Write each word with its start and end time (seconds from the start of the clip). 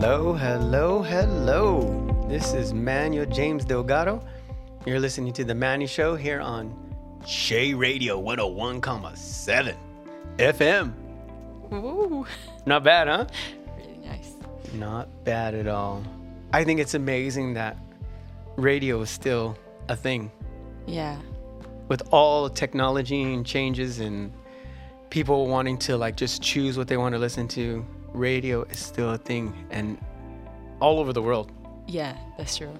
Hello, 0.00 0.32
hello, 0.32 1.02
hello. 1.02 2.26
This 2.28 2.52
is 2.54 2.72
Manuel 2.72 3.26
James 3.26 3.64
Delgado. 3.64 4.22
You're 4.86 5.00
listening 5.00 5.32
to 5.34 5.44
The 5.44 5.54
Manny 5.54 5.86
Show 5.86 6.16
here 6.16 6.40
on 6.40 6.74
Shay 7.26 7.74
Radio 7.74 8.20
101.7 8.20 9.76
FM. 10.38 10.92
Ooh, 11.72 12.26
Not 12.66 12.82
bad, 12.84 13.08
huh? 13.08 13.26
really 13.76 13.98
nice. 13.98 14.32
Not 14.72 15.08
bad 15.24 15.54
at 15.54 15.66
all. 15.66 16.02
I 16.52 16.64
think 16.64 16.80
it's 16.80 16.94
amazing 16.94 17.54
that 17.54 17.76
radio 18.56 19.00
is 19.02 19.10
still 19.10 19.56
a 19.88 19.96
thing. 19.96 20.30
Yeah, 20.86 21.18
With 21.88 22.02
all 22.10 22.48
technology 22.48 23.22
and 23.34 23.44
changes 23.44 24.00
and 24.00 24.32
people 25.10 25.46
wanting 25.48 25.76
to 25.78 25.96
like 25.96 26.16
just 26.16 26.40
choose 26.42 26.78
what 26.78 26.88
they 26.88 26.96
want 26.96 27.14
to 27.14 27.18
listen 27.18 27.46
to, 27.48 27.84
radio 28.12 28.62
is 28.64 28.78
still 28.78 29.10
a 29.10 29.18
thing 29.18 29.52
and 29.70 29.98
all 30.80 30.98
over 30.98 31.12
the 31.12 31.22
world. 31.22 31.50
yeah, 31.86 32.16
that's 32.38 32.56
true. 32.56 32.72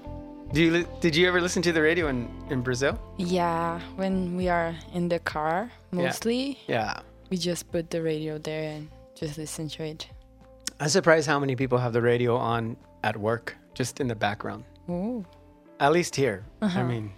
Do 0.52 0.60
you 0.62 0.70
li- 0.72 0.86
did 1.00 1.14
you 1.14 1.28
ever 1.28 1.40
listen 1.40 1.62
to 1.62 1.72
the 1.72 1.80
radio 1.82 2.08
in, 2.08 2.28
in 2.50 2.60
Brazil? 2.62 2.98
Yeah, 3.18 3.80
when 3.96 4.36
we 4.36 4.48
are 4.48 4.74
in 4.94 5.08
the 5.08 5.18
car, 5.20 5.70
mostly, 5.92 6.58
Yeah. 6.66 7.00
we 7.30 7.36
just 7.36 7.70
put 7.70 7.90
the 7.90 8.02
radio 8.02 8.38
there 8.38 8.64
and 8.72 8.88
just 9.14 9.38
listen 9.38 9.68
to 9.68 9.84
it. 9.84 10.08
I'm 10.80 10.88
surprised 10.88 11.28
how 11.28 11.38
many 11.38 11.54
people 11.54 11.78
have 11.78 11.92
the 11.92 12.02
radio 12.02 12.36
on 12.36 12.76
at 13.04 13.16
work, 13.16 13.56
just 13.74 14.00
in 14.00 14.08
the 14.08 14.16
background. 14.16 14.64
Ooh. 14.88 15.24
At 15.78 15.92
least 15.92 16.16
here. 16.16 16.44
Uh-huh. 16.62 16.80
I 16.80 16.82
mean, 16.82 17.12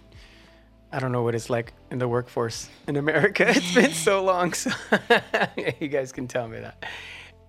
I 0.91 0.99
don't 0.99 1.11
know 1.11 1.23
what 1.23 1.33
it's 1.33 1.49
like 1.49 1.73
in 1.89 1.97
the 1.97 2.07
workforce 2.07 2.69
in 2.87 2.97
America. 2.97 3.45
It's 3.55 3.73
been 3.73 3.93
so 3.93 4.23
long, 4.23 4.53
so 4.53 4.69
you 5.79 5.87
guys 5.87 6.11
can 6.11 6.27
tell 6.27 6.47
me 6.47 6.59
that. 6.59 6.85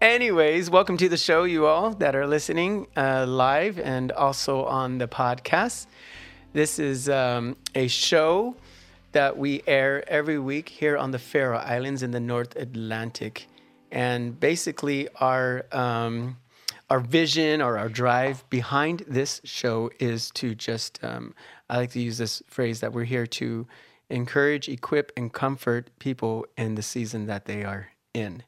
Anyways, 0.05 0.69
welcome 0.69 0.99
to 0.99 1.09
the 1.09 1.17
show, 1.17 1.45
you 1.45 1.65
all 1.65 1.95
that 1.95 2.15
are 2.15 2.27
listening 2.27 2.89
uh, 2.95 3.25
live 3.27 3.79
and 3.79 4.13
also 4.13 4.67
on 4.67 4.99
the 4.99 5.09
podcast. 5.09 5.87
This 6.53 6.79
is 6.79 7.09
um, 7.09 7.57
a 7.75 7.89
show 7.89 8.55
that 9.13 9.39
we 9.39 9.63
air 9.67 10.07
every 10.07 10.39
week 10.39 10.69
here 10.69 10.99
on 10.99 11.11
the 11.11 11.19
Faroe 11.19 11.57
Islands 11.57 12.03
in 12.03 12.11
the 12.11 12.21
North 12.21 12.55
Atlantic, 12.57 13.47
and 13.91 14.39
basically 14.39 15.09
our 15.21 15.65
um, 15.73 16.37
our 16.91 17.01
vision 17.01 17.63
or 17.63 17.79
our 17.79 17.89
drive 17.89 18.45
behind 18.51 19.05
this 19.09 19.41
show 19.45 19.91
is 20.01 20.31
to 20.33 20.55
just 20.55 21.03
um, 21.03 21.35
I 21.71 21.79
like 21.79 21.93
to 21.93 22.01
use 22.01 22.19
this 22.19 22.43
phrase 22.47 22.81
that 22.81 22.93
we're 22.93 23.05
here 23.05 23.27
to 23.27 23.67
encourage, 24.11 24.69
equip, 24.69 25.13
and 25.17 25.33
comfort 25.33 25.89
people 25.99 26.45
in 26.59 26.75
the 26.75 26.83
season 26.83 27.25
that 27.25 27.47
they 27.47 27.65
are 27.65 27.89
in. 28.13 28.43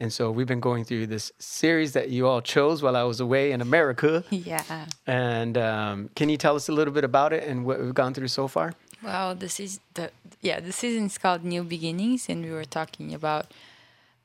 And 0.00 0.10
so 0.10 0.30
we've 0.30 0.46
been 0.46 0.60
going 0.60 0.84
through 0.84 1.08
this 1.08 1.30
series 1.38 1.92
that 1.92 2.08
you 2.08 2.26
all 2.26 2.40
chose 2.40 2.82
while 2.82 2.96
I 2.96 3.02
was 3.02 3.20
away 3.20 3.52
in 3.52 3.60
America. 3.60 4.24
Yeah. 4.30 4.86
And 5.06 5.58
um, 5.58 6.08
can 6.16 6.30
you 6.30 6.38
tell 6.38 6.56
us 6.56 6.68
a 6.68 6.72
little 6.72 6.94
bit 6.94 7.04
about 7.04 7.32
it 7.34 7.44
and 7.46 7.66
what 7.66 7.78
we've 7.80 7.94
gone 7.94 8.14
through 8.14 8.28
so 8.28 8.48
far? 8.48 8.72
Well, 9.02 9.34
this 9.34 9.60
is 9.60 9.80
the 9.94 10.10
yeah 10.40 10.60
the 10.60 10.72
season 10.72 11.06
is 11.06 11.18
called 11.18 11.42
New 11.44 11.62
Beginnings, 11.64 12.28
and 12.28 12.44
we 12.44 12.50
were 12.50 12.66
talking 12.66 13.14
about 13.14 13.46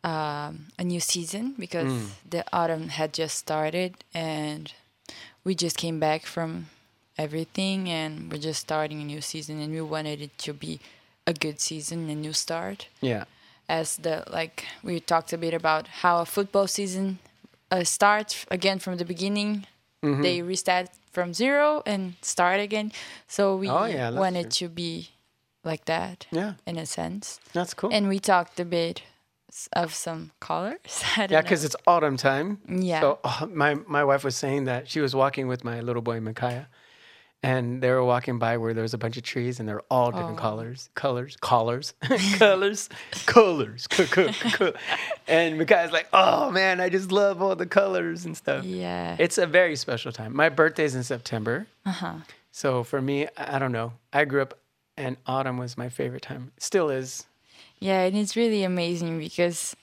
um, 0.03 0.67
a 0.77 0.83
new 0.83 0.99
season 0.99 1.55
because 1.57 1.91
the 2.29 2.43
autumn 2.51 2.89
had 2.89 3.13
just 3.13 3.37
started, 3.37 4.03
and 4.13 4.73
we 5.43 5.55
just 5.55 5.77
came 5.77 5.99
back 5.99 6.25
from 6.25 6.67
everything, 7.17 7.89
and 7.89 8.31
we're 8.31 8.37
just 8.37 8.61
starting 8.61 9.01
a 9.01 9.05
new 9.05 9.21
season, 9.21 9.61
and 9.61 9.73
we 9.73 9.81
wanted 9.81 10.21
it 10.21 10.37
to 10.39 10.53
be 10.53 10.79
a 11.25 11.33
good 11.33 11.59
season, 11.59 12.09
a 12.09 12.15
new 12.15 12.33
start. 12.33 12.87
Yeah. 13.01 13.25
As 13.67 13.97
the 13.97 14.23
like 14.31 14.65
we 14.83 14.99
talked 14.99 15.33
a 15.33 15.37
bit 15.37 15.53
about 15.53 15.87
how 16.01 16.19
a 16.21 16.25
football 16.25 16.67
season 16.67 17.17
uh, 17.71 17.83
starts 17.83 18.45
again 18.51 18.79
from 18.79 18.97
the 18.97 19.05
beginning. 19.05 19.65
Mm-hmm. 20.03 20.21
They 20.21 20.41
restart 20.43 20.89
from 21.11 21.33
zero 21.33 21.81
and 21.85 22.13
start 22.21 22.59
again. 22.59 22.91
So 23.27 23.55
we 23.55 23.69
Oh, 23.69 23.85
yeah, 23.85 24.11
wanted 24.11 24.51
to 24.59 24.69
be 24.69 25.09
like 25.63 25.85
that 25.85 26.27
Yeah. 26.31 26.53
in 26.67 26.77
a 26.77 26.85
sense. 26.85 27.39
That's 27.53 27.73
cool. 27.73 27.89
And 27.91 28.07
we 28.07 28.19
talked 28.19 28.59
a 28.59 28.65
bit 28.65 29.01
of 29.73 29.95
some 29.95 30.31
colors. 30.39 31.03
Yeah, 31.17 31.41
because 31.41 31.63
it's 31.65 31.75
autumn 31.87 32.17
time. 32.17 32.59
Yeah. 32.69 33.01
So 33.01 33.19
oh, 33.23 33.49
my 33.51 33.75
my 33.87 34.03
wife 34.03 34.23
was 34.23 34.35
saying 34.35 34.65
that 34.65 34.87
she 34.89 34.99
was 35.01 35.15
walking 35.15 35.47
with 35.47 35.63
my 35.63 35.79
little 35.81 36.01
boy 36.03 36.19
Micaiah, 36.19 36.67
and 37.45 37.81
they 37.81 37.89
were 37.91 38.03
walking 38.03 38.39
by 38.39 38.57
where 38.57 38.73
there 38.73 38.81
was 38.81 38.93
a 38.93 38.97
bunch 38.97 39.17
of 39.17 39.23
trees, 39.23 39.59
and 39.59 39.67
they're 39.69 39.81
all 39.89 40.11
different 40.11 40.39
Oh. 40.39 40.41
colors, 40.41 40.89
colors, 40.95 41.37
collars, 41.41 41.93
colors, 42.37 42.89
colors, 43.25 43.87
co- 43.95 44.05
co- 44.05 44.31
co- 44.57 44.73
and 45.27 45.57
Micaiah's 45.57 45.91
like, 45.91 46.07
"Oh 46.13 46.51
man, 46.51 46.79
I 46.81 46.89
just 46.89 47.11
love 47.11 47.41
all 47.41 47.55
the 47.55 47.65
colors 47.65 48.25
and 48.25 48.35
stuff." 48.35 48.65
yeah. 48.65 49.15
It's 49.19 49.37
a 49.37 49.47
very 49.47 49.75
special 49.75 50.11
time. 50.11 50.35
My 50.35 50.49
birthday's 50.49 50.95
in 50.95 51.03
September, 51.03 51.67
uh-huh. 51.85 52.15
so 52.51 52.83
for 52.83 53.01
me, 53.01 53.27
I 53.37 53.55
I 53.55 53.59
don't 53.59 53.71
know. 53.71 53.93
I 54.11 54.25
grew 54.25 54.41
up, 54.41 54.53
and 54.97 55.17
autumn 55.25 55.57
was 55.57 55.77
my 55.77 55.89
favorite 55.89 56.23
time. 56.23 56.51
Still 56.57 56.89
is. 56.89 57.25
Yeah, 57.79 58.01
and 58.07 58.15
it's 58.17 58.35
really 58.35 58.63
amazing 58.63 59.19
because 59.19 59.75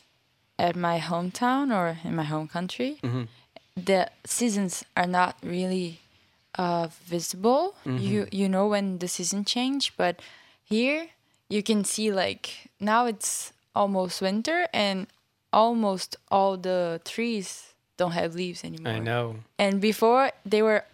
at 0.59 0.75
my 0.77 0.99
hometown 0.99 1.75
or 1.75 1.99
in 2.05 2.15
my 2.17 2.25
home 2.25 2.49
country, 2.49 2.99
Mm-hmm. 3.03 3.25
the 3.77 4.11
seasons 4.25 4.85
are 4.97 5.07
not 5.07 5.37
really 5.43 5.99
uh, 6.57 6.89
visible. 7.05 7.75
Mm-hmm. 7.87 7.99
You 7.99 8.27
you 8.31 8.49
know 8.49 8.67
when 8.69 8.99
the 8.99 9.09
season 9.09 9.45
change, 9.45 9.93
but 9.97 10.21
here 10.65 11.09
you 11.49 11.63
can 11.63 11.85
see 11.85 12.13
like 12.13 12.71
now 12.81 13.07
it's 13.07 13.53
almost 13.75 14.21
winter 14.23 14.67
and 14.73 15.07
almost 15.53 16.17
all 16.31 16.57
the 16.57 17.01
trees 17.05 17.75
don't 17.97 18.13
have 18.13 18.35
leaves 18.35 18.65
anymore. 18.65 18.93
I 18.95 18.99
know. 18.99 19.37
And 19.59 19.81
before 19.81 20.31
they 20.45 20.63
were 20.63 20.85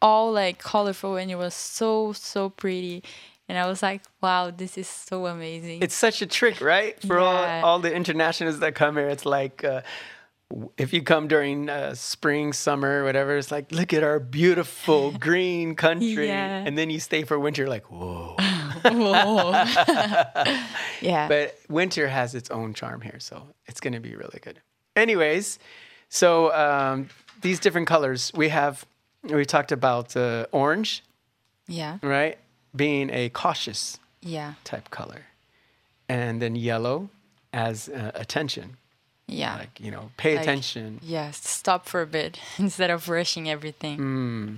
all 0.00 0.32
like 0.32 0.58
colorful 0.58 1.16
and 1.16 1.30
it 1.30 1.36
was 1.36 1.54
so 1.54 2.12
so 2.12 2.50
pretty. 2.50 3.02
And 3.50 3.56
I 3.56 3.66
was 3.66 3.82
like, 3.82 4.02
wow, 4.20 4.50
this 4.50 4.76
is 4.76 4.86
so 4.86 5.26
amazing. 5.26 5.82
It's 5.82 5.94
such 5.94 6.20
a 6.20 6.26
trick, 6.26 6.60
right? 6.60 7.00
For 7.00 7.18
Yeah. 7.18 7.62
all, 7.62 7.64
all 7.64 7.78
the 7.78 7.94
internationals 7.94 8.58
that 8.58 8.74
come 8.74 8.96
here, 8.96 9.08
it's 9.08 9.24
like 9.24 9.64
uh, 9.64 9.80
if 10.78 10.92
you 10.92 11.02
come 11.02 11.28
during 11.28 11.68
uh, 11.68 11.94
spring, 11.94 12.52
summer, 12.52 13.04
whatever, 13.04 13.36
it's 13.36 13.50
like, 13.50 13.70
look 13.70 13.92
at 13.92 14.02
our 14.02 14.18
beautiful 14.18 15.10
green 15.18 15.74
country. 15.74 16.28
Yeah. 16.28 16.64
And 16.66 16.76
then 16.78 16.88
you 16.90 17.00
stay 17.00 17.24
for 17.24 17.38
winter, 17.38 17.68
like, 17.68 17.90
whoa. 17.90 18.36
Whoa. 18.84 19.50
yeah. 21.00 21.26
But 21.28 21.58
winter 21.68 22.06
has 22.08 22.34
its 22.34 22.50
own 22.50 22.74
charm 22.74 23.00
here, 23.00 23.18
so 23.18 23.48
it's 23.66 23.80
going 23.80 23.92
to 23.92 24.00
be 24.00 24.14
really 24.14 24.38
good. 24.40 24.60
Anyways, 24.96 25.58
so 26.08 26.54
um, 26.54 27.08
these 27.42 27.58
different 27.60 27.88
colors 27.88 28.30
we 28.34 28.48
have, 28.50 28.86
we 29.24 29.44
talked 29.44 29.72
about 29.72 30.16
uh, 30.16 30.46
orange, 30.52 31.02
yeah. 31.66 31.98
right? 32.02 32.38
Being 32.74 33.10
a 33.10 33.28
cautious 33.30 33.98
Yeah. 34.22 34.54
type 34.64 34.90
color. 34.90 35.26
And 36.08 36.40
then 36.40 36.54
yellow 36.56 37.10
as 37.52 37.88
uh, 37.88 38.12
attention. 38.14 38.76
Yeah. 39.28 39.56
like 39.58 39.78
you 39.80 39.90
know 39.90 40.10
pay 40.16 40.34
Like- 40.34 40.42
attention 40.42 41.00
Yes. 41.02 41.46
Stop 41.46 41.86
for 41.86 42.00
a 42.02 42.06
bit 42.06 42.40
instead 42.58 42.90
of 42.90 43.08
rushing 43.08 43.48
everything. 43.48 43.98
Mm. 43.98 44.56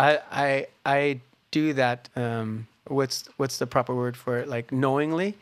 i 0.00 0.18
i 0.30 0.66
i 0.98 1.20
do 1.50 1.72
that 1.74 2.08
um 2.16 2.66
what's 2.88 3.28
what's 3.38 3.58
the 3.58 3.66
proper 3.66 3.94
word 3.94 4.16
for 4.16 4.38
it 4.38 4.48
like 4.48 4.72
knowingly 4.72 5.34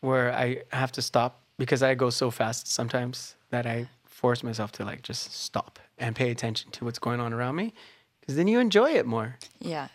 where 0.00 0.32
i 0.32 0.62
have 0.72 0.92
to 0.92 1.02
stop 1.02 1.32
because 1.58 1.82
i 1.82 1.94
go 1.94 2.10
so 2.10 2.30
fast 2.30 2.66
sometimes 2.66 3.34
that 3.50 3.66
i 3.66 3.86
force 4.06 4.42
myself 4.42 4.70
to 4.72 4.84
like 4.84 5.02
just 5.02 5.32
stop 5.34 5.78
and 5.98 6.14
pay 6.16 6.30
attention 6.30 6.70
to 6.70 6.84
what's 6.84 6.98
going 6.98 7.20
on 7.20 7.32
around 7.32 7.54
me 7.56 7.72
because 8.20 8.36
then 8.36 8.46
you 8.48 8.58
enjoy 8.60 8.90
it 9.00 9.06
more 9.06 9.36
Yes. 9.58 9.90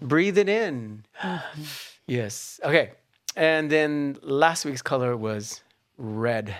breathe 0.00 0.38
it 0.38 0.48
in 0.48 1.04
yes 2.06 2.60
okay 2.64 2.90
and 3.36 3.70
then 3.70 4.16
last 4.22 4.64
week's 4.64 4.82
color 4.82 5.16
was 5.16 5.62
red 5.98 6.54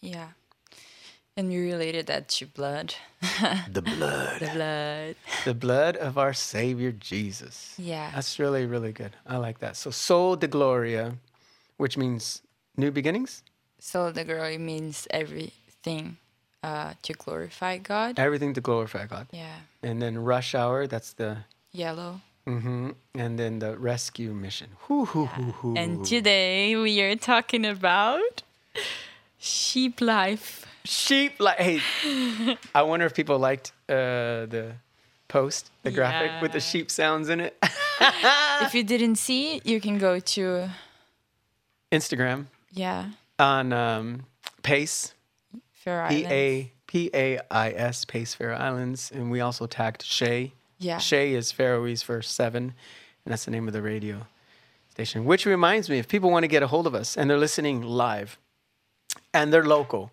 Yeah. 0.00 0.28
And 1.36 1.48
we 1.50 1.70
related 1.70 2.06
that 2.08 2.28
to 2.28 2.46
blood. 2.46 2.94
the 3.70 3.82
blood 3.82 4.40
The 4.40 4.50
blood. 4.54 5.14
the 5.44 5.54
blood 5.54 5.96
of 5.96 6.18
our 6.18 6.32
savior 6.34 6.90
jesus 6.92 7.74
Yeah. 7.78 8.10
That's 8.14 8.38
really, 8.38 8.66
really 8.66 8.92
good. 8.92 9.12
I 9.26 9.36
like 9.36 9.58
that. 9.60 9.76
So, 9.76 9.90
Soli 9.90 10.36
Deo 10.38 10.48
Gloria, 10.50 11.14
which 11.76 11.96
means 11.96 12.42
new 12.76 12.90
beginnings, 12.90 13.42
Soli 13.78 14.12
Deo 14.12 14.24
Gloria 14.24 14.58
means 14.58 15.06
everything 15.10 16.16
uh, 16.64 16.94
to 17.02 17.12
glorify 17.12 17.78
God. 17.78 18.18
everything 18.18 18.52
to 18.54 18.60
glorify 18.60 19.06
God. 19.06 19.28
Yeah. 19.32 19.60
And 19.82 20.02
then 20.02 20.18
rush 20.18 20.54
hour, 20.56 20.86
that's 20.88 21.12
the, 21.12 21.38
Yellow. 21.72 22.20
Mm-hmm. 22.48 22.90
and 23.14 23.38
then 23.38 23.58
the 23.60 23.76
rescue 23.78 24.32
mission. 24.34 24.70
Hoo, 24.88 25.04
hoo, 25.04 25.26
hoo, 25.26 25.52
hoo. 25.52 25.74
And 25.76 26.04
today 26.04 26.74
we 26.76 27.00
are 27.02 27.14
talking 27.14 27.64
about 27.66 28.42
sheep 29.38 30.00
life. 30.00 30.66
sheep, 30.84 31.40
life. 31.40 31.58
hey, 31.58 32.56
I 32.74 32.82
wonder 32.82 33.06
if 33.06 33.14
people 33.14 33.38
liked 33.38 33.72
uh, 33.88 34.46
the 34.46 34.74
post, 35.28 35.70
the 35.82 35.90
graphic 35.90 36.42
with 36.42 36.52
the 36.52 36.60
sheep 36.60 36.90
sounds 36.90 37.28
in 37.28 37.40
it. 37.40 37.56
if 38.62 38.74
you 38.74 38.82
didn't 38.82 39.16
see 39.16 39.56
it, 39.56 39.66
you 39.66 39.80
can 39.80 39.98
go 39.98 40.18
to 40.18 40.68
Instagram 41.92 42.46
yeah, 42.72 43.10
on 43.38 43.72
um, 43.72 44.26
Pace, 44.62 45.14
Faroe 45.72 46.04
Islands. 46.04 46.28
A 46.30 46.72
P 46.86 47.10
A 47.14 47.38
I 47.50 47.70
S, 47.70 48.04
Pace 48.04 48.34
Faroe 48.34 48.56
Islands. 48.56 49.10
And 49.14 49.30
we 49.30 49.40
also 49.40 49.66
tagged 49.66 50.02
Shay. 50.02 50.52
Yeah. 50.78 50.98
Shay 50.98 51.34
is 51.34 51.52
Faroese 51.52 52.02
for 52.02 52.22
seven, 52.22 52.74
and 53.24 53.32
that's 53.32 53.44
the 53.44 53.50
name 53.50 53.66
of 53.66 53.74
the 53.74 53.82
radio 53.82 54.26
station. 54.90 55.24
Which 55.24 55.44
reminds 55.46 55.90
me, 55.90 55.98
if 55.98 56.08
people 56.08 56.30
want 56.30 56.44
to 56.44 56.48
get 56.48 56.62
a 56.62 56.66
hold 56.66 56.86
of 56.86 56.94
us 56.94 57.16
and 57.16 57.28
they're 57.28 57.38
listening 57.38 57.82
live 57.82 58.38
and 59.32 59.52
they're 59.52 59.64
local, 59.64 60.10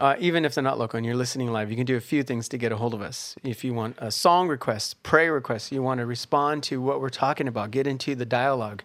uh, 0.00 0.16
even 0.18 0.44
if 0.44 0.54
they're 0.54 0.64
not 0.64 0.78
local 0.78 0.96
and 0.96 1.06
you're 1.06 1.16
listening 1.16 1.50
live, 1.50 1.70
you 1.70 1.76
can 1.76 1.86
do 1.86 1.96
a 1.96 2.00
few 2.00 2.22
things 2.22 2.48
to 2.48 2.58
get 2.58 2.72
a 2.72 2.76
hold 2.76 2.94
of 2.94 3.02
us. 3.02 3.34
If 3.42 3.64
you 3.64 3.74
want 3.74 3.96
a 3.98 4.10
song 4.10 4.48
request, 4.48 5.02
prayer 5.02 5.32
request, 5.32 5.72
you 5.72 5.82
want 5.82 6.00
to 6.00 6.06
respond 6.06 6.62
to 6.64 6.80
what 6.80 7.00
we're 7.00 7.08
talking 7.08 7.48
about, 7.48 7.70
get 7.70 7.86
into 7.86 8.14
the 8.14 8.26
dialogue, 8.26 8.82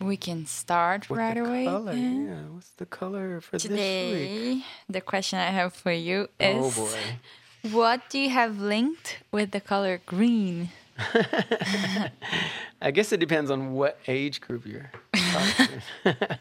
We 0.00 0.16
can 0.16 0.46
start 0.46 1.08
right 1.10 1.36
away. 1.36 1.64
color? 1.64 1.92
then. 1.92 2.26
Yeah, 2.28 2.54
what's 2.54 2.70
the 2.70 2.86
color 2.86 3.40
for 3.40 3.56
this 3.56 3.64
week? 3.64 3.70
Today, 3.72 4.62
the 4.88 5.00
question 5.00 5.38
I 5.38 5.50
have 5.50 5.72
for 5.72 5.90
you 5.92 6.28
is 6.38 6.78
Oh 6.78 6.84
boy. 6.84 7.72
what 7.74 8.02
do 8.10 8.18
you 8.18 8.30
have 8.30 8.60
linked 8.60 9.18
with 9.32 9.50
the 9.52 9.60
color 9.60 10.00
green? 10.04 10.68
I 12.80 12.90
guess 12.92 13.12
it 13.12 13.18
depends 13.20 13.50
on 13.50 13.72
what 13.72 13.98
age 14.06 14.40
group 14.40 14.64
you're 14.66 14.90
talking. 15.14 15.82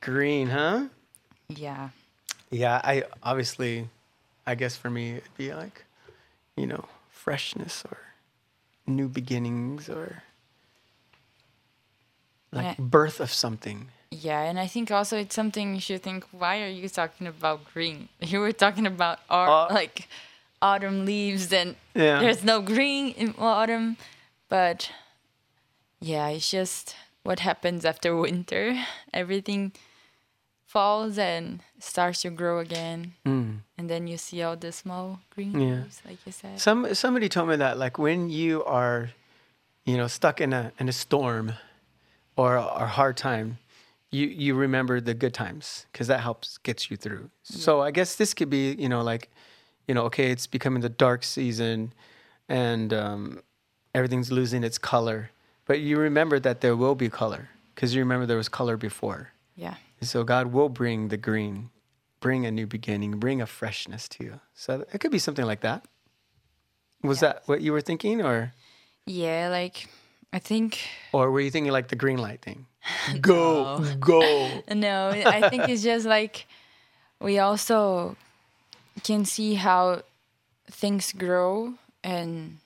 Green, 0.00 0.48
huh? 0.48 0.84
Yeah. 1.48 1.90
Yeah, 2.50 2.80
I 2.84 3.04
obviously, 3.22 3.88
I 4.46 4.54
guess 4.54 4.76
for 4.76 4.90
me, 4.90 5.12
it'd 5.16 5.36
be 5.36 5.54
like, 5.54 5.84
you 6.56 6.66
know, 6.66 6.84
freshness 7.10 7.84
or 7.88 7.96
new 8.86 9.08
beginnings 9.08 9.88
or 9.88 10.22
like 12.52 12.64
Yeah. 12.64 12.74
birth 12.78 13.20
of 13.20 13.32
something. 13.32 13.88
Yeah, 14.10 14.42
and 14.42 14.58
I 14.58 14.66
think 14.66 14.90
also 14.90 15.16
it's 15.16 15.34
something 15.34 15.74
you 15.74 15.80
should 15.80 16.02
think. 16.02 16.24
Why 16.32 16.60
are 16.62 16.68
you 16.68 16.88
talking 16.88 17.26
about 17.26 17.64
green? 17.72 18.08
You 18.20 18.40
were 18.40 18.52
talking 18.52 18.86
about 18.86 19.20
our 19.30 19.48
Uh, 19.70 19.72
like 19.74 20.08
autumn 20.60 21.06
leaves, 21.06 21.50
and 21.52 21.76
Yeah. 21.94 22.20
there's 22.20 22.44
no 22.44 22.60
green 22.60 23.12
in 23.16 23.34
autumn. 23.38 23.96
But 24.52 24.90
yeah, 25.98 26.28
it's 26.28 26.50
just 26.50 26.94
what 27.22 27.40
happens 27.40 27.86
after 27.86 28.14
winter. 28.26 28.76
Everything 29.14 29.72
falls 30.66 31.16
and 31.16 31.62
starts 31.78 32.20
to 32.22 32.28
grow 32.30 32.58
again, 32.58 33.14
Mm. 33.24 33.60
and 33.78 33.88
then 33.88 34.06
you 34.06 34.18
see 34.18 34.42
all 34.42 34.56
the 34.56 34.70
small 34.72 35.20
green 35.34 35.58
Yeah. 35.58 35.82
leaves, 35.84 36.02
like 36.04 36.18
you 36.26 36.32
said. 36.32 36.60
Some 36.60 36.94
somebody 36.94 37.30
told 37.30 37.48
me 37.48 37.56
that 37.56 37.78
like 37.78 37.96
when 37.98 38.28
you 38.28 38.62
are, 38.64 39.10
you 39.86 39.96
know, 39.96 40.06
stuck 40.06 40.38
in 40.42 40.52
a 40.52 40.70
in 40.78 40.86
a 40.88 40.92
storm, 40.92 41.54
or 42.36 42.56
a 42.56 42.86
hard 42.86 43.16
time, 43.16 43.56
you 44.10 44.26
you 44.26 44.54
remember 44.54 45.00
the 45.00 45.14
good 45.14 45.32
times 45.32 45.86
because 45.92 46.08
that 46.08 46.20
helps 46.20 46.58
gets 46.58 46.90
you 46.90 46.98
through. 46.98 47.30
So 47.42 47.80
I 47.80 47.90
guess 47.90 48.16
this 48.16 48.34
could 48.34 48.50
be 48.50 48.74
you 48.74 48.88
know 48.90 49.00
like, 49.00 49.30
you 49.88 49.94
know, 49.94 50.04
okay, 50.12 50.30
it's 50.30 50.46
becoming 50.46 50.82
the 50.82 50.90
dark 51.06 51.24
season, 51.24 51.92
and 52.50 52.92
um, 52.92 53.40
everything's 53.94 54.30
losing 54.32 54.64
its 54.64 54.78
color, 54.78 55.30
but 55.66 55.80
you 55.80 55.98
remember 55.98 56.38
that 56.40 56.60
there 56.60 56.76
will 56.76 56.94
be 56.94 57.08
color 57.08 57.48
because 57.74 57.94
you 57.94 58.00
remember 58.00 58.26
there 58.26 58.36
was 58.36 58.48
color 58.48 58.76
before. 58.76 59.32
yeah. 59.56 59.74
And 60.00 60.08
so 60.08 60.24
God 60.24 60.48
will 60.52 60.68
bring 60.68 61.08
the 61.08 61.16
green, 61.16 61.70
bring 62.20 62.44
a 62.44 62.50
new 62.50 62.66
beginning, 62.66 63.18
bring 63.20 63.40
a 63.40 63.46
freshness 63.46 64.08
to 64.08 64.24
you. 64.24 64.40
So 64.54 64.84
it 64.92 64.98
could 65.00 65.12
be 65.12 65.18
something 65.20 65.44
like 65.46 65.60
that. 65.60 65.84
Was 67.02 67.22
Yeah. 67.22 67.28
that 67.34 67.42
what 67.46 67.60
you 67.62 67.72
were 67.72 67.80
thinking, 67.80 68.20
or 68.22 68.52
Yeah, 69.06 69.48
like 69.50 69.88
I 70.32 70.38
think 70.40 70.80
or 71.12 71.30
were 71.30 71.40
you 71.40 71.50
thinking 71.50 71.72
like 71.72 71.88
the 71.88 71.96
green 71.96 72.18
light 72.18 72.42
thing? 72.42 72.66
Go, 73.20 73.78
go. 74.00 74.64
No, 74.74 75.10
I 75.10 75.48
think 75.48 75.68
it's 75.68 75.82
just 75.84 76.04
like 76.06 76.46
we 77.20 77.38
also 77.38 78.16
can 79.04 79.24
see 79.24 79.54
how 79.54 80.02
things 80.70 81.12
grow 81.12 81.74
and 82.02 82.58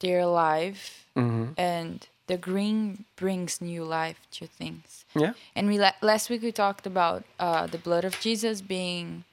they're 0.00 0.20
alive, 0.20 1.04
hmm 1.14 1.46
and 1.56 2.06
the 2.26 2.36
green 2.36 3.04
brings 3.16 3.60
new 3.60 3.82
life 3.84 4.20
to 4.30 4.46
things. 4.46 5.04
Yeah. 5.14 5.32
And 5.56 5.66
we 5.66 5.78
la- 5.78 5.98
last 6.00 6.30
week 6.30 6.42
we 6.42 6.52
talked 6.52 6.86
about 6.86 7.24
uh, 7.40 7.66
the 7.66 7.78
blood 7.78 8.04
of 8.04 8.20
Jesus 8.20 8.60
being 8.60 9.24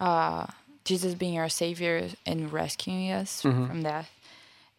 uh, 0.00 0.46
Jesus 0.84 1.14
being 1.14 1.38
our 1.38 1.48
savior 1.50 2.08
and 2.26 2.52
rescuing 2.52 3.10
us 3.12 3.42
from 3.42 3.82
death, 3.82 4.10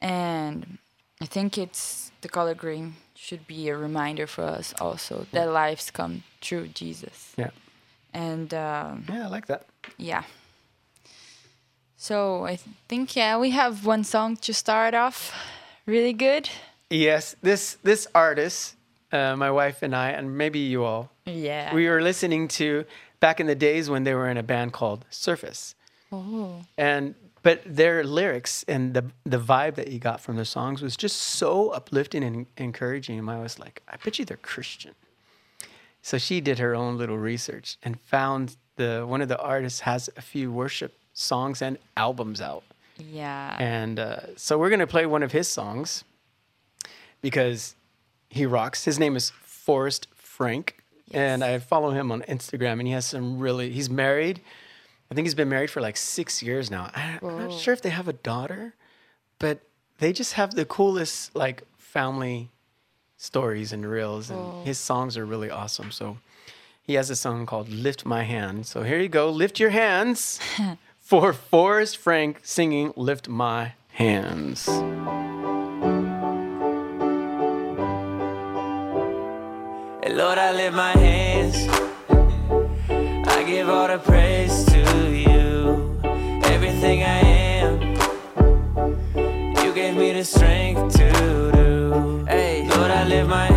and 0.01 0.77
I 1.21 1.25
think 1.25 1.57
it's 1.57 2.11
the 2.21 2.27
color 2.29 2.53
green 2.55 2.95
should 3.15 3.47
be 3.47 3.69
a 3.69 3.77
reminder 3.77 4.27
for 4.27 4.43
us 4.43 4.73
also 4.81 5.25
that 5.31 5.47
lives 5.49 5.91
come 5.91 6.23
through 6.41 6.67
Jesus. 6.69 7.33
Yeah. 7.37 7.51
And 8.13 8.53
um, 8.53 9.05
Yeah, 9.09 9.25
I 9.25 9.29
like 9.29 9.45
that. 9.47 9.65
yeah. 9.97 10.23
So 12.03 12.43
I 12.45 12.57
think 12.89 13.15
yeah 13.15 13.37
we 13.39 13.51
have 13.51 13.85
one 13.85 14.03
song 14.03 14.35
to 14.41 14.53
start 14.53 14.93
off, 14.93 15.31
really 15.85 16.11
good. 16.11 16.49
Yes, 16.89 17.35
this 17.41 17.77
this 17.83 18.07
artist, 18.13 18.75
uh, 19.13 19.37
my 19.37 19.49
wife 19.49 19.83
and 19.83 19.95
I, 19.95 20.09
and 20.09 20.37
maybe 20.37 20.59
you 20.59 20.83
all, 20.83 21.09
Yeah. 21.25 21.73
we 21.73 21.87
were 21.87 22.01
listening 22.01 22.49
to 22.59 22.83
back 23.21 23.39
in 23.39 23.47
the 23.47 23.55
days 23.55 23.89
when 23.89 24.03
they 24.03 24.13
were 24.13 24.29
in 24.29 24.37
a 24.37 24.43
band 24.43 24.73
called 24.73 25.05
Surfaces. 25.09 25.75
oh. 26.11 26.65
and 26.77 27.15
but 27.41 27.61
their 27.65 28.03
lyrics 28.03 28.65
and 28.67 28.93
the 28.93 29.03
the 29.23 29.39
vibe 29.39 29.75
that 29.75 29.87
you 29.87 29.99
got 29.99 30.19
from 30.19 30.35
the 30.35 30.45
songs 30.45 30.81
was 30.81 30.97
just 30.97 31.15
so 31.15 31.69
uplifting 31.69 32.23
and 32.25 32.45
encouraging. 32.57 33.17
And 33.19 33.29
I 33.29 33.39
was 33.39 33.59
like, 33.59 33.81
I 33.87 33.95
bet 34.03 34.19
you 34.19 34.25
they're 34.25 34.51
Christian. 34.53 34.93
So 36.01 36.17
she 36.17 36.41
did 36.41 36.59
her 36.59 36.75
own 36.75 36.97
little 36.97 37.17
research 37.17 37.77
and 37.81 37.97
found 38.01 38.57
the 38.75 39.05
one 39.07 39.21
of 39.23 39.29
the 39.29 39.39
artists 39.39 39.79
has 39.81 40.09
a 40.17 40.21
few 40.21 40.51
worship 40.51 40.91
songs 41.13 41.61
and 41.61 41.77
albums 41.95 42.41
out. 42.41 42.63
Yeah. 42.97 43.55
And 43.59 43.99
uh, 43.99 44.35
so 44.35 44.57
we're 44.57 44.69
gonna 44.69 44.87
play 44.87 45.05
one 45.05 45.23
of 45.23 45.31
his 45.31 45.47
songs 45.47 46.03
because 47.21 47.75
he 48.29 48.45
rocks. 48.45 48.85
His 48.85 48.99
name 48.99 49.15
is 49.15 49.29
Forrest 49.29 50.07
Frank, 50.13 50.77
and 51.11 51.43
I 51.43 51.59
follow 51.59 51.91
him 51.91 52.11
on 52.11 52.21
Instagram. 52.23 52.73
And 52.73 52.87
he 52.87 52.93
has 52.93 53.05
some 53.05 53.39
really. 53.39 53.71
He's 53.71 53.89
married. 53.89 54.41
I 55.11 55.15
think 55.15 55.25
he's 55.25 55.35
been 55.35 55.49
married 55.49 55.69
for 55.69 55.81
like 55.81 55.97
six 55.97 56.41
years 56.41 56.71
now. 56.71 56.89
I, 56.95 57.19
I'm 57.21 57.37
not 57.37 57.53
sure 57.53 57.73
if 57.73 57.81
they 57.81 57.89
have 57.89 58.07
a 58.07 58.13
daughter, 58.13 58.73
but 59.37 59.59
they 59.99 60.11
just 60.11 60.33
have 60.33 60.55
the 60.55 60.65
coolest 60.65 61.35
like 61.35 61.63
family 61.77 62.49
stories 63.17 63.71
and 63.71 63.85
reels, 63.85 64.29
and 64.29 64.39
Whoa. 64.39 64.63
his 64.65 64.77
songs 64.79 65.17
are 65.17 65.25
really 65.25 65.49
awesome. 65.49 65.91
So 65.91 66.17
he 66.81 66.95
has 66.95 67.09
a 67.09 67.15
song 67.15 67.45
called 67.45 67.69
"Lift 67.69 68.05
My 68.05 68.23
Hand." 68.23 68.65
So 68.65 68.83
here 68.83 68.99
you 68.99 69.09
go, 69.09 69.29
lift 69.29 69.59
your 69.59 69.69
hands 69.69 70.39
for 71.13 71.31
Forrest 71.31 71.97
Frank 71.97 72.39
singing 72.41 72.91
"Lift 72.95 73.29
My 73.29 73.73
Hands." 73.89 74.65
Hey, 74.65 74.81
Lord, 80.11 80.39
I 80.39 80.51
lift 80.53 80.75
my 80.75 80.93
hands. 80.93 81.69
I 83.27 83.43
give 83.45 83.69
all 83.69 83.87
the 83.87 83.99
praise 83.99 84.65
to 84.73 85.11
you. 85.13 85.99
Everything 86.45 87.03
I 87.03 87.19
am, 87.59 87.79
you 89.63 89.71
gave 89.71 89.95
me 89.95 90.13
the 90.13 90.23
strength 90.23 90.95
to 90.97 91.11
do. 91.51 92.25
Hey, 92.25 92.67
Lord, 92.69 92.89
I 92.89 93.03
lift 93.07 93.29
my 93.29 93.52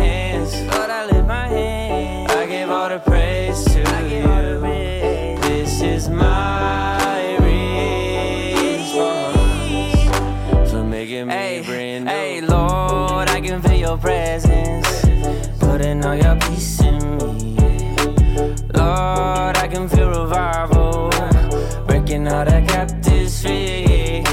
putting 16.07 16.25
all 16.25 16.35
your 16.35 16.49
peace 16.49 16.81
in 16.81 16.99
me. 17.17 17.55
Lord, 18.73 19.57
I 19.57 19.67
can 19.69 19.89
feel 19.89 20.09
revival, 20.09 21.09
breaking 21.85 22.27
all 22.27 22.45
the 22.45 22.63
captives 22.67 23.41
free. 23.41 24.23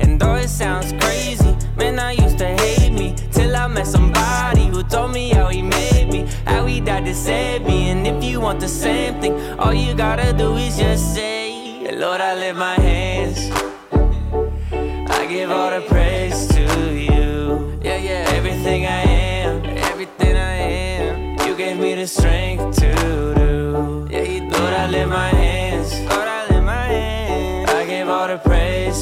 And 0.00 0.20
though 0.20 0.36
it 0.36 0.48
sounds 0.48 0.92
crazy, 1.00 1.56
man, 1.76 1.98
I 1.98 2.12
used 2.12 2.38
to 2.38 2.46
hate 2.46 2.92
me 2.92 3.14
till 3.32 3.54
I 3.56 3.66
met 3.66 3.86
somebody 3.86 4.66
who 4.66 4.82
told 4.82 5.12
me 5.12 5.30
how 5.30 5.48
he 5.48 5.62
made 5.62 6.08
me, 6.12 6.26
how 6.44 6.66
he 6.66 6.80
died 6.80 7.04
to 7.06 7.14
save 7.14 7.62
me. 7.62 7.90
And 7.90 8.06
if 8.06 8.22
you 8.22 8.40
want 8.40 8.60
the 8.60 8.68
same 8.68 9.20
thing, 9.20 9.34
All 9.58 9.74
you 9.74 9.94
gotta 9.94 10.32
do 10.32 10.56
is 10.56 10.76
just 10.76 11.14
say, 11.14 11.96
Lord, 11.96 12.20
I 12.20 12.34
lift 12.34 12.58
my 12.58 12.74
hands. 12.74 13.50
I 15.10 15.26
give 15.26 15.50
all 15.50 15.70
the 15.70 15.80
praise 15.88 15.95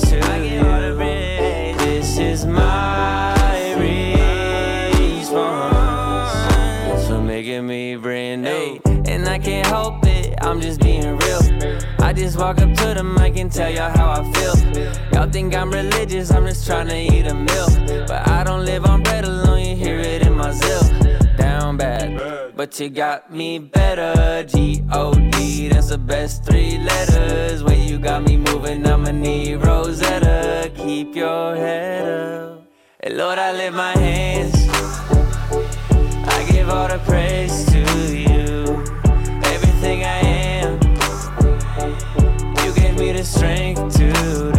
praise 0.00 0.10
to 0.10 0.18
I 0.30 0.36
you. 0.38 0.58
All 0.60 0.80
the 0.80 0.94
praise. 0.96 1.76
This 1.78 2.18
is 2.18 2.46
my 2.46 3.74
response 5.10 7.06
for 7.06 7.20
making 7.20 7.66
me 7.66 7.96
brand 7.96 8.42
new. 8.42 8.80
And 9.06 9.28
I 9.28 9.38
can't 9.38 9.66
help 9.66 10.04
it, 10.06 10.34
I'm 10.40 10.60
just 10.60 10.80
being 10.80 11.18
real. 11.18 11.40
I 12.00 12.12
just 12.12 12.38
walk 12.38 12.58
up 12.58 12.74
to 12.74 12.94
the 12.94 13.04
mic 13.04 13.36
and 13.36 13.50
tell 13.52 13.70
y'all 13.70 13.90
how 13.90 14.10
I 14.10 14.32
feel. 14.32 14.56
Y'all 15.12 15.30
think 15.30 15.54
I'm 15.54 15.70
religious, 15.70 16.30
I'm 16.30 16.46
just 16.46 16.66
trying 16.66 16.88
to 16.88 16.96
eat 16.96 17.26
a 17.26 17.34
meal. 17.34 17.68
But 18.06 18.28
I 18.28 18.44
don't 18.44 18.64
live 18.64 18.86
on 18.86 19.02
bread 19.02 19.24
alone, 19.24 19.60
you 19.60 19.76
hear 19.76 19.98
it 19.98 20.26
in 20.26 20.34
my 20.34 20.52
zeal. 20.52 21.23
Down 21.36 21.76
bad, 21.76 22.54
but 22.56 22.78
you 22.78 22.88
got 22.88 23.32
me 23.32 23.58
better. 23.58 24.44
G 24.44 24.84
O 24.92 25.14
D, 25.14 25.68
that's 25.68 25.88
the 25.88 25.98
best 25.98 26.44
three 26.44 26.78
letters. 26.78 27.62
When 27.62 27.80
you 27.88 27.98
got 27.98 28.22
me 28.22 28.36
moving, 28.36 28.86
I'ma 28.86 29.10
need 29.10 29.56
Rosetta. 29.56 30.70
Keep 30.76 31.16
your 31.16 31.56
head 31.56 32.06
up. 32.06 32.66
And 33.00 33.16
Lord, 33.16 33.38
I 33.38 33.52
lift 33.52 33.76
my 33.76 33.92
hands. 33.98 34.54
I 36.28 36.46
give 36.50 36.68
all 36.68 36.88
the 36.88 36.98
praise 37.04 37.66
to 37.72 37.80
you. 38.16 38.82
Everything 39.52 40.04
I 40.04 40.20
am, 40.62 40.80
you 42.64 42.74
gave 42.74 42.98
me 42.98 43.12
the 43.12 43.24
strength 43.24 43.96
to 43.98 44.53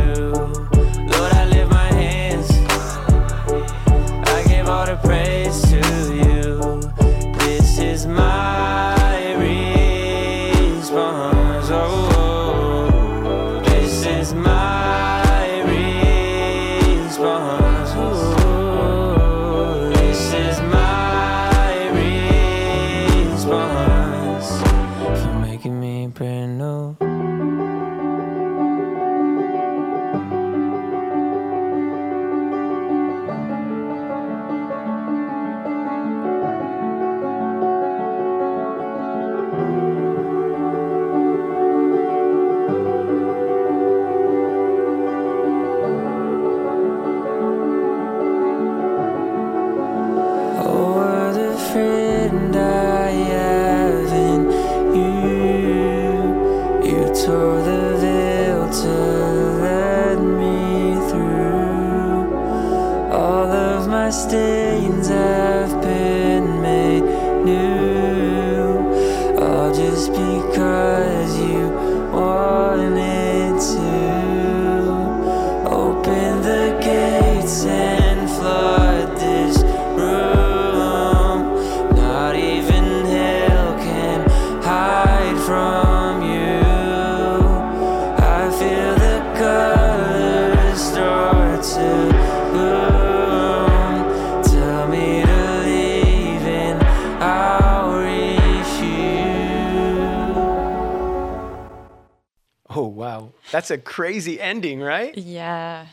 that's 103.55 103.71
a 103.71 103.77
crazy 103.77 104.41
ending, 104.41 104.81
right? 104.81 105.17
Yeah. 105.17 105.85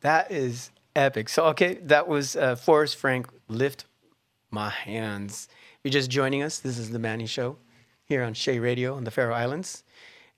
That 0.00 0.32
is 0.32 0.70
epic. 0.96 1.28
So 1.28 1.44
okay, 1.48 1.74
that 1.82 2.08
was 2.08 2.34
uh, 2.34 2.56
Forrest 2.56 2.96
Frank. 2.96 3.28
Lift 3.46 3.84
my 4.50 4.70
hands. 4.70 5.48
If 5.50 5.80
you're 5.84 5.92
just 5.92 6.10
joining 6.10 6.42
us, 6.42 6.60
this 6.60 6.78
is 6.78 6.92
the 6.92 6.98
Manny 6.98 7.26
Show 7.26 7.58
here 8.06 8.22
on 8.22 8.32
Shea 8.32 8.58
Radio 8.58 8.94
on 8.94 9.04
the 9.04 9.10
Faroe 9.10 9.34
Islands. 9.34 9.84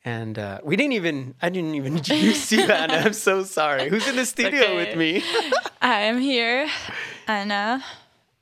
And 0.04 0.40
uh, 0.40 0.58
we 0.64 0.74
didn't 0.74 0.94
even, 0.94 1.36
I 1.40 1.50
didn't 1.50 1.76
even 1.76 1.96
introduce 1.98 2.50
you, 2.50 2.62
Anna. 2.62 2.94
I'm 2.94 3.12
so 3.12 3.44
sorry. 3.44 3.88
Who's 3.88 4.08
in 4.08 4.16
the 4.16 4.26
studio 4.26 4.62
okay. 4.62 4.76
with 4.76 4.96
me? 4.96 5.22
I 5.80 6.00
am 6.00 6.18
here, 6.18 6.68
Anna. 7.28 7.84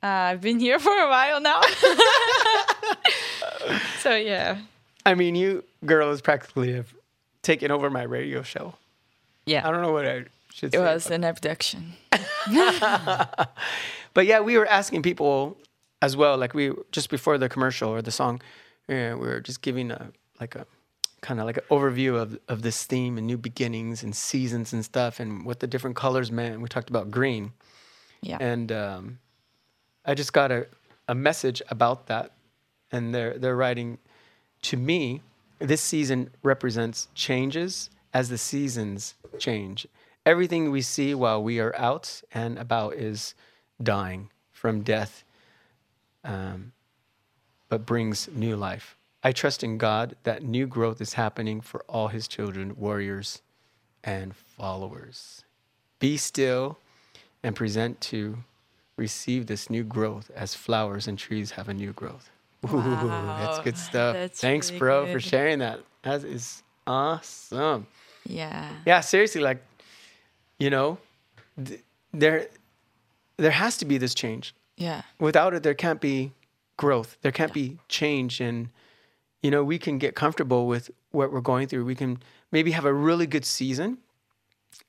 Uh, 0.01 0.07
I've 0.07 0.41
been 0.41 0.59
here 0.59 0.79
for 0.79 0.97
a 0.97 1.09
while 1.09 1.41
now. 1.41 1.61
so 3.99 4.15
yeah, 4.15 4.61
I 5.05 5.13
mean, 5.13 5.35
you 5.35 5.63
girls 5.85 6.21
practically 6.21 6.73
have 6.73 6.91
taken 7.45 7.71
over 7.71 7.89
my 7.89 8.03
radio 8.03 8.41
show. 8.43 8.73
yeah. 9.45 9.67
I 9.67 9.71
don't 9.71 9.81
know 9.81 9.91
what 9.93 10.05
I 10.05 10.25
should 10.53 10.73
It 10.73 10.77
say. 10.77 10.79
was 10.93 11.09
an 11.11 11.23
abduction. 11.23 11.93
But 14.13 14.25
yeah, 14.27 14.39
we 14.39 14.57
were 14.57 14.65
asking 14.67 15.01
people 15.01 15.57
as 16.01 16.15
well, 16.15 16.37
like 16.37 16.53
we 16.53 16.71
just 16.91 17.09
before 17.09 17.37
the 17.37 17.49
commercial 17.49 17.89
or 17.89 18.01
the 18.01 18.11
song, 18.11 18.41
yeah, 18.87 19.13
we 19.13 19.27
were 19.27 19.41
just 19.41 19.61
giving 19.61 19.91
a 19.91 20.11
like 20.39 20.55
a 20.55 20.65
kind 21.21 21.39
of 21.41 21.45
like 21.45 21.57
an 21.57 21.63
overview 21.69 22.15
of 22.21 22.39
of 22.47 22.61
this 22.61 22.85
theme 22.85 23.17
and 23.17 23.27
new 23.27 23.37
beginnings 23.37 24.03
and 24.03 24.15
seasons 24.15 24.71
and 24.73 24.85
stuff 24.85 25.19
and 25.19 25.45
what 25.45 25.59
the 25.59 25.67
different 25.67 25.95
colors 25.97 26.31
meant. 26.31 26.61
We 26.61 26.69
talked 26.69 26.89
about 26.89 27.11
green, 27.11 27.51
Yeah. 28.21 28.37
and 28.39 28.71
um, 28.71 29.19
I 30.05 30.13
just 30.13 30.31
got 30.31 30.49
a 30.51 30.67
a 31.09 31.15
message 31.15 31.61
about 31.69 32.07
that, 32.07 32.31
and 32.93 33.13
they're 33.13 33.37
they're 33.37 33.57
writing 33.57 33.97
to 34.69 34.77
me. 34.77 35.21
This 35.59 35.81
season 35.81 36.31
represents 36.43 37.07
changes 37.15 37.89
as 38.13 38.29
the 38.29 38.37
seasons 38.37 39.15
change. 39.39 39.87
Everything 40.25 40.71
we 40.71 40.81
see 40.81 41.13
while 41.13 41.41
we 41.41 41.59
are 41.59 41.75
out 41.75 42.21
and 42.33 42.57
about 42.57 42.95
is 42.95 43.35
dying 43.81 44.29
from 44.51 44.81
death, 44.81 45.23
um, 46.23 46.71
but 47.69 47.85
brings 47.85 48.27
new 48.29 48.55
life. 48.55 48.97
I 49.23 49.31
trust 49.31 49.63
in 49.63 49.77
God 49.77 50.15
that 50.23 50.43
new 50.43 50.67
growth 50.67 51.01
is 51.01 51.13
happening 51.13 51.61
for 51.61 51.83
all 51.87 52.09
his 52.09 52.27
children, 52.27 52.75
warriors, 52.77 53.41
and 54.03 54.35
followers. 54.35 55.43
Be 55.99 56.17
still 56.17 56.77
and 57.43 57.55
present 57.55 58.01
to 58.01 58.37
receive 58.97 59.47
this 59.47 59.69
new 59.69 59.83
growth 59.83 60.31
as 60.35 60.55
flowers 60.55 61.07
and 61.07 61.17
trees 61.17 61.51
have 61.51 61.67
a 61.69 61.73
new 61.73 61.91
growth. 61.91 62.29
Ooh, 62.73 63.07
that's 63.07 63.59
good 63.59 63.77
stuff. 63.77 64.15
that's 64.15 64.39
Thanks, 64.41 64.69
really 64.71 64.79
bro, 64.79 65.11
for 65.11 65.19
sharing 65.19 65.59
that. 65.59 65.79
That 66.03 66.23
is 66.23 66.63
awesome. 66.87 67.87
yeah. 68.25 68.69
Yeah, 68.85 68.99
seriously, 69.01 69.41
like, 69.41 69.63
you 70.59 70.69
know, 70.69 70.97
th- 71.63 71.81
there, 72.13 72.47
there 73.37 73.51
has 73.51 73.77
to 73.77 73.85
be 73.85 73.97
this 73.97 74.13
change. 74.13 74.53
Yeah. 74.77 75.01
Without 75.19 75.53
it, 75.53 75.63
there 75.63 75.73
can't 75.73 75.99
be 76.01 76.31
growth. 76.77 77.17
There 77.21 77.31
can't 77.31 77.53
be 77.53 77.77
change, 77.89 78.41
and 78.41 78.69
you 79.41 79.51
know, 79.51 79.63
we 79.63 79.77
can 79.77 79.97
get 79.97 80.15
comfortable 80.15 80.67
with 80.67 80.89
what 81.11 81.31
we're 81.31 81.39
going 81.41 81.67
through. 81.67 81.85
We 81.85 81.95
can 81.95 82.19
maybe 82.51 82.71
have 82.71 82.85
a 82.85 82.93
really 82.93 83.27
good 83.27 83.45
season 83.45 83.99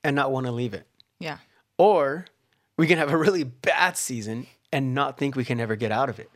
and 0.03 0.15
not 0.15 0.31
want 0.31 0.45
to 0.45 0.51
leave 0.51 0.73
it, 0.73 0.85
Yeah. 1.19 1.37
or 1.77 2.25
we 2.77 2.87
can 2.87 2.97
have 2.97 3.11
a 3.11 3.17
really 3.17 3.43
bad 3.43 3.97
season 3.97 4.47
and 4.73 4.93
not 4.93 5.17
think 5.17 5.35
we 5.35 5.45
can 5.45 5.59
ever 5.59 5.75
get 5.75 5.91
out 5.91 6.09
of 6.09 6.19
it. 6.19 6.29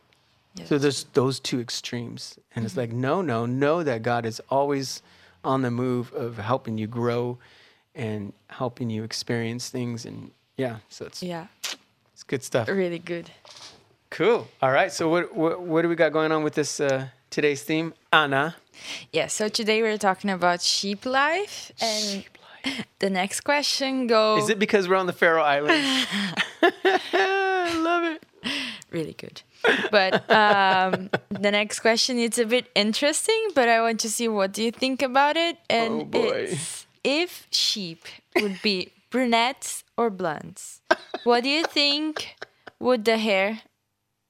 Yes. 0.54 0.68
So 0.68 0.78
there's 0.78 1.04
those 1.14 1.40
two 1.40 1.60
extremes. 1.60 2.38
And 2.54 2.64
it's 2.64 2.76
like, 2.76 2.92
no, 2.92 3.22
no, 3.22 3.46
know 3.46 3.82
that 3.82 4.02
God 4.02 4.26
is 4.26 4.40
always 4.50 5.02
on 5.44 5.62
the 5.62 5.70
move 5.70 6.12
of 6.12 6.36
helping 6.38 6.78
you 6.78 6.86
grow 6.86 7.38
and 7.94 8.32
helping 8.48 8.90
you 8.90 9.02
experience 9.02 9.68
things. 9.70 10.04
And 10.04 10.30
yeah, 10.56 10.76
so 10.88 11.06
it's, 11.06 11.22
Yeah. 11.22 11.46
it's 12.12 12.22
good 12.22 12.42
stuff. 12.42 12.68
Really 12.68 12.98
good. 12.98 13.30
Cool. 14.10 14.46
All 14.60 14.70
right. 14.70 14.92
So 14.92 15.08
what, 15.08 15.34
what, 15.34 15.60
what 15.62 15.82
do 15.82 15.88
we 15.88 15.94
got 15.94 16.12
going 16.12 16.32
on 16.32 16.42
with 16.44 16.54
this 16.54 16.80
uh, 16.80 17.06
today's 17.30 17.62
theme? 17.62 17.94
Anna. 18.12 18.56
Yeah, 19.12 19.28
so 19.28 19.48
today 19.48 19.80
we're 19.80 19.96
talking 19.98 20.28
about 20.30 20.60
sheep 20.60 21.06
life. 21.06 21.72
And 21.80 22.24
the 22.98 23.08
next 23.08 23.40
question 23.40 24.06
goes 24.06 24.44
Is 24.44 24.50
it 24.50 24.58
because 24.58 24.86
we're 24.86 24.96
on 24.96 25.06
the 25.06 25.12
Faroe 25.14 25.42
Islands? 25.42 26.06
I 26.62 27.74
love 27.82 28.04
it. 28.04 28.22
Really 28.92 29.14
good. 29.14 29.42
But 29.90 30.28
um, 30.30 31.10
the 31.30 31.50
next 31.50 31.80
question 31.80 32.18
is 32.18 32.38
a 32.38 32.46
bit 32.46 32.66
interesting, 32.74 33.48
but 33.54 33.68
I 33.68 33.80
want 33.80 34.00
to 34.00 34.10
see 34.10 34.28
what 34.28 34.52
do 34.52 34.62
you 34.62 34.70
think 34.72 35.02
about 35.02 35.36
it. 35.36 35.56
And 35.70 36.14
Oh, 36.14 36.18
it's 36.30 36.86
if 37.04 37.46
sheep 37.50 38.04
would 38.40 38.60
be 38.62 38.92
brunettes 39.10 39.84
or 39.96 40.10
blondes, 40.10 40.80
what 41.24 41.44
do 41.44 41.50
you 41.50 41.64
think 41.64 42.36
would 42.80 43.04
the 43.04 43.18
hair 43.18 43.60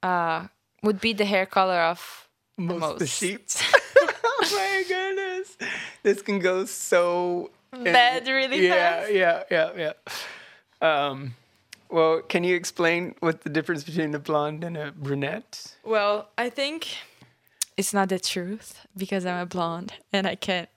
uh, 0.02 0.47
would 0.83 1.00
be 1.00 1.12
the 1.12 1.25
hair 1.25 1.47
color 1.47 1.81
of 1.81 2.28
Most, 2.59 2.81
most? 2.81 2.99
the 2.99 3.07
sheep. 3.07 3.47
oh 4.25 4.49
my 4.52 4.85
goodness. 4.88 5.57
This 6.02 6.23
can 6.23 6.38
go 6.40 6.64
so 6.64 7.50
Bad 7.73 8.26
really 8.28 8.66
yeah, 8.66 9.00
fast. 9.00 9.12
Yeah, 9.12 9.42
yeah, 9.50 9.71
yeah. 9.76 9.92
Um, 11.09 11.35
well, 11.92 12.22
can 12.22 12.42
you 12.44 12.56
explain 12.56 13.14
what 13.20 13.42
the 13.42 13.50
difference 13.50 13.84
between 13.84 14.14
a 14.14 14.18
blonde 14.18 14.64
and 14.64 14.76
a 14.76 14.90
brunette? 14.92 15.76
Well, 15.84 16.28
I 16.37 16.50
think 16.50 16.88
it's 17.76 17.92
not 17.94 18.08
the 18.08 18.18
truth 18.18 18.80
because 18.96 19.25
I'm 19.26 19.38
a 19.38 19.46
blonde 19.46 19.92
and 20.12 20.26
I 20.26 20.34
can't 20.34 20.68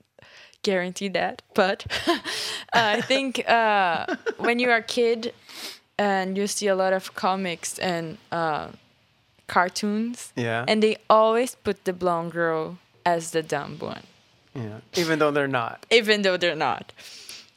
guarantee 0.62 1.08
that. 1.08 1.42
But 1.54 1.86
I 2.72 3.00
think 3.00 3.48
uh, 3.48 4.06
when 4.38 4.58
you're 4.58 4.76
a 4.76 4.82
kid 4.82 5.32
and 5.98 6.36
you 6.36 6.46
see 6.46 6.68
a 6.68 6.74
lot 6.74 6.92
of 6.92 7.14
comics 7.14 7.78
and 7.78 8.18
uh, 8.30 8.68
cartoons, 9.46 10.32
Yeah. 10.36 10.64
and 10.68 10.82
they 10.82 10.96
always 11.08 11.54
put 11.54 11.84
the 11.84 11.92
blonde 11.92 12.32
girl 12.32 12.78
as 13.04 13.30
the 13.30 13.42
dumb 13.42 13.78
one, 13.78 14.02
yeah. 14.54 14.80
Even 14.96 15.18
though 15.18 15.30
they're 15.30 15.46
not. 15.48 15.86
even 15.90 16.22
though 16.22 16.36
they're 16.36 16.56
not. 16.56 16.92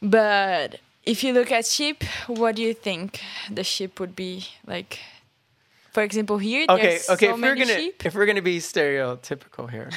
But 0.02 0.80
if 1.10 1.24
you 1.24 1.32
look 1.32 1.50
at 1.52 1.66
sheep, 1.66 2.04
what 2.26 2.56
do 2.56 2.62
you 2.62 2.74
think 2.74 3.20
the 3.50 3.64
sheep 3.64 3.98
would 4.00 4.14
be 4.14 4.46
like? 4.66 4.98
For 5.92 6.02
example, 6.04 6.38
here 6.38 6.66
Okay, 6.68 6.98
okay. 6.98 6.98
so 6.98 7.12
if 7.14 7.20
we're 7.40 7.56
gonna 7.56 7.66
sheep. 7.82 8.06
if 8.06 8.14
we're 8.14 8.26
gonna 8.26 8.42
be 8.42 8.58
stereotypical 8.60 9.68
here 9.70 9.90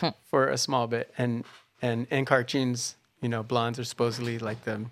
for 0.30 0.48
a 0.48 0.58
small 0.58 0.86
bit, 0.86 1.12
and 1.16 1.44
and 1.80 2.06
in 2.10 2.24
cartoons, 2.24 2.96
you 3.22 3.28
know, 3.28 3.42
blondes 3.42 3.78
are 3.78 3.84
supposedly 3.84 4.38
like 4.38 4.64
the 4.64 4.84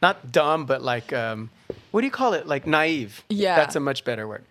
not 0.00 0.30
dumb, 0.30 0.66
but 0.66 0.80
like 0.82 1.12
um, 1.12 1.50
what 1.90 2.00
do 2.02 2.06
you 2.06 2.12
call 2.12 2.32
it? 2.34 2.46
Like 2.46 2.64
naive. 2.66 3.24
Yeah. 3.28 3.56
that's 3.56 3.74
a 3.76 3.80
much 3.80 4.04
better 4.04 4.28
word. 4.28 4.44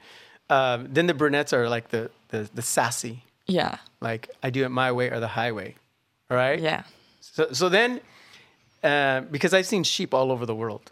Um, 0.49 0.87
then 0.91 1.07
the 1.07 1.13
brunettes 1.13 1.53
are 1.53 1.69
like 1.69 1.89
the 1.89 2.09
the, 2.29 2.49
the 2.53 2.61
sassy, 2.61 3.23
Yeah, 3.47 3.77
like 4.01 4.29
I 4.43 4.49
do 4.49 4.65
it 4.65 4.69
my 4.69 4.91
way 4.91 5.09
or 5.11 5.19
the 5.21 5.29
highway, 5.29 5.75
all 6.29 6.35
right? 6.37 6.59
yeah. 6.59 6.83
So 7.21 7.47
so 7.53 7.69
then, 7.69 8.01
uh, 8.83 9.21
because 9.21 9.53
I've 9.53 9.65
seen 9.65 9.83
sheep 9.83 10.13
all 10.13 10.31
over 10.31 10.45
the 10.45 10.55
world. 10.55 10.91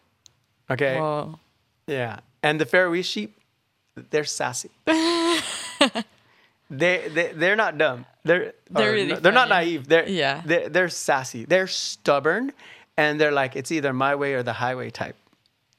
Okay. 0.69 0.99
Whoa. 0.99 1.39
Yeah, 1.87 2.19
and 2.41 2.59
the 2.59 2.65
Faroese 2.65 3.05
sheep, 3.05 3.37
they're 4.09 4.23
sassy. 4.25 4.71
they 6.69 7.07
they 7.09 7.31
they're 7.35 7.55
not 7.55 7.77
dumb. 7.77 8.05
They're 8.23 8.53
They're 8.71 8.91
really 8.91 9.13
no- 9.13 9.19
they're 9.19 9.31
not 9.31 9.49
naive. 9.49 9.87
They're 9.87 10.07
Yeah. 10.07 10.41
They're, 10.45 10.69
they're 10.69 10.89
sassy. 10.89 11.45
They're 11.45 11.67
stubborn, 11.67 12.53
and 12.97 13.19
they're 13.21 13.31
like 13.31 13.55
it's 13.55 13.71
either 13.71 13.93
my 13.93 14.15
way 14.15 14.33
or 14.33 14.43
the 14.43 14.53
highway 14.53 14.89
type. 14.89 15.15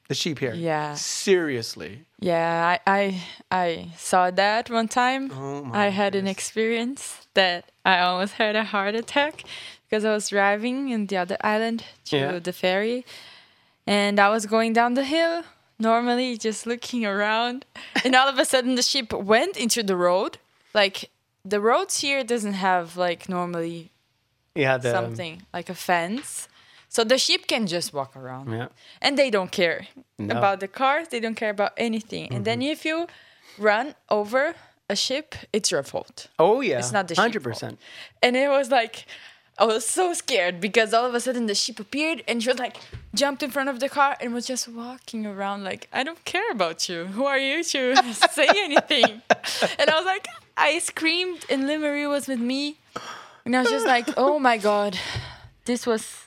The 0.07 0.15
sheep 0.15 0.39
here. 0.39 0.53
Yeah. 0.53 0.93
Seriously. 0.93 2.05
Yeah, 2.19 2.77
I, 2.87 2.99
I 2.99 3.21
I 3.51 3.89
saw 3.97 4.31
that 4.31 4.69
one 4.69 4.87
time. 4.87 5.31
Oh 5.33 5.65
my 5.65 5.87
I 5.87 5.89
had 5.89 6.15
an 6.15 6.27
experience 6.27 7.27
that 7.33 7.65
I 7.83 7.99
almost 7.99 8.33
had 8.35 8.55
a 8.55 8.63
heart 8.63 8.95
attack 8.95 9.43
because 9.89 10.03
I 10.05 10.11
was 10.13 10.29
driving 10.29 10.89
in 10.89 11.07
the 11.07 11.17
other 11.17 11.37
island 11.41 11.83
to 12.05 12.17
Yeah. 12.17 12.39
the 12.39 12.53
ferry, 12.53 13.05
and 13.85 14.19
I 14.19 14.29
was 14.29 14.45
going 14.45 14.73
down 14.73 14.93
the 14.95 15.03
hill 15.05 15.43
normally, 15.79 16.37
just 16.37 16.65
looking 16.65 17.05
around, 17.05 17.65
and 18.03 18.15
all 18.15 18.27
of 18.27 18.37
a 18.39 18.45
sudden 18.45 18.75
the 18.75 18.81
ship 18.81 19.13
went 19.13 19.55
into 19.57 19.83
the 19.83 19.95
road. 19.95 20.37
Like 20.73 21.09
the 21.45 21.59
roads 21.61 22.01
here 22.01 22.23
doesn't 22.23 22.53
have 22.53 22.97
like 22.97 23.29
normally 23.29 23.91
Yeah. 24.55 24.77
The, 24.77 24.91
something 24.91 25.43
like 25.53 25.69
a 25.69 25.75
fence, 25.75 26.47
so 26.89 27.03
the 27.03 27.17
sheep 27.17 27.47
can 27.47 27.67
just 27.67 27.93
walk 27.93 28.15
around 28.15 28.51
Yeah. 28.51 28.67
and 29.01 29.17
they 29.17 29.29
don't 29.29 29.51
care 29.51 29.87
No. 30.17 30.35
about 30.37 30.59
the 30.59 30.67
cars 30.67 31.07
they 31.09 31.19
don't 31.19 31.35
care 31.35 31.51
about 31.51 31.73
anything 31.77 32.33
and 32.33 32.43
then 32.43 32.59
mm-hmm. 32.59 32.71
if 32.71 32.85
you 32.85 33.07
run 33.59 33.93
over 34.09 34.55
a 34.89 34.95
ship 34.95 35.35
it's 35.53 35.69
your 35.71 35.83
fault 35.83 36.27
Oh 36.39 36.61
yeah. 36.61 36.79
It's 36.79 36.91
not 36.91 37.07
the 37.07 37.15
Hundred 37.15 37.43
percent. 37.43 37.77
and 38.23 38.35
it 38.35 38.49
was 38.49 38.69
like 38.71 39.05
i 39.59 39.65
was 39.65 39.87
so 39.87 40.13
scared 40.13 40.59
because 40.61 40.93
all 40.93 41.05
of 41.05 41.13
a 41.13 41.19
sudden 41.19 41.45
the 41.47 41.55
sheep 41.55 41.79
appeared 41.79 42.23
and 42.27 42.41
she 42.43 42.49
was 42.49 42.59
like 42.59 42.77
jumped 43.13 43.41
in 43.43 43.49
front 43.49 43.69
of 43.69 43.79
the 43.79 43.89
car 43.89 44.15
and 44.21 44.33
was 44.33 44.45
just 44.45 44.67
walking 44.67 45.25
around 45.25 45.63
like 45.63 45.87
i 45.93 46.03
don't 46.03 46.23
care 46.25 46.49
about 46.51 46.87
you 46.89 47.05
who 47.05 47.25
are 47.25 47.39
you 47.39 47.63
to 47.63 47.95
say 48.31 48.47
anything 48.55 49.21
and 49.79 49.89
i 49.89 49.95
was 49.95 50.05
like 50.05 50.27
i 50.57 50.79
screamed 50.79 51.45
and 51.49 51.63
limery 51.63 52.07
was 52.09 52.27
with 52.27 52.39
me 52.39 52.77
and 53.45 53.55
i 53.55 53.61
was 53.61 53.69
just 53.69 53.85
like 53.85 54.07
oh 54.17 54.37
my 54.39 54.57
god 54.57 54.97
this 55.65 55.85
was 55.85 56.25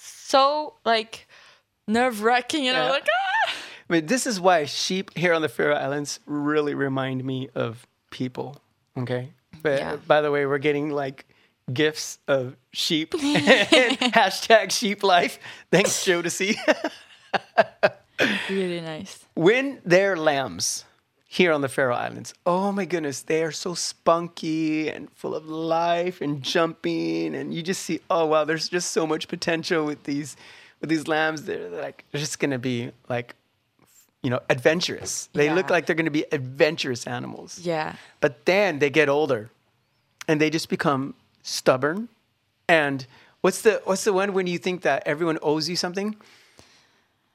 so 0.00 0.74
like 0.84 1.26
nerve-wracking 1.86 2.68
and 2.68 2.76
i 2.76 2.82
was 2.84 2.92
like 2.92 3.06
ah! 3.10 3.52
I 3.90 3.94
mean, 3.94 4.04
this 4.06 4.26
is 4.26 4.38
why 4.38 4.66
sheep 4.66 5.16
here 5.16 5.32
on 5.32 5.40
the 5.40 5.48
Faroe 5.48 5.74
Islands 5.74 6.20
really 6.26 6.74
remind 6.74 7.24
me 7.24 7.48
of 7.54 7.86
people. 8.10 8.60
Okay. 8.98 9.32
But 9.62 9.78
Yeah. 9.80 9.96
by 10.06 10.20
the 10.20 10.30
way, 10.30 10.44
we're 10.44 10.58
getting 10.58 10.90
like 10.90 11.24
gifts 11.72 12.18
of 12.28 12.56
sheep. 12.72 13.12
Hashtag 13.12 14.70
sheep 14.70 15.02
life. 15.02 15.38
Thanks, 15.70 16.04
Jodeci. 16.04 16.56
really 18.50 18.80
nice 18.80 19.24
when 19.34 19.80
they're 19.84 20.16
lambs 20.16 20.84
here 21.30 21.52
on 21.52 21.60
the 21.60 21.68
Faroe 21.68 21.94
Islands, 21.94 22.32
oh 22.46 22.72
my 22.72 22.86
goodness, 22.86 23.20
they 23.22 23.42
are 23.42 23.52
so 23.52 23.74
spunky 23.74 24.88
and 24.88 25.10
full 25.12 25.34
of 25.34 25.46
life 25.46 26.22
and 26.22 26.42
jumping, 26.42 27.34
and 27.34 27.52
you 27.52 27.62
just 27.62 27.82
see, 27.82 28.00
oh 28.10 28.24
wow, 28.26 28.44
there's 28.44 28.68
just 28.68 28.90
so 28.92 29.06
much 29.06 29.28
potential 29.28 29.84
with 29.84 30.04
these 30.04 30.36
with 30.80 30.88
these 30.88 31.06
lambs. 31.06 31.42
They're 31.44 31.68
like 31.68 32.04
they're 32.10 32.20
just 32.20 32.38
gonna 32.38 32.58
be 32.58 32.90
like, 33.08 33.36
you 34.22 34.30
know, 34.30 34.40
adventurous. 34.48 35.28
They 35.34 35.52
look 35.52 35.68
like 35.68 35.84
they're 35.86 35.94
gonna 35.94 36.10
be 36.10 36.24
adventurous 36.32 37.06
animals. 37.06 37.60
yeah 37.60 37.96
But 38.20 38.46
then 38.46 38.78
they 38.78 38.88
get 38.88 39.08
older, 39.10 39.50
and 40.26 40.40
they 40.40 40.48
just 40.48 40.70
become 40.70 41.14
stubborn. 41.48 42.08
And 42.68 43.06
what's 43.40 43.62
the 43.62 43.80
what's 43.84 44.04
the 44.04 44.12
one 44.12 44.32
when 44.34 44.46
you 44.46 44.58
think 44.58 44.82
that 44.82 45.02
everyone 45.06 45.38
owes 45.42 45.68
you 45.68 45.76
something? 45.76 46.16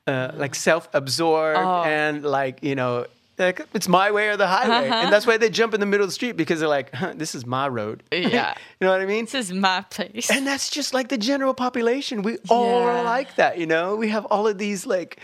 Uh, 0.06 0.32
like 0.36 0.54
self-absorbed 0.54 1.58
Oh. 1.58 1.84
and 1.84 2.24
like 2.24 2.62
you 2.62 2.76
know, 2.76 3.06
like 3.40 3.66
it's 3.74 3.88
my 3.88 4.12
way 4.12 4.28
or 4.28 4.36
the 4.36 4.48
highway, 4.48 4.90
Uh-huh. 4.90 5.02
and 5.04 5.14
that's 5.14 5.26
why 5.26 5.38
they 5.38 5.50
jump 5.50 5.74
in 5.74 5.80
the 5.80 5.86
middle 5.86 6.04
of 6.04 6.10
the 6.10 6.14
street 6.14 6.34
because 6.36 6.60
they're 6.60 6.68
like, 6.68 6.94
huh, 6.94 7.14
"This 7.16 7.34
is 7.34 7.46
my 7.46 7.70
road." 7.70 8.04
Yeah. 8.12 8.54
you 8.80 8.86
know 8.86 8.92
what 8.92 9.00
I 9.00 9.06
mean? 9.06 9.24
this 9.26 9.34
is 9.34 9.54
my 9.54 9.80
place 9.90 10.30
And 10.30 10.46
that's 10.46 10.70
just 10.70 10.94
like 10.94 11.08
the 11.08 11.18
general 11.18 11.54
population. 11.54 12.22
We 12.22 12.38
all 12.50 12.84
are 12.84 13.02
like 13.04 13.36
that, 13.38 13.58
you 13.58 13.66
know? 13.66 13.96
We 13.96 14.10
have 14.10 14.26
all 14.26 14.46
of 14.46 14.58
these, 14.58 14.86
like, 14.86 15.20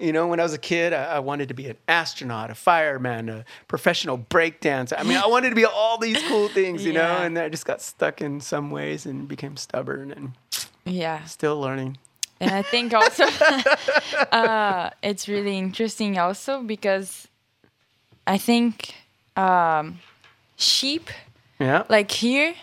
you 0.00 0.12
know, 0.12 0.26
when 0.26 0.40
I 0.40 0.42
was 0.42 0.54
a 0.54 0.58
kid, 0.58 0.92
I, 0.92 1.16
I 1.16 1.18
wanted 1.18 1.48
to 1.48 1.54
be 1.54 1.68
an 1.68 1.76
astronaut, 1.88 2.50
a 2.50 2.54
fireman, 2.54 3.28
a 3.28 3.44
professional 3.68 4.16
breakdancer. 4.18 4.94
I 4.98 5.02
mean, 5.02 5.18
I 5.18 5.26
wanted 5.26 5.50
to 5.50 5.54
be 5.56 5.64
all 5.64 5.98
these 5.98 6.20
cool 6.28 6.48
things, 6.48 6.84
you 6.84 6.92
know? 6.92 7.18
And 7.22 7.38
I 7.38 7.48
just 7.48 7.66
got 7.66 7.80
stuck 7.82 8.20
in 8.20 8.40
some 8.40 8.70
ways 8.70 9.06
and 9.06 9.28
became 9.28 9.56
stubborn 9.56 10.10
and 10.12 10.32
yeah 10.86 11.24
still 11.24 11.60
learning. 11.60 11.98
And 12.40 12.50
I 12.52 12.62
think 12.62 12.94
also 12.94 13.24
uh, 14.32 14.90
it's 15.02 15.28
really 15.28 15.58
interesting 15.58 16.18
also 16.18 16.62
because 16.62 17.28
I 18.26 18.38
think 18.38 18.94
um, 19.36 20.00
sheep, 20.56 21.10
Yeah. 21.58 21.84
like 21.88 22.10
here, 22.10 22.54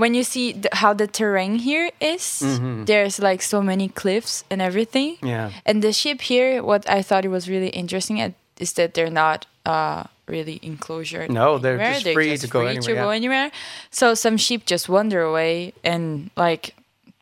when 0.00 0.14
you 0.14 0.24
see 0.24 0.52
the, 0.52 0.68
how 0.72 0.92
the 0.94 1.06
terrain 1.06 1.54
here 1.60 1.90
is, 2.00 2.40
there's 2.86 3.18
like 3.20 3.42
so 3.42 3.60
many 3.62 3.88
cliffs 3.88 4.44
and 4.50 4.60
everything. 4.62 5.18
Yeah. 5.22 5.50
And 5.66 5.82
the 5.82 5.92
sheep 5.92 6.20
here, 6.22 6.62
what 6.64 6.88
I 6.88 7.02
thought 7.02 7.24
it 7.24 7.28
was 7.28 7.48
really 7.48 7.68
interesting 7.68 8.20
at, 8.20 8.32
is 8.58 8.72
that 8.74 8.94
they're 8.94 9.10
not 9.12 9.46
uh, 9.66 10.04
really 10.26 10.58
enclosure. 10.62 11.28
No, 11.28 11.58
they're 11.58 11.74
anywhere. 11.78 11.92
just 11.92 12.04
They're 12.04 12.14
free 12.14 12.30
just 12.30 12.44
to 12.44 12.48
go 12.48 12.60
free 12.60 12.68
anywhere, 12.70 12.94
to 12.94 12.94
go 12.94 13.10
yeah. 13.10 13.16
anywhere. 13.16 13.50
So 13.90 14.14
some 14.14 14.36
sheep 14.36 14.64
just 14.66 14.88
wander 14.88 15.20
away 15.22 15.72
and 15.84 16.30
like 16.36 16.74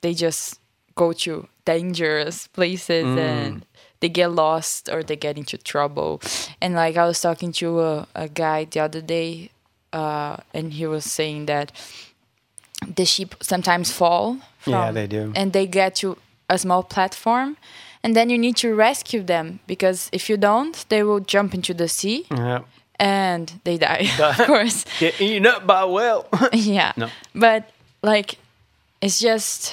they 0.02 0.14
just 0.14 0.58
go 0.94 1.12
to 1.12 1.46
dangerous 1.64 2.46
places 2.48 3.04
Mm. 3.04 3.18
and 3.18 3.52
they 4.00 4.08
get 4.08 4.30
lost 4.30 4.88
or 4.88 5.02
they 5.02 5.16
get 5.16 5.36
into 5.36 5.58
trouble. 5.58 6.20
And 6.62 6.74
like 6.74 6.96
I 6.96 7.04
was 7.06 7.20
talking 7.20 7.52
to 7.60 7.80
a, 7.80 8.06
a 8.14 8.28
guy 8.28 8.64
the 8.64 8.80
other 8.80 9.00
day, 9.02 9.50
uh, 9.92 10.36
and 10.54 10.72
he 10.72 10.86
was 10.86 11.04
saying 11.04 11.46
that 11.46 11.72
the 12.86 13.04
sheep 13.04 13.34
sometimes 13.40 13.90
fall. 13.92 14.38
From, 14.58 14.72
Yeah, 14.72 14.90
they 14.92 15.06
do. 15.06 15.32
And 15.34 15.52
they 15.52 15.66
get 15.66 15.94
to 15.96 16.16
a 16.48 16.58
small 16.58 16.82
platform. 16.82 17.56
And 18.02 18.14
then 18.14 18.30
you 18.30 18.38
need 18.38 18.56
to 18.58 18.74
rescue 18.74 19.22
them 19.22 19.58
because 19.66 20.08
if 20.12 20.28
you 20.30 20.36
don't, 20.36 20.84
they 20.88 21.02
will 21.02 21.20
jump 21.20 21.52
into 21.54 21.74
the 21.74 21.88
sea 21.88 22.26
Yeah. 22.30 22.60
and 23.00 23.52
they 23.64 23.76
die, 23.78 24.08
of 24.20 24.36
course. 24.46 24.84
Get 25.00 25.20
eaten 25.20 25.46
up 25.46 25.66
by 25.66 25.80
a 25.82 25.88
whale. 25.88 26.26
yeah. 26.52 26.92
No. 26.96 27.08
But 27.34 27.68
like 28.02 28.36
it's 29.00 29.18
just 29.18 29.72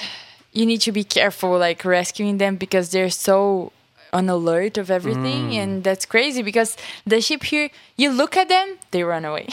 you 0.52 0.66
need 0.66 0.80
to 0.80 0.92
be 0.92 1.04
careful 1.04 1.56
like 1.58 1.84
rescuing 1.84 2.38
them 2.38 2.56
because 2.56 2.90
they're 2.90 3.10
so 3.10 3.70
on 4.12 4.28
alert 4.28 4.78
of 4.78 4.90
everything 4.90 5.50
Mm. 5.50 5.62
and 5.62 5.84
that's 5.84 6.06
crazy 6.06 6.42
because 6.42 6.76
the 7.06 7.20
sheep 7.20 7.42
here 7.44 7.68
you 7.96 8.10
look 8.10 8.36
at 8.36 8.48
them 8.48 8.78
they 8.90 9.02
run 9.02 9.24
away 9.24 9.46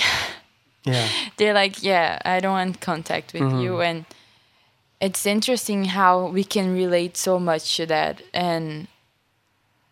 Yeah. 0.86 1.08
they're 1.38 1.54
like 1.54 1.82
yeah 1.84 2.20
i 2.26 2.40
don't 2.40 2.52
want 2.54 2.82
contact 2.82 3.34
with 3.34 3.42
you 3.64 3.72
Mm-hmm. 3.72 3.82
and 3.90 4.06
it's 5.00 5.26
interesting 5.26 5.86
how 5.86 6.28
we 6.28 6.44
can 6.44 6.74
relate 6.74 7.18
so 7.18 7.40
much 7.40 7.76
to 7.78 7.86
that 7.88 8.22
and 8.34 8.88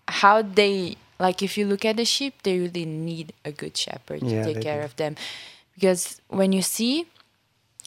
how 0.08 0.42
they 0.42 0.98
like 1.20 1.42
if 1.42 1.58
you 1.58 1.66
look 1.66 1.86
at 1.86 1.98
the 1.98 2.06
sheep 2.06 2.34
they 2.44 2.60
really 2.60 2.86
need 2.86 3.34
a 3.46 3.52
good 3.52 3.76
shepherd 3.78 4.22
Yeah, 4.24 4.44
to 4.44 4.54
take 4.54 4.64
care 4.64 4.80
do. 4.80 4.86
of 4.86 4.96
them 4.96 5.16
because 5.76 6.22
when 6.28 6.52
you 6.52 6.62
see 6.62 7.06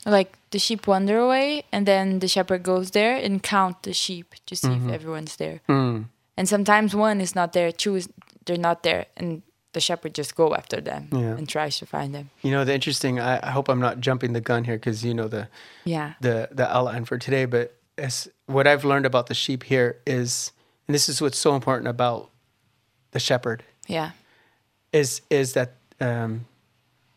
like 0.06 0.36
the 0.50 0.58
sheep 0.58 0.86
wander 0.86 1.18
away 1.18 1.64
and 1.72 1.86
then 1.86 2.18
the 2.20 2.28
shepherd 2.28 2.62
goes 2.62 2.90
there 2.92 3.16
and 3.16 3.42
count 3.42 3.82
the 3.82 3.92
sheep 3.92 4.34
to 4.46 4.54
see 4.56 4.68
Mm-hmm. 4.68 4.88
if 4.88 4.94
everyone's 4.94 5.36
there 5.36 5.60
Mm. 5.68 6.06
and 6.36 6.48
sometimes 6.48 6.94
one 6.94 7.20
is 7.20 7.34
not 7.34 7.52
there 7.52 7.72
two 7.72 7.96
is 7.96 8.08
they're 8.46 8.56
not 8.68 8.82
there 8.82 9.06
and 9.16 9.42
the 9.74 9.80
shepherd 9.80 10.14
just 10.14 10.34
go 10.34 10.54
after 10.54 10.80
them 10.80 11.08
Yeah. 11.12 11.36
and 11.36 11.48
tries 11.48 11.78
to 11.78 11.86
find 11.86 12.14
them. 12.14 12.30
You 12.42 12.50
know, 12.52 12.64
the 12.64 12.74
interesting, 12.74 13.20
I, 13.20 13.46
I 13.46 13.50
hope 13.50 13.68
I'm 13.68 13.80
not 13.80 14.00
jumping 14.00 14.32
the 14.32 14.40
gun 14.40 14.64
here 14.64 14.76
because 14.76 15.04
you 15.04 15.12
know 15.14 15.28
the, 15.28 15.48
yeah. 15.84 16.14
the, 16.20 16.48
the 16.50 16.66
outline 16.74 17.04
for 17.04 17.18
today, 17.18 17.44
but 17.44 17.74
as 17.98 18.28
what 18.46 18.66
I've 18.66 18.84
learned 18.84 19.06
about 19.06 19.26
the 19.26 19.34
sheep 19.34 19.64
here 19.64 19.98
is, 20.06 20.52
and 20.88 20.94
this 20.94 21.08
is 21.08 21.20
what's 21.20 21.38
so 21.38 21.54
important 21.54 21.88
about 21.88 22.30
the 23.12 23.20
shepherd, 23.20 23.62
yeah. 23.86 24.10
Is, 24.92 25.22
is 25.28 25.52
that, 25.54 25.72
um, 26.00 26.46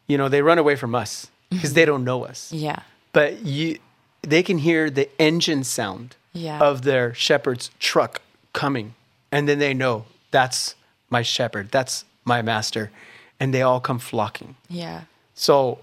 you 0.07 0.17
know, 0.17 0.29
they 0.29 0.41
run 0.41 0.57
away 0.57 0.75
from 0.75 0.95
us 0.95 1.27
because 1.49 1.73
they 1.73 1.85
don't 1.85 2.03
know 2.03 2.25
us. 2.25 2.51
yeah. 2.51 2.79
But 3.13 3.41
you, 3.45 3.77
they 4.21 4.43
can 4.43 4.57
hear 4.59 4.89
the 4.89 5.09
engine 5.19 5.63
sound 5.63 6.15
Yeah. 6.33 6.59
of 6.59 6.81
their 6.83 7.13
shepherd's 7.13 7.69
truck 7.79 8.21
coming, 8.53 8.95
and 9.31 9.47
then 9.47 9.59
they 9.59 9.73
know 9.73 10.05
that's 10.31 10.75
my 11.09 11.21
shepherd, 11.21 11.69
that's 11.71 12.03
my 12.27 12.41
master, 12.41 12.91
and 13.39 13.53
they 13.53 13.61
all 13.61 13.79
come 13.79 13.99
flocking. 13.99 14.55
yeah 14.69 15.01
So, 15.33 15.79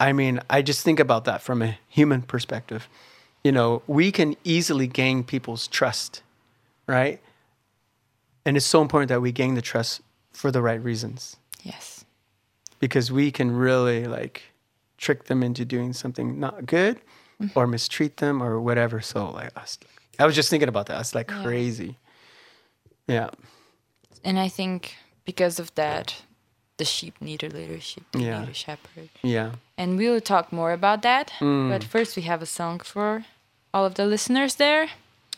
I 0.00 0.12
mean, 0.12 0.40
I 0.50 0.62
just 0.62 0.82
think 0.82 1.00
about 1.00 1.24
that 1.24 1.40
from 1.42 1.62
a 1.62 1.78
human 1.88 2.22
perspective. 2.22 2.88
You 3.44 3.52
know, 3.52 3.82
we 3.86 4.10
can 4.10 4.36
easily 4.44 4.86
gain 4.86 5.22
people's 5.24 5.66
trust, 5.68 6.22
right? 6.86 7.20
And 8.44 8.56
it's 8.56 8.66
so 8.66 8.82
important 8.82 9.08
that 9.08 9.20
we 9.20 9.32
gain 9.32 9.54
the 9.54 9.62
trust 9.62 10.00
for 10.32 10.50
the 10.50 10.60
right 10.60 10.82
reasons 10.82 11.36
yes 11.62 12.04
because 12.80 13.12
we 13.12 13.30
can 13.30 13.50
really 13.56 14.04
like 14.06 14.42
trick 14.98 15.24
them 15.24 15.42
into 15.42 15.64
doing 15.64 15.92
something 15.92 16.40
not 16.40 16.66
good 16.66 16.96
mm-hmm. 17.40 17.58
or 17.58 17.66
mistreat 17.66 18.16
them 18.16 18.42
or 18.42 18.60
whatever. 18.60 19.00
So, 19.00 19.30
like, 19.30 19.50
I 19.56 19.60
was, 19.60 19.78
I 20.18 20.26
was 20.26 20.34
just 20.34 20.50
thinking 20.50 20.68
about 20.68 20.86
that. 20.86 21.00
It's 21.00 21.14
like 21.14 21.30
Yeah. 21.30 21.42
crazy. 21.44 21.96
Yeah. 23.06 23.30
and 24.24 24.38
i 24.38 24.48
think 24.48 24.96
because 25.24 25.58
of 25.58 25.74
that 25.74 26.22
the 26.76 26.84
sheep 26.84 27.14
need 27.20 27.42
a 27.44 27.48
leadership 27.48 28.02
they 28.12 28.20
Yeah. 28.26 28.40
need 28.40 28.48
a 28.50 28.54
shepherd 28.54 29.08
Yeah. 29.22 29.50
and 29.78 29.96
we 29.98 30.08
will 30.08 30.20
talk 30.20 30.52
more 30.52 30.72
about 30.72 31.02
that 31.02 31.32
Mm. 31.40 31.70
but 31.70 31.84
first 31.84 32.16
we 32.16 32.22
have 32.22 32.42
a 32.42 32.46
song 32.46 32.80
for 32.80 33.24
all 33.72 33.84
of 33.84 33.94
the 33.94 34.06
listeners 34.06 34.54
there 34.56 34.88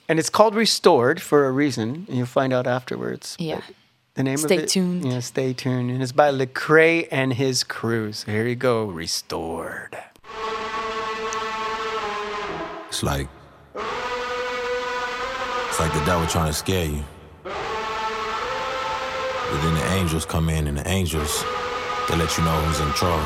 And 0.08 0.18
it's 0.20 0.30
called 0.30 0.54
Restored 0.54 1.20
for 1.20 1.46
a 1.46 1.50
reason, 1.50 2.06
and 2.08 2.16
you'll 2.16 2.26
find 2.40 2.52
out 2.52 2.66
afterwards. 2.66 3.36
yeah 3.40 3.56
But 3.66 3.74
the 4.14 4.22
name 4.22 4.36
Stay 4.38 4.56
of 4.58 4.62
it. 4.62 4.68
tuned. 4.68 5.04
Yeah, 5.04 5.20
stay 5.20 5.52
tuned. 5.52 5.90
And 5.90 6.00
it's 6.02 6.12
by 6.12 6.30
Lecrae 6.30 7.06
and 7.10 7.32
his 7.34 7.64
crew. 7.64 8.12
So 8.12 8.30
here 8.32 8.46
you 8.46 8.54
go, 8.54 8.84
Restored. 8.84 9.98
It's 12.88 13.02
like 13.02 13.28
it's 15.68 15.80
like 15.80 15.92
the 15.92 16.04
devil 16.06 16.26
trying 16.28 16.46
to 16.48 16.54
scare 16.64 16.86
you. 16.86 17.04
Angels 19.96 20.26
come 20.26 20.50
in 20.50 20.66
and 20.66 20.76
the 20.76 20.86
angels 20.86 21.42
they 22.06 22.16
let 22.16 22.36
you 22.36 22.44
know 22.44 22.52
who's 22.60 22.80
in 22.80 22.92
trouble. 22.92 23.16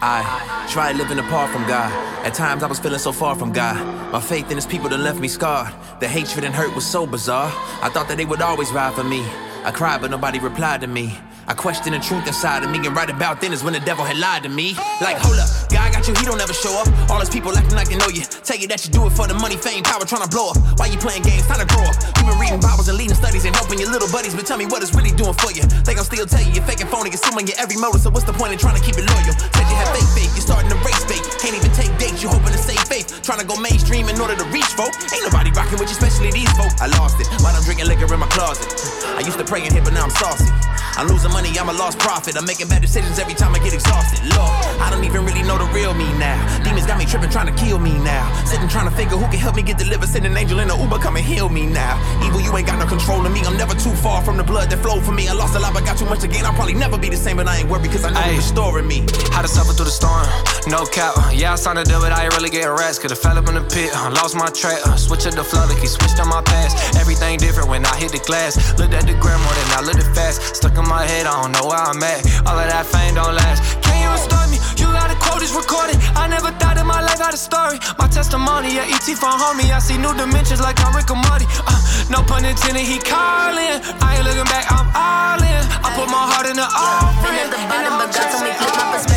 I 0.00 0.66
tried 0.70 0.96
living 0.96 1.18
apart 1.18 1.50
from 1.50 1.66
God. 1.66 1.92
At 2.24 2.32
times 2.32 2.62
I 2.62 2.66
was 2.66 2.78
feeling 2.78 2.98
so 2.98 3.12
far 3.12 3.34
from 3.34 3.52
God. 3.52 3.76
My 4.10 4.20
faith 4.22 4.48
in 4.50 4.56
his 4.56 4.64
people 4.64 4.88
that 4.88 4.98
left 4.98 5.20
me 5.20 5.28
scarred. 5.28 5.70
The 6.00 6.08
hatred 6.08 6.46
and 6.46 6.54
hurt 6.54 6.74
was 6.74 6.86
so 6.86 7.06
bizarre. 7.06 7.52
I 7.82 7.90
thought 7.90 8.08
that 8.08 8.16
they 8.16 8.24
would 8.24 8.40
always 8.40 8.72
ride 8.72 8.94
for 8.94 9.04
me. 9.04 9.22
I 9.64 9.70
cried, 9.70 10.00
but 10.00 10.10
nobody 10.10 10.38
replied 10.38 10.80
to 10.80 10.86
me. 10.86 11.18
I 11.46 11.52
questioned 11.52 11.92
the 11.92 12.00
truth 12.00 12.26
inside 12.26 12.64
of 12.64 12.70
me, 12.72 12.80
and 12.80 12.96
right 12.96 13.08
about 13.10 13.40
then 13.40 13.52
is 13.52 13.62
when 13.62 13.76
the 13.76 13.84
devil 13.84 14.04
had 14.04 14.16
lied 14.16 14.42
to 14.44 14.48
me. 14.48 14.72
Like, 15.04 15.20
hold 15.20 15.36
up, 15.36 15.48
God 15.68 15.92
got 15.92 16.08
you, 16.08 16.16
he 16.16 16.24
don't 16.24 16.40
ever 16.40 16.56
show 16.56 16.72
up. 16.80 16.88
All 17.12 17.20
his 17.20 17.28
people 17.28 17.52
acting 17.52 17.76
like 17.76 17.92
they 17.92 18.00
know 18.00 18.08
you. 18.08 18.24
Tell 18.24 18.56
you 18.56 18.64
that 18.72 18.80
you 18.84 18.90
do 18.90 19.04
it 19.04 19.12
for 19.12 19.28
the 19.28 19.36
money, 19.36 19.60
fame, 19.60 19.84
power, 19.84 20.08
trying 20.08 20.24
to 20.24 20.30
blow 20.32 20.56
up. 20.56 20.58
Why 20.80 20.88
you 20.88 20.96
playing 20.96 21.20
games? 21.20 21.44
Time 21.44 21.60
to 21.60 21.68
grow 21.68 21.84
up. 21.84 21.96
You 22.16 22.24
been 22.24 22.40
reading 22.40 22.60
Bibles 22.64 22.88
and 22.88 22.96
leading 22.96 23.16
studies 23.16 23.44
and 23.44 23.52
helping 23.52 23.76
your 23.76 23.92
little 23.92 24.08
buddies, 24.08 24.32
but 24.32 24.48
tell 24.48 24.56
me 24.56 24.64
what 24.64 24.80
it's 24.80 24.96
really 24.96 25.12
doing 25.12 25.36
for 25.36 25.52
you. 25.52 25.68
They 25.84 25.92
gon' 25.92 26.08
still 26.08 26.24
tell 26.24 26.40
you 26.40 26.56
you're 26.56 26.64
faking 26.64 26.88
phony, 26.88 27.12
assuming 27.12 27.44
your 27.44 27.60
every 27.60 27.76
motive. 27.76 28.00
So 28.00 28.08
what's 28.08 28.24
the 28.24 28.32
point 28.32 28.56
in 28.56 28.58
trying 28.58 28.80
to 28.80 28.84
keep 28.84 28.96
it 28.96 29.04
loyal? 29.04 29.36
Said 29.36 29.68
you 29.68 29.76
have 29.76 29.92
fake 29.92 30.10
faith, 30.16 30.32
you're 30.32 30.48
starting 30.48 30.72
to 30.72 30.78
race 30.80 31.04
bait. 31.04 31.20
Can't 31.44 31.52
even 31.52 31.72
take 31.76 31.92
dates, 32.00 32.24
you 32.24 32.32
hoping 32.32 32.56
to 32.56 32.60
save 32.60 32.80
faith. 32.88 33.20
Trying 33.20 33.44
to 33.44 33.46
go 33.46 33.60
mainstream 33.60 34.08
in 34.08 34.16
order 34.16 34.32
to 34.32 34.46
reach 34.48 34.72
folk. 34.72 34.96
Ain't 35.12 35.28
nobody 35.28 35.52
rocking 35.52 35.76
with 35.76 35.92
you, 35.92 35.96
especially 36.00 36.32
these 36.32 36.50
folk. 36.56 36.72
I 36.80 36.88
lost 36.96 37.20
it 37.20 37.28
while 37.44 37.52
I'm 37.52 37.64
drinking 37.68 37.84
liquor 37.84 38.08
in 38.08 38.20
my 38.20 38.30
closet. 38.32 38.64
I 39.12 39.20
used 39.20 39.36
to 39.36 39.44
pray 39.44 39.60
in 39.60 39.76
here, 39.76 39.84
but 39.84 39.92
now 39.92 40.08
I'm 40.08 40.14
saucy. 40.16 40.48
I'm 40.96 41.10
losing 41.10 41.33
money, 41.34 41.50
I'm 41.58 41.68
a 41.68 41.72
lost 41.74 41.98
profit. 41.98 42.38
I'm 42.38 42.46
making 42.46 42.68
bad 42.68 42.80
decisions 42.80 43.18
every 43.18 43.34
time 43.34 43.52
I 43.54 43.58
get 43.58 43.74
exhausted. 43.74 44.22
Lord, 44.38 44.54
I 44.78 44.88
don't 44.88 45.02
even 45.02 45.26
really 45.26 45.42
know 45.42 45.58
the 45.58 45.66
real 45.74 45.92
me 45.92 46.06
now. 46.14 46.38
Demons 46.62 46.86
got 46.86 46.96
me 46.96 47.04
tripping, 47.04 47.30
trying 47.30 47.50
to 47.50 47.56
kill 47.58 47.80
me 47.82 47.92
now. 48.06 48.24
Sitting 48.46 48.68
trying 48.68 48.88
to 48.88 48.94
figure 48.94 49.18
who 49.18 49.26
can 49.26 49.42
help 49.42 49.56
me 49.56 49.62
get 49.62 49.76
delivered. 49.76 50.08
Send 50.08 50.24
an 50.24 50.36
angel 50.36 50.60
in 50.60 50.70
an 50.70 50.78
Uber, 50.78 50.98
come 51.02 51.16
and 51.16 51.26
heal 51.26 51.48
me 51.48 51.66
now. 51.66 51.98
Evil, 52.24 52.40
you 52.40 52.54
ain't 52.56 52.68
got 52.68 52.78
no 52.78 52.86
control 52.86 53.26
of 53.26 53.32
me. 53.32 53.40
I'm 53.42 53.56
never 53.56 53.74
too 53.74 53.94
far 53.98 54.22
from 54.22 54.36
the 54.36 54.44
blood 54.44 54.70
that 54.70 54.78
flowed 54.78 55.02
for 55.02 55.10
me. 55.10 55.26
I 55.26 55.34
lost 55.34 55.56
a 55.56 55.58
lot, 55.58 55.74
but 55.74 55.84
got 55.84 55.98
too 55.98 56.06
much 56.06 56.20
to 56.20 56.28
gain. 56.28 56.44
I'll 56.46 56.54
probably 56.54 56.74
never 56.74 56.96
be 56.96 57.10
the 57.10 57.16
same, 57.16 57.36
but 57.36 57.48
I 57.48 57.58
ain't 57.58 57.68
worried 57.68 57.82
because 57.82 58.04
I 58.04 58.10
know 58.14 58.22
you're 58.30 58.36
restoring 58.36 58.86
me. 58.86 59.02
How 59.34 59.42
to 59.42 59.48
suffer 59.48 59.72
through 59.72 59.90
the 59.90 59.96
storm, 59.98 60.22
no 60.70 60.86
cap. 60.86 61.18
Yeah, 61.34 61.52
I 61.52 61.56
signed 61.56 61.80
a 61.80 61.84
deal, 61.84 62.00
but 62.00 62.12
I 62.12 62.24
ain't 62.24 62.34
really 62.36 62.50
getting 62.50 62.70
rest. 62.70 63.02
Could've 63.02 63.18
fell 63.18 63.38
up 63.38 63.48
in 63.48 63.54
the 63.54 63.66
pit, 63.66 63.90
lost 64.14 64.36
my 64.36 64.46
track. 64.54 64.78
Uh, 64.86 64.94
switch 64.94 65.26
up 65.26 65.34
the 65.34 65.42
flow, 65.42 65.66
like 65.66 65.82
he 65.82 65.88
switched 65.88 66.20
on 66.20 66.28
my 66.28 66.42
past. 66.42 66.78
Everything 66.96 67.38
different 67.38 67.68
when 67.68 67.84
I 67.84 67.96
hit 67.98 68.12
the 68.12 68.22
glass. 68.22 68.54
Looked 68.78 68.94
at 68.94 69.06
the 69.10 69.18
gram 69.18 69.40
more 69.42 69.56
than 69.58 69.68
I 69.74 69.80
looked 69.82 70.06
fast. 70.14 70.54
Stuck 70.54 70.78
in 70.78 70.86
my 70.86 71.02
head, 71.02 71.23
I 71.24 71.40
don't 71.40 71.52
know 71.56 71.72
where 71.72 71.80
I'm 71.80 72.02
at. 72.04 72.20
All 72.44 72.52
of 72.52 72.68
that 72.68 72.84
fame 72.84 73.16
don't 73.16 73.32
last. 73.32 73.64
Can 73.80 73.96
you 73.96 74.12
restore 74.12 74.44
me? 74.52 74.60
You 74.76 74.92
got 74.92 75.08
a 75.08 75.16
quote, 75.16 75.40
it's 75.40 75.56
recorded. 75.56 75.96
I 76.12 76.28
never 76.28 76.52
thought 76.60 76.76
in 76.76 76.84
my 76.84 77.00
life 77.00 77.16
had 77.16 77.32
a 77.32 77.40
story. 77.40 77.80
My 77.96 78.12
testimony, 78.12 78.76
yeah, 78.76 78.92
ET 78.92 79.08
from 79.16 79.32
homie. 79.40 79.72
I 79.72 79.80
see 79.80 79.96
new 79.96 80.12
dimensions 80.12 80.60
like 80.60 80.76
I'm 80.84 80.92
Rick 80.92 81.08
and 81.08 81.24
Morty. 81.24 81.48
Uh, 81.64 81.80
no 82.12 82.20
pun 82.28 82.44
intended, 82.44 82.84
he 82.84 83.00
calling. 83.00 83.80
I 84.04 84.20
ain't 84.20 84.24
looking 84.28 84.44
back, 84.52 84.68
I'm 84.68 84.84
all 84.92 85.40
in. 85.40 85.64
I 85.80 85.88
put 85.96 86.12
my 86.12 86.28
heart 86.28 86.44
in 86.44 86.60
the 86.60 86.68
offering. 86.68 87.40
At 87.40 87.48
the 87.56 87.60
bottom, 87.72 87.96
but 87.96 88.12
God 88.12 88.28
told 88.28 88.44
me 88.44 88.52
flip 88.52 88.76
my 88.76 88.84
perspective. 88.92 89.13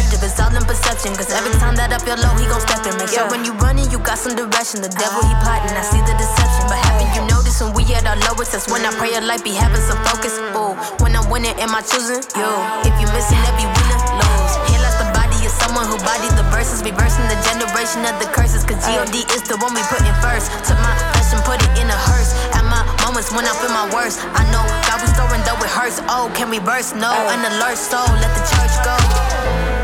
Perception. 0.68 1.16
Cause 1.16 1.32
every 1.32 1.56
time 1.64 1.80
that 1.80 1.96
I 1.96 2.00
feel 2.04 2.20
low, 2.20 2.36
he 2.36 2.44
gon' 2.44 2.60
step 2.60 2.84
in. 2.84 2.92
Make 3.00 3.08
sure 3.08 3.24
when 3.32 3.48
you 3.48 3.56
running, 3.64 3.88
you 3.88 4.04
got 4.04 4.20
some 4.20 4.36
direction. 4.36 4.84
The 4.84 4.92
devil, 4.92 5.24
he 5.24 5.32
plotting. 5.40 5.72
I 5.72 5.80
see 5.80 6.04
the 6.04 6.12
deception. 6.20 6.68
But 6.68 6.76
haven't 6.84 7.16
you 7.16 7.24
noticed 7.32 7.64
when 7.64 7.72
we 7.72 7.88
at 7.96 8.04
our 8.04 8.20
lowest? 8.28 8.52
That's 8.52 8.68
when 8.68 8.84
I 8.84 8.92
pray 9.00 9.16
a 9.16 9.24
life 9.24 9.48
be 9.48 9.56
having 9.56 9.80
some 9.80 9.96
focus. 10.04 10.36
Ooh, 10.60 10.76
when 11.00 11.16
I'm 11.16 11.32
winning, 11.32 11.56
am 11.64 11.72
I 11.72 11.80
choosing? 11.88 12.20
Yo, 12.36 12.48
if 12.84 12.92
you 13.00 13.08
missing, 13.16 13.40
every 13.48 13.64
winner 13.64 14.00
lose. 14.20 14.54
Here 14.68 14.84
lies 14.84 15.00
the 15.00 15.08
body 15.16 15.40
of 15.48 15.56
someone 15.56 15.88
who 15.88 15.96
bodied 16.04 16.36
the 16.36 16.44
verses. 16.52 16.84
Reversing 16.84 17.24
the 17.32 17.40
generation 17.48 18.04
of 18.04 18.20
the 18.20 18.28
curses. 18.36 18.68
Cause 18.68 18.84
God 18.84 19.08
is 19.08 19.44
the 19.48 19.56
one 19.64 19.72
we 19.72 19.84
putting 19.88 20.12
first. 20.20 20.52
Took 20.68 20.76
my 20.84 20.92
flesh 21.16 21.32
and 21.32 21.40
put 21.48 21.64
it 21.64 21.72
in 21.80 21.88
a 21.88 22.00
hearse. 22.12 22.36
At 22.52 22.68
my 22.68 22.84
moments 23.08 23.32
when 23.32 23.48
I 23.48 23.56
feel 23.56 23.72
my 23.72 23.88
worst. 23.96 24.20
I 24.36 24.44
know 24.52 24.68
God 24.84 25.00
restoring 25.00 25.48
though 25.48 25.56
it 25.64 25.72
hurts. 25.72 26.04
Oh, 26.12 26.28
can 26.36 26.52
we 26.52 26.60
burst? 26.60 27.00
No, 27.00 27.16
an 27.32 27.40
alert 27.56 27.80
soul. 27.80 28.04
Let 28.20 28.36
the 28.36 28.44
church 28.52 28.76
go. 28.84 29.77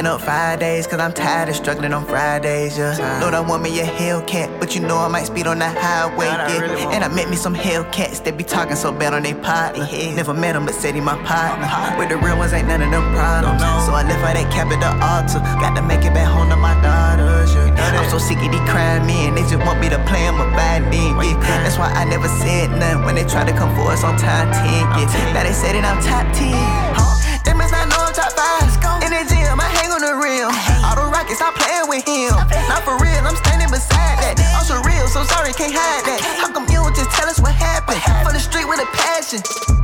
Been 0.00 0.06
up 0.06 0.20
five 0.22 0.58
days 0.58 0.86
cause 0.86 0.98
I'm 0.98 1.12
tired 1.12 1.50
of 1.50 1.56
struggling 1.56 1.92
on 1.92 2.06
Fridays, 2.06 2.78
yeah. 2.78 3.20
Know 3.20 3.30
that 3.30 3.44
want 3.46 3.62
me 3.62 3.80
a 3.80 3.84
Hellcat, 3.84 4.58
but 4.58 4.74
you 4.74 4.80
know 4.80 4.96
I 4.96 5.08
might 5.08 5.26
speed 5.26 5.46
on 5.46 5.58
the 5.58 5.68
highway, 5.68 6.24
yeah. 6.24 6.88
and 6.96 7.04
I 7.04 7.08
met 7.08 7.28
me 7.28 7.36
some 7.36 7.54
Hellcats 7.54 8.24
that 8.24 8.38
be 8.38 8.44
talking 8.44 8.76
so 8.76 8.92
bad 8.92 9.12
on 9.12 9.22
they 9.22 9.34
partner. 9.34 9.84
Never 10.16 10.32
met 10.32 10.56
him, 10.56 10.64
but 10.64 10.74
said 10.74 10.94
he 10.94 11.02
my 11.02 11.20
partner. 11.28 11.68
Uh-huh. 11.68 11.98
With 11.98 12.08
the 12.08 12.16
real 12.16 12.38
ones, 12.38 12.54
ain't 12.54 12.66
none 12.66 12.80
of 12.80 12.90
them 12.90 13.04
problems. 13.12 13.60
So 13.84 13.92
I 13.92 14.00
left 14.08 14.24
her 14.24 14.32
that 14.40 14.48
cap 14.48 14.72
at 14.72 14.80
the 14.80 14.88
altar. 15.04 15.44
Got 15.60 15.76
to 15.76 15.84
make 15.84 16.00
it 16.00 16.16
back 16.16 16.32
home 16.32 16.48
to 16.48 16.56
my 16.56 16.72
daughters, 16.80 17.52
yeah. 17.52 18.00
I'm 18.00 18.08
so 18.08 18.16
sick 18.16 18.40
of 18.40 18.48
these 18.48 18.68
crying 18.72 19.04
men, 19.04 19.36
they 19.36 19.44
just 19.44 19.60
want 19.68 19.84
me 19.84 19.92
to 19.92 20.00
play 20.08 20.24
them 20.24 20.40
a 20.40 20.48
bad 20.56 20.88
then, 20.88 21.12
yeah. 21.20 21.36
That's 21.60 21.76
why 21.76 21.92
I 21.92 22.08
never 22.08 22.28
said 22.40 22.72
nothing 22.72 23.04
when 23.04 23.20
they 23.20 23.28
tried 23.28 23.52
to 23.52 23.54
come 23.54 23.68
for 23.76 23.92
us 23.92 24.00
on 24.00 24.16
time 24.16 24.48
10, 24.48 24.64
yeah. 24.96 25.36
Now 25.36 25.44
they 25.44 25.52
say 25.52 25.76
that 25.76 25.84
I'm 25.84 26.00
top 26.00 26.24
10. 26.32 26.56
Huh? 26.96 27.20
They 27.44 27.52
must 27.52 27.72
not 27.72 27.88
know 27.92 28.09
5. 28.40 29.04
In 29.04 29.12
the 29.12 29.22
gym, 29.28 29.60
I 29.60 29.68
hang 29.68 29.92
on 29.92 30.00
the 30.00 30.16
rim. 30.16 30.48
All 30.80 30.96
the 30.96 31.04
rockets, 31.12 31.44
I 31.44 31.52
playing 31.52 31.88
with 31.92 32.08
him. 32.08 32.32
Not 32.72 32.88
for 32.88 32.96
real, 32.96 33.20
I'm 33.20 33.36
standing 33.36 33.68
beside 33.68 34.16
that. 34.24 34.40
I'm 34.56 34.64
so 34.64 34.80
real, 34.80 35.06
so 35.08 35.24
sorry, 35.24 35.52
can't 35.52 35.76
hide 35.76 36.04
that. 36.08 36.20
How 36.40 36.48
come 36.48 36.64
you 36.72 36.80
don't 36.80 36.96
just 36.96 37.10
tell 37.12 37.28
us 37.28 37.40
what 37.40 37.52
happened? 37.52 38.00
For 38.24 38.32
the 38.32 38.40
street 38.40 38.64
with 38.64 38.80
a 38.80 38.88
passion. 38.96 39.79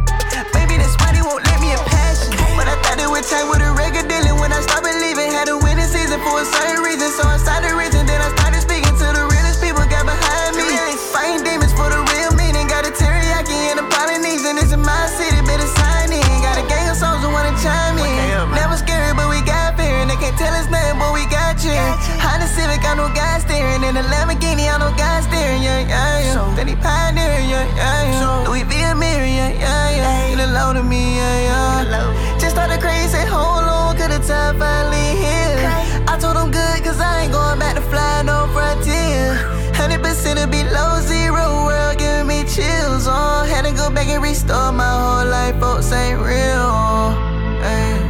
In 23.97 24.05
a 24.05 24.09
Lamborghini, 24.09 24.69
I 24.69 24.77
know 24.77 24.93
God 24.93 25.25
steering. 25.25 25.63
Yeah, 25.63 25.81
yeah, 25.89 26.21
yeah. 26.21 26.55
Then 26.55 26.69
he 26.69 26.77
pioneering, 26.77 27.49
yeah, 27.49 27.65
yeah, 27.81 28.13
yeah. 28.13 28.45
Louis 28.47 28.63
V. 28.65 28.75
Amiri, 28.93 29.33
yeah, 29.41 29.57
yeah, 29.57 29.97
yeah. 29.97 30.29
You 30.29 30.37
low 30.53 30.75
to 30.75 30.83
me, 30.83 31.17
yeah, 31.17 31.89
yeah. 31.89 32.39
Just 32.39 32.57
started 32.57 32.79
crazy, 32.79 33.17
hold 33.25 33.65
on, 33.65 33.97
cause 33.97 34.13
the 34.13 34.21
time 34.21 34.59
finally 34.59 35.17
here. 35.17 36.05
I 36.13 36.19
told 36.21 36.37
him 36.37 36.51
good, 36.53 36.85
cause 36.85 37.01
I 37.01 37.23
ain't 37.23 37.33
going 37.33 37.59
back 37.59 37.75
to 37.77 37.81
fly 37.89 38.21
no 38.21 38.45
frontier. 38.53 39.33
100% 39.73 40.45
to 40.45 40.47
below 40.47 41.01
zero, 41.01 41.65
world 41.65 41.97
giving 41.97 42.27
me 42.27 42.45
chills. 42.45 43.09
Oh, 43.09 43.49
had 43.49 43.65
to 43.65 43.73
go 43.73 43.89
back 43.89 44.09
and 44.09 44.23
restore 44.23 44.73
my 44.73 44.93
whole 44.93 45.25
life, 45.25 45.59
folks 45.59 45.91
ain't 45.91 46.21
real. 46.21 46.69
Uh. 46.69 47.65
Ay. 47.65 48.06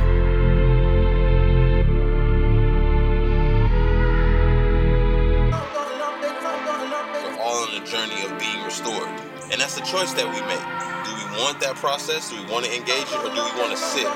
Choice 9.87 10.13
that 10.15 10.27
we 10.27 10.41
make. 10.51 10.65
Do 11.07 11.11
we 11.15 11.43
want 11.43 11.61
that 11.61 11.77
process? 11.77 12.31
Do 12.31 12.37
we 12.43 12.51
want 12.53 12.65
to 12.67 12.75
engage 12.77 13.07
it? 13.07 13.19
Or 13.19 13.31
do 13.35 13.43
we 13.45 13.61
want 13.61 13.71
to 13.71 13.77
sit 13.77 14.07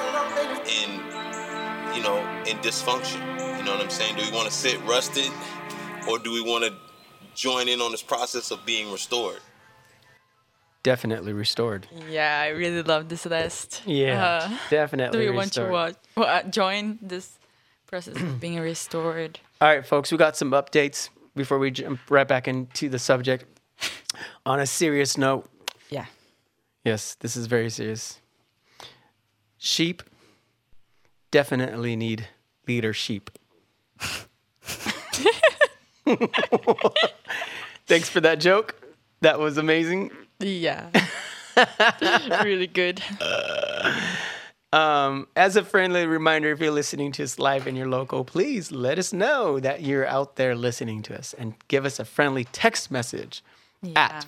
in, 0.66 0.90
you 1.96 2.02
know, 2.02 2.18
in 2.46 2.56
dysfunction? 2.58 3.20
You 3.58 3.64
know 3.64 3.72
what 3.72 3.82
I'm 3.84 3.90
saying? 3.90 4.16
Do 4.16 4.22
we 4.28 4.32
want 4.32 4.48
to 4.48 4.54
sit 4.54 4.82
rusted? 4.84 5.30
Or 6.08 6.18
do 6.18 6.32
we 6.32 6.42
want 6.42 6.64
to 6.64 6.74
join 7.34 7.68
in 7.68 7.80
on 7.80 7.92
this 7.92 8.02
process 8.02 8.50
of 8.50 8.64
being 8.66 8.90
restored? 8.90 9.38
Definitely 10.82 11.34
restored. 11.34 11.86
Yeah, 12.08 12.40
I 12.42 12.48
really 12.48 12.82
love 12.82 13.08
this 13.10 13.26
list. 13.26 13.82
Yeah, 13.84 14.24
Uh, 14.24 14.56
definitely. 14.70 15.18
do 15.18 15.24
you 15.24 15.34
want 15.34 15.52
to 15.52 15.60
restored. 15.64 15.96
watch, 16.16 16.44
wa- 16.44 16.50
join 16.50 16.98
this 17.02 17.38
process 17.86 18.16
of 18.16 18.40
being 18.40 18.58
restored? 18.58 19.38
All 19.60 19.68
right, 19.68 19.84
folks, 19.86 20.10
we 20.10 20.16
got 20.16 20.36
some 20.38 20.52
updates 20.52 21.10
before 21.36 21.58
we 21.58 21.70
jump 21.70 22.00
right 22.08 22.26
back 22.26 22.48
into 22.48 22.88
the 22.88 22.98
subject. 22.98 23.44
On 24.46 24.58
a 24.58 24.66
serious 24.66 25.18
note, 25.18 25.44
Yeah. 25.44 25.49
Yes, 26.84 27.14
this 27.16 27.36
is 27.36 27.46
very 27.46 27.70
serious. 27.70 28.20
Sheep 29.58 30.02
definitely 31.30 31.96
need 31.96 32.28
leader 32.66 32.92
sheep. 32.92 33.30
Thanks 37.86 38.08
for 38.08 38.20
that 38.20 38.40
joke. 38.40 38.74
That 39.20 39.38
was 39.38 39.58
amazing. 39.58 40.10
Yeah. 40.38 40.90
really 42.42 42.66
good. 42.66 43.02
Um, 44.72 45.26
as 45.34 45.56
a 45.56 45.64
friendly 45.64 46.06
reminder, 46.06 46.52
if 46.52 46.60
you're 46.60 46.70
listening 46.70 47.12
to 47.12 47.24
us 47.24 47.38
live 47.38 47.66
in 47.66 47.74
your 47.74 47.88
local, 47.88 48.24
please 48.24 48.70
let 48.70 48.98
us 48.98 49.12
know 49.12 49.58
that 49.60 49.82
you're 49.82 50.06
out 50.06 50.36
there 50.36 50.54
listening 50.54 51.02
to 51.02 51.18
us 51.18 51.34
and 51.36 51.54
give 51.68 51.84
us 51.84 51.98
a 51.98 52.04
friendly 52.04 52.44
text 52.44 52.90
message 52.90 53.42
at 53.96 54.26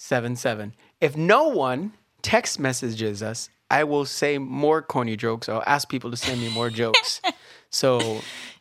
577777. 0.00 0.72
If 1.00 1.16
no 1.16 1.48
one 1.48 1.92
text 2.22 2.58
messages 2.58 3.22
us, 3.22 3.48
I 3.70 3.84
will 3.84 4.04
say 4.04 4.38
more 4.38 4.82
corny 4.82 5.16
jokes. 5.16 5.48
I'll 5.48 5.62
ask 5.66 5.88
people 5.88 6.10
to 6.10 6.16
send 6.16 6.40
me 6.40 6.48
more 6.52 6.70
jokes. 6.70 7.20
So 7.72 8.00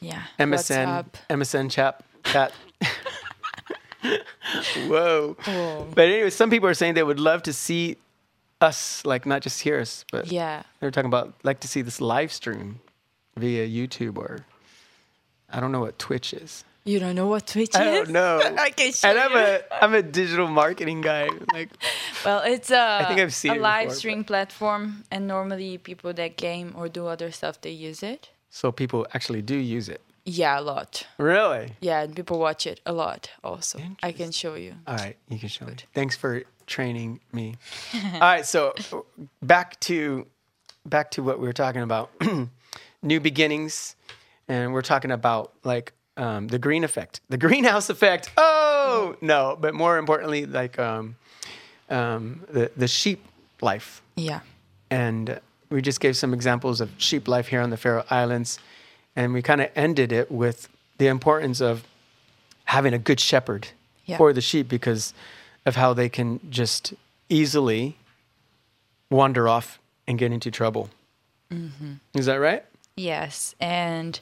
Yeah. 0.00 0.22
MSN, 0.38 0.86
WhatsApp. 0.86 1.06
MSN 1.28 1.70
chap, 1.70 2.02
chat. 2.24 2.52
Whoa. 4.88 5.36
Oh. 5.46 5.86
But 5.94 6.08
anyway, 6.08 6.30
some 6.30 6.50
people 6.50 6.68
are 6.68 6.74
saying 6.74 6.94
they 6.94 7.02
would 7.02 7.20
love 7.20 7.42
to 7.44 7.52
see 7.52 7.96
us, 8.60 9.04
like 9.04 9.26
not 9.26 9.42
just 9.42 9.60
hear 9.60 9.80
us, 9.80 10.04
but 10.12 10.30
Yeah. 10.30 10.62
they're 10.80 10.90
talking 10.90 11.08
about 11.08 11.34
like 11.42 11.60
to 11.60 11.68
see 11.68 11.82
this 11.82 12.00
live 12.00 12.32
stream 12.32 12.80
via 13.36 13.66
YouTube 13.66 14.16
or 14.18 14.44
I 15.50 15.60
don't 15.60 15.72
know 15.72 15.80
what 15.80 15.98
Twitch 15.98 16.32
is. 16.32 16.64
You 16.84 16.98
don't 16.98 17.14
know 17.14 17.28
what 17.28 17.46
Twitch 17.46 17.76
I 17.76 17.88
is? 17.90 17.94
don't 18.06 18.10
know. 18.10 18.40
I 18.58 18.70
can 18.70 18.92
show 18.92 19.08
and 19.08 19.18
I'm 19.18 19.32
you. 19.32 19.38
a 19.38 19.84
I'm 19.84 19.94
a 19.94 20.02
digital 20.02 20.48
marketing 20.48 21.00
guy. 21.00 21.28
Like 21.52 21.70
Well, 22.24 22.42
it's 22.44 22.70
a 22.70 22.98
I 23.02 23.04
think 23.06 23.20
I've 23.20 23.34
seen 23.34 23.52
a 23.52 23.54
live 23.60 23.88
before, 23.88 23.96
stream 23.98 24.24
platform, 24.24 25.04
and 25.10 25.26
normally 25.28 25.78
people 25.78 26.12
that 26.14 26.36
game 26.36 26.72
or 26.76 26.88
do 26.88 27.06
other 27.06 27.30
stuff, 27.30 27.60
they 27.60 27.70
use 27.70 28.02
it. 28.02 28.30
so 28.50 28.70
people 28.72 29.06
actually 29.14 29.42
do 29.42 29.56
use 29.56 29.88
it. 29.88 30.00
Yeah, 30.24 30.58
a 30.58 30.62
lot. 30.62 31.06
Really? 31.18 31.72
Yeah, 31.80 32.02
and 32.02 32.14
people 32.14 32.38
watch 32.38 32.66
it 32.66 32.80
a 32.86 32.92
lot 32.92 33.30
also. 33.42 33.80
I 34.02 34.12
can 34.12 34.30
show 34.30 34.54
you. 34.54 34.74
All 34.86 34.94
right, 34.96 35.16
you 35.28 35.38
can 35.38 35.48
show 35.48 35.66
me. 35.66 35.74
Thanks 35.94 36.16
for 36.16 36.42
training 36.66 37.20
me. 37.32 37.56
All 38.14 38.20
right, 38.20 38.46
so 38.46 38.72
back 39.42 39.80
to 39.80 40.26
back 40.86 41.10
to 41.12 41.22
what 41.22 41.38
we 41.40 41.46
were 41.46 41.52
talking 41.52 41.82
about, 41.82 42.10
new 43.02 43.20
beginnings, 43.20 43.96
and 44.48 44.72
we're 44.72 44.82
talking 44.82 45.10
about 45.10 45.52
like 45.64 45.92
um, 46.16 46.46
the 46.48 46.58
green 46.58 46.84
effect, 46.84 47.20
the 47.28 47.38
greenhouse 47.38 47.90
effect. 47.90 48.30
Oh 48.36 49.16
no, 49.20 49.56
but 49.60 49.74
more 49.74 49.98
importantly, 49.98 50.46
like 50.46 50.78
um, 50.78 51.16
um, 51.90 52.44
the 52.48 52.70
the 52.76 52.86
sheep 52.88 53.24
life, 53.60 54.02
Yeah. 54.16 54.40
and 54.90 55.40
we 55.70 55.80
just 55.82 56.00
gave 56.00 56.16
some 56.16 56.32
examples 56.34 56.80
of 56.80 56.90
sheep 56.98 57.26
life 57.28 57.48
here 57.48 57.60
on 57.60 57.70
the 57.70 57.76
Faroe 57.76 58.04
Islands, 58.10 58.58
and 59.16 59.32
we 59.32 59.42
kind 59.42 59.60
of 59.60 59.70
ended 59.76 60.12
it 60.12 60.30
with 60.30 60.68
the 60.98 61.06
importance 61.08 61.60
of 61.60 61.84
having 62.66 62.94
a 62.94 62.98
good 62.98 63.20
shepherd 63.20 63.68
Yeah. 64.06 64.16
for 64.16 64.32
the 64.32 64.40
sheep 64.40 64.68
because 64.68 65.12
of 65.66 65.76
how 65.76 65.94
they 65.94 66.08
can 66.08 66.40
just 66.50 66.94
easily 67.28 67.96
wander 69.10 69.48
off 69.48 69.78
and 70.06 70.18
get 70.18 70.32
into 70.32 70.50
trouble. 70.50 70.90
Mm-hmm. 71.50 71.94
Is 72.14 72.26
that 72.26 72.36
right? 72.36 72.64
Yes, 72.96 73.54
and 73.60 74.18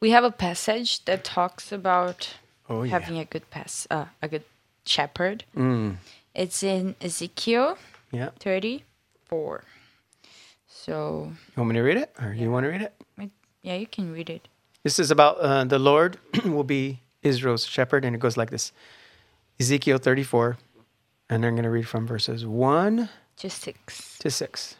we 0.00 0.10
have 0.10 0.24
a 0.24 0.30
passage 0.30 1.04
that 1.04 1.24
talks 1.24 1.72
about 1.72 2.34
Oh, 2.68 2.82
yeah. 2.82 2.90
having 2.98 3.18
a 3.18 3.24
good 3.24 3.48
pass, 3.50 3.86
uh, 3.90 4.06
a 4.20 4.28
good 4.28 4.44
shepherd. 4.84 5.44
Mm. 5.56 5.96
It's 6.34 6.62
in 6.62 6.94
Ezekiel 7.00 7.78
Yeah. 8.10 8.30
34. 8.40 9.64
So, 10.68 11.32
You 11.56 11.60
want 11.60 11.68
me 11.70 11.74
to 11.76 11.82
read 11.82 11.96
it, 11.98 12.14
or 12.20 12.32
you 12.32 12.50
want 12.50 12.64
to 12.64 12.70
read 12.70 12.82
it? 12.82 12.92
Yeah, 13.62 13.74
you 13.74 13.86
can 13.86 14.12
read 14.12 14.28
it. 14.28 14.48
This 14.82 14.98
is 14.98 15.10
about 15.10 15.38
uh, 15.38 15.64
the 15.64 15.78
Lord 15.78 16.18
will 16.44 16.64
be 16.64 17.00
Israel's 17.22 17.64
shepherd, 17.64 18.04
and 18.04 18.14
it 18.14 18.18
goes 18.18 18.36
like 18.36 18.50
this: 18.50 18.72
Ezekiel 19.60 19.98
34, 19.98 20.58
and 21.30 21.44
I'm 21.44 21.54
going 21.54 21.64
to 21.64 21.70
read 21.70 21.88
from 21.88 22.06
verses 22.06 22.44
one 22.44 23.08
Just 23.36 23.62
six. 23.62 24.18
to 24.18 24.30
6. 24.30 24.76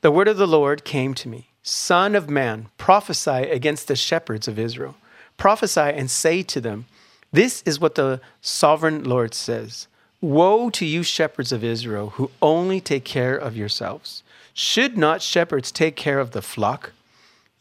The 0.00 0.10
word 0.10 0.26
of 0.26 0.36
the 0.36 0.48
Lord 0.48 0.84
came 0.84 1.14
to 1.14 1.28
me 1.28 1.50
Son 1.62 2.16
of 2.16 2.28
man, 2.28 2.68
prophesy 2.76 3.30
against 3.30 3.86
the 3.86 3.96
shepherds 3.96 4.48
of 4.48 4.58
Israel. 4.58 4.96
Prophesy 5.36 5.80
and 5.80 6.10
say 6.10 6.42
to 6.42 6.60
them, 6.60 6.86
This 7.32 7.62
is 7.64 7.78
what 7.78 7.94
the 7.94 8.20
sovereign 8.40 9.04
Lord 9.04 9.32
says 9.34 9.86
Woe 10.20 10.70
to 10.70 10.84
you, 10.84 11.02
shepherds 11.04 11.52
of 11.52 11.62
Israel, 11.62 12.10
who 12.10 12.30
only 12.40 12.80
take 12.80 13.04
care 13.04 13.36
of 13.36 13.56
yourselves. 13.56 14.24
Should 14.54 14.98
not 14.98 15.22
shepherds 15.22 15.70
take 15.70 15.96
care 15.96 16.18
of 16.18 16.32
the 16.32 16.42
flock? 16.42 16.92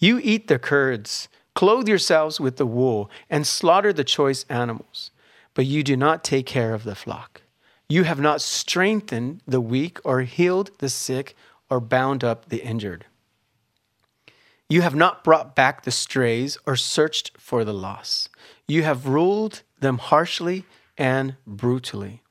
You 0.01 0.19
eat 0.23 0.47
the 0.47 0.57
curds, 0.57 1.29
clothe 1.53 1.87
yourselves 1.87 2.39
with 2.39 2.57
the 2.57 2.65
wool, 2.65 3.11
and 3.29 3.45
slaughter 3.45 3.93
the 3.93 4.03
choice 4.03 4.45
animals, 4.49 5.11
but 5.53 5.67
you 5.67 5.83
do 5.83 5.95
not 5.95 6.23
take 6.23 6.47
care 6.47 6.73
of 6.73 6.83
the 6.83 6.95
flock. 6.95 7.43
You 7.87 8.03
have 8.03 8.19
not 8.19 8.41
strengthened 8.41 9.41
the 9.45 9.61
weak, 9.61 9.99
or 10.03 10.21
healed 10.21 10.71
the 10.79 10.89
sick, 10.89 11.35
or 11.69 11.79
bound 11.79 12.23
up 12.23 12.49
the 12.49 12.63
injured. 12.63 13.05
You 14.67 14.81
have 14.81 14.95
not 14.95 15.23
brought 15.23 15.55
back 15.55 15.83
the 15.83 15.91
strays 15.91 16.57
or 16.65 16.75
searched 16.75 17.37
for 17.37 17.63
the 17.63 17.73
lost. 17.73 18.29
You 18.67 18.81
have 18.81 19.05
ruled 19.05 19.61
them 19.81 19.99
harshly 19.99 20.65
and 20.97 21.35
brutally. 21.45 22.23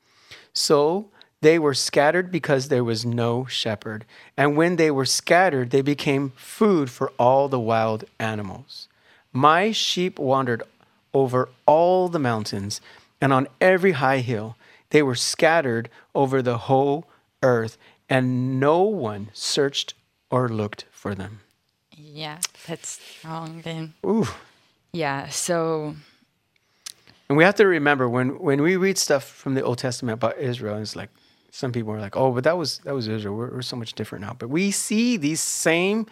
So 0.51 1.11
they 1.41 1.57
were 1.57 1.73
scattered 1.73 2.31
because 2.31 2.67
there 2.67 2.83
was 2.83 3.05
no 3.05 3.45
shepherd. 3.45 4.05
And 4.37 4.55
when 4.55 4.75
they 4.75 4.91
were 4.91 5.05
scattered, 5.05 5.71
they 5.71 5.81
became 5.81 6.33
food 6.35 6.89
for 6.89 7.11
all 7.17 7.47
the 7.47 7.59
wild 7.59 8.03
animals. 8.19 8.87
My 9.33 9.71
sheep 9.71 10.19
wandered 10.19 10.63
over 11.13 11.49
all 11.65 12.07
the 12.09 12.19
mountains 12.19 12.79
and 13.19 13.33
on 13.33 13.47
every 13.59 13.93
high 13.93 14.19
hill. 14.19 14.55
They 14.91 15.01
were 15.01 15.15
scattered 15.15 15.89
over 16.13 16.41
the 16.41 16.57
whole 16.57 17.05
earth, 17.41 17.77
and 18.09 18.59
no 18.59 18.81
one 18.83 19.29
searched 19.33 19.93
or 20.29 20.49
looked 20.49 20.85
for 20.91 21.15
them. 21.15 21.39
Yeah, 21.95 22.39
that's 22.67 22.99
wrong 23.23 23.61
then. 23.63 23.93
Ooh. 24.05 24.27
Yeah, 24.93 25.29
so 25.29 25.95
And 27.29 27.37
we 27.37 27.45
have 27.45 27.55
to 27.55 27.65
remember 27.65 28.09
when 28.09 28.37
when 28.39 28.61
we 28.61 28.75
read 28.75 28.97
stuff 28.97 29.23
from 29.23 29.53
the 29.55 29.63
Old 29.63 29.77
Testament 29.77 30.15
about 30.15 30.37
Israel, 30.37 30.77
it's 30.77 30.95
like 30.95 31.09
some 31.51 31.71
people 31.71 31.91
are 31.93 31.99
like, 31.99 32.15
"Oh, 32.17 32.31
but 32.31 32.43
that 32.43 32.57
was 32.57 32.79
that 32.85 32.93
was 32.95 33.07
Israel. 33.07 33.35
We're, 33.35 33.51
we're 33.55 33.61
so 33.61 33.75
much 33.75 33.93
different 33.93 34.23
now." 34.25 34.33
But 34.37 34.49
we 34.49 34.71
see 34.71 35.17
these 35.17 35.41
same 35.41 36.05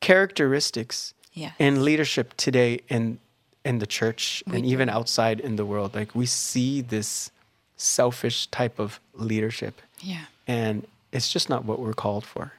characteristics 0.00 1.14
Yeah. 1.34 1.52
in 1.58 1.84
leadership 1.84 2.34
today 2.36 2.80
in 2.88 3.18
in 3.64 3.78
the 3.78 3.86
church 3.86 4.42
and 4.46 4.66
even 4.66 4.88
outside 4.88 5.38
in 5.40 5.56
the 5.56 5.64
world. 5.64 5.94
Like 5.94 6.14
we 6.14 6.26
see 6.26 6.80
this 6.82 7.30
selfish 7.76 8.46
type 8.48 8.78
of 8.78 8.98
leadership, 9.14 9.80
yeah. 10.00 10.24
and 10.46 10.86
it's 11.12 11.32
just 11.32 11.48
not 11.48 11.64
what 11.64 11.78
we're 11.78 11.94
called 11.94 12.24
for. 12.24 12.52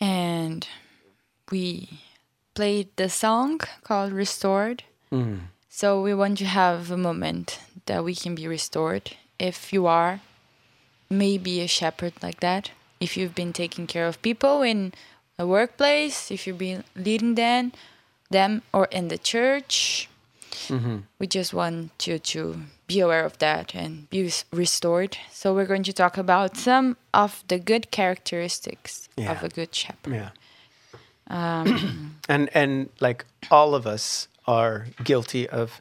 And 0.00 0.66
we 1.50 1.88
played 2.54 2.88
the 2.96 3.08
song 3.08 3.60
called 3.82 4.12
Restored. 4.12 4.82
Mm. 5.10 5.40
So 5.68 6.00
we 6.02 6.14
want 6.14 6.38
to 6.38 6.44
have 6.44 6.90
a 6.90 6.96
moment 6.96 7.60
that 7.86 8.04
we 8.04 8.14
can 8.14 8.34
be 8.34 8.46
restored. 8.46 9.16
If 9.38 9.72
you 9.72 9.86
are 9.86 10.20
maybe 11.10 11.60
a 11.60 11.66
shepherd 11.66 12.14
like 12.22 12.40
that, 12.40 12.70
if 13.00 13.16
you've 13.16 13.34
been 13.34 13.52
taking 13.52 13.86
care 13.86 14.06
of 14.06 14.22
people 14.22 14.62
in 14.62 14.92
a 15.38 15.46
workplace, 15.46 16.30
if 16.30 16.46
you've 16.46 16.58
been 16.58 16.84
leading 16.94 17.34
them, 17.34 17.72
them 18.30 18.62
or 18.72 18.86
in 18.86 19.08
the 19.08 19.18
church, 19.18 20.08
mm-hmm. 20.68 20.98
we 21.18 21.26
just 21.26 21.52
want 21.52 22.06
you 22.06 22.18
to 22.18 22.60
be 22.86 23.00
aware 23.00 23.24
of 23.24 23.38
that 23.38 23.74
and 23.74 24.08
be 24.10 24.30
restored. 24.52 25.16
So 25.30 25.54
we're 25.54 25.66
going 25.66 25.82
to 25.84 25.92
talk 25.92 26.16
about 26.18 26.56
some 26.56 26.96
of 27.12 27.42
the 27.48 27.58
good 27.58 27.90
characteristics 27.90 29.08
Yeah. 29.16 29.32
of 29.32 29.42
a 29.42 29.48
good 29.48 29.74
shepherd. 29.74 30.14
Yeah. 30.14 30.30
Um, 31.28 32.16
and 32.28 32.50
and 32.54 32.90
like 33.00 33.24
all 33.50 33.74
of 33.74 33.86
us 33.86 34.28
are 34.46 34.86
guilty 35.02 35.48
of, 35.48 35.80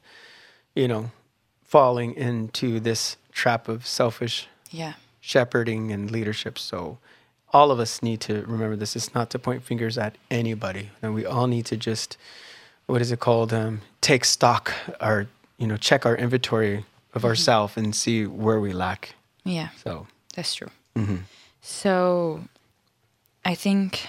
you 0.74 0.88
know, 0.88 1.12
falling 1.64 2.16
into 2.16 2.80
this 2.80 3.18
trap 3.34 3.68
of 3.68 3.86
selfish 3.88 4.48
Yeah. 4.72 4.94
shepherding 5.22 5.92
and 5.92 6.12
leadership. 6.12 6.58
So 6.60 6.98
all 7.52 7.72
of 7.72 7.80
us 7.80 8.02
need 8.02 8.20
to 8.22 8.42
remember 8.46 8.76
this. 8.76 8.96
It's 8.96 9.14
not 9.14 9.30
to 9.32 9.40
point 9.40 9.64
fingers 9.64 9.98
at 9.98 10.16
anybody. 10.32 10.90
And 11.02 11.14
we 11.14 11.26
all 11.26 11.48
need 11.48 11.66
to 11.68 11.78
just 11.78 12.18
what 12.86 13.02
is 13.02 13.12
it 13.12 13.20
called? 13.20 13.54
Um, 13.54 13.82
take 14.02 14.26
stock 14.26 14.74
or 15.00 15.28
you 15.58 15.68
know, 15.68 15.78
check 15.78 16.06
our 16.06 16.16
inventory 16.18 16.84
of 17.14 17.24
ourselves 17.24 17.78
and 17.78 17.96
see 17.96 18.26
where 18.26 18.60
we 18.60 18.74
lack. 18.74 19.16
Yeah. 19.46 19.70
So 19.84 20.08
That's 20.36 20.54
true. 20.56 20.70
So 21.62 22.44
I 23.46 23.56
think 23.56 24.08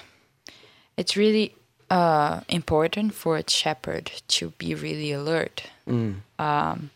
it's 0.96 1.16
really 1.16 1.54
uh, 1.90 2.40
important 2.48 3.14
for 3.14 3.36
a 3.36 3.48
shepherd 3.48 4.10
to 4.28 4.50
be 4.58 4.74
really 4.74 5.12
alert. 5.12 5.64
Um, 5.86 6.90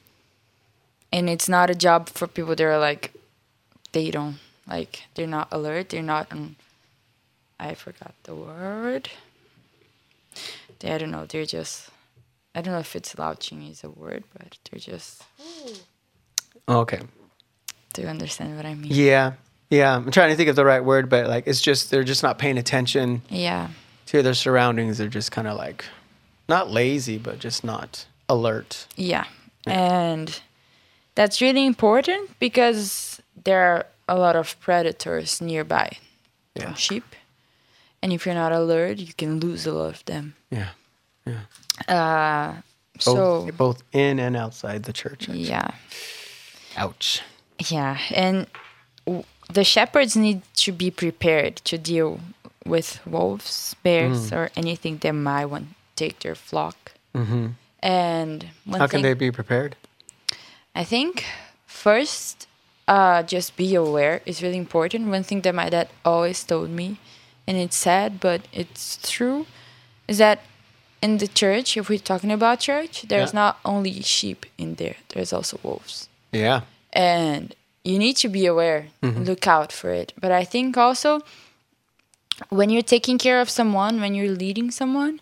and 1.13 1.29
it's 1.29 1.49
not 1.49 1.71
a 1.71 1.75
job 1.75 2.09
for 2.09 2.27
people 2.27 2.55
that 2.57 2.65
are 2.65 2.79
like, 2.79 3.13
they 3.93 4.11
don't, 4.11 4.37
like, 4.69 5.05
they're 5.15 5.27
not 5.27 5.49
alert. 5.51 5.89
They're 5.91 6.03
not, 6.03 6.31
on, 6.33 6.57
I 7.59 7.75
forgot 7.75 8.15
the 8.25 8.35
word. 8.35 9.09
They, 10.81 10.93
I 10.93 10.99
don't 10.99 11.11
know. 11.11 11.27
They're 11.27 11.47
just, 11.47 11.89
I 12.55 12.61
don't 12.61 12.75
know 12.75 12.81
if 12.81 12.95
it's 12.95 13.11
slouching 13.11 13.63
is 13.67 13.83
a 13.83 13.91
word, 13.91 14.25
but 14.37 14.59
they're 14.71 14.79
just, 14.81 15.23
oh, 16.69 16.81
okay. 16.81 17.01
do 17.95 18.03
you 18.03 18.09
understand 18.09 18.57
what 18.57 18.67
I 18.67 18.75
mean? 18.75 18.91
Yeah. 18.93 19.33
Yeah. 19.71 19.95
I'm 19.97 20.11
trying 20.11 20.31
to 20.31 20.37
think 20.37 20.49
of 20.49 20.57
the 20.57 20.65
right 20.65 20.85
word, 20.85 21.09
but 21.09 21.27
like 21.27 21.47
it's 21.47 21.61
just 21.61 21.91
they're 21.91 22.05
just 22.05 22.23
not 22.23 22.39
paying 22.39 22.59
attention 22.59 23.23
Yeah. 23.29 23.69
to 24.07 24.23
their 24.23 24.35
surroundings. 24.35 24.99
They're 24.99 25.09
just 25.09 25.33
kind 25.33 25.49
of 25.49 25.57
like 25.57 25.85
not 26.49 26.71
lazy, 26.71 27.19
but 27.19 27.39
just 27.39 27.65
not 27.65 28.07
alert. 28.29 28.87
Yeah. 28.97 29.25
And 29.67 30.41
that's 31.19 31.41
really 31.41 31.65
important 31.67 32.23
because 32.39 33.21
there 33.45 33.61
are 33.71 33.87
a 34.09 34.15
lot 34.25 34.37
of 34.37 34.55
predators 34.61 35.41
nearby 35.41 35.89
Yeah. 36.55 36.75
sheep. 36.75 37.05
And 38.03 38.13
if 38.13 38.25
you're 38.25 38.35
not 38.45 38.53
alert, 38.53 38.99
you 38.99 39.13
can 39.17 39.41
lose 39.41 39.67
a 39.67 39.73
lot 39.73 39.91
of 39.95 40.05
them. 40.05 40.35
Yeah. 40.51 40.71
Uh, 41.89 42.53
Both, 42.95 43.03
so, 43.03 43.51
both 43.57 43.83
in 43.93 44.19
and 44.19 44.37
outside 44.37 44.81
the 44.85 44.93
church. 44.93 45.23
actually. 45.29 45.49
yeah. 45.51 45.71
Ouch. 46.77 47.23
Yeah. 47.71 47.99
And 48.15 48.47
w- 49.07 49.25
the 49.53 49.65
shepherds 49.65 50.17
need 50.17 50.43
to 50.65 50.73
be 50.73 50.91
prepared 50.91 51.57
to 51.65 51.79
deal 51.79 52.21
with 52.65 53.01
wolves, 53.07 53.75
bears, 53.83 54.33
or 54.33 54.51
anything 54.57 54.99
that 54.99 55.13
might 55.13 55.47
want 55.47 55.67
to 55.69 55.75
take 56.05 56.21
their 56.21 56.35
flock. 56.37 56.77
Mm-hmm. 57.15 57.47
And 57.83 58.47
How 58.79 58.87
can 58.87 59.03
they 59.03 59.15
be 59.15 59.31
prepared? 59.31 59.75
I 60.79 60.85
think 60.85 61.25
first, 61.67 62.47
uh, 62.87 63.23
just 63.25 63.57
be 63.57 63.75
aware 63.75 64.23
is 64.25 64.43
really 64.45 64.57
important. 64.67 65.09
One 65.09 65.25
thing 65.25 65.41
that 65.43 65.55
my 65.55 65.69
dad 65.69 65.89
always 66.05 66.45
told 66.45 66.71
me, 66.71 66.99
and 67.49 67.57
it's 67.57 67.77
sad, 67.77 68.21
but 68.21 68.43
it's 68.53 68.97
true, 69.11 69.47
is 70.07 70.19
that 70.19 70.39
in 71.03 71.19
the 71.19 71.27
church, 71.27 71.77
if 71.77 71.89
we're 71.89 71.99
talking 72.13 72.31
about 72.31 72.61
church, 72.61 73.03
there's 73.11 73.33
Yeah. 73.33 73.41
not 73.43 73.59
only 73.65 74.03
sheep 74.03 74.47
in 74.57 74.77
there, 74.77 74.97
there's 75.09 75.33
also 75.33 75.59
wolves. 75.65 76.09
Yeah. 76.33 76.61
And 76.93 77.55
you 77.83 77.99
need 77.99 78.17
to 78.19 78.29
be 78.29 78.47
aware, 78.47 78.87
and 79.03 79.27
look 79.27 79.47
out 79.47 79.73
for 79.73 79.91
it. 79.91 80.13
But 80.23 80.31
I 80.31 80.45
think 80.45 80.77
also 80.77 81.23
when 82.51 82.71
you're 82.71 82.83
taking 82.97 83.19
care 83.19 83.41
of 83.41 83.51
someone, 83.51 84.01
when 84.01 84.15
you're 84.15 84.37
leading 84.45 84.71
someone, 84.71 85.19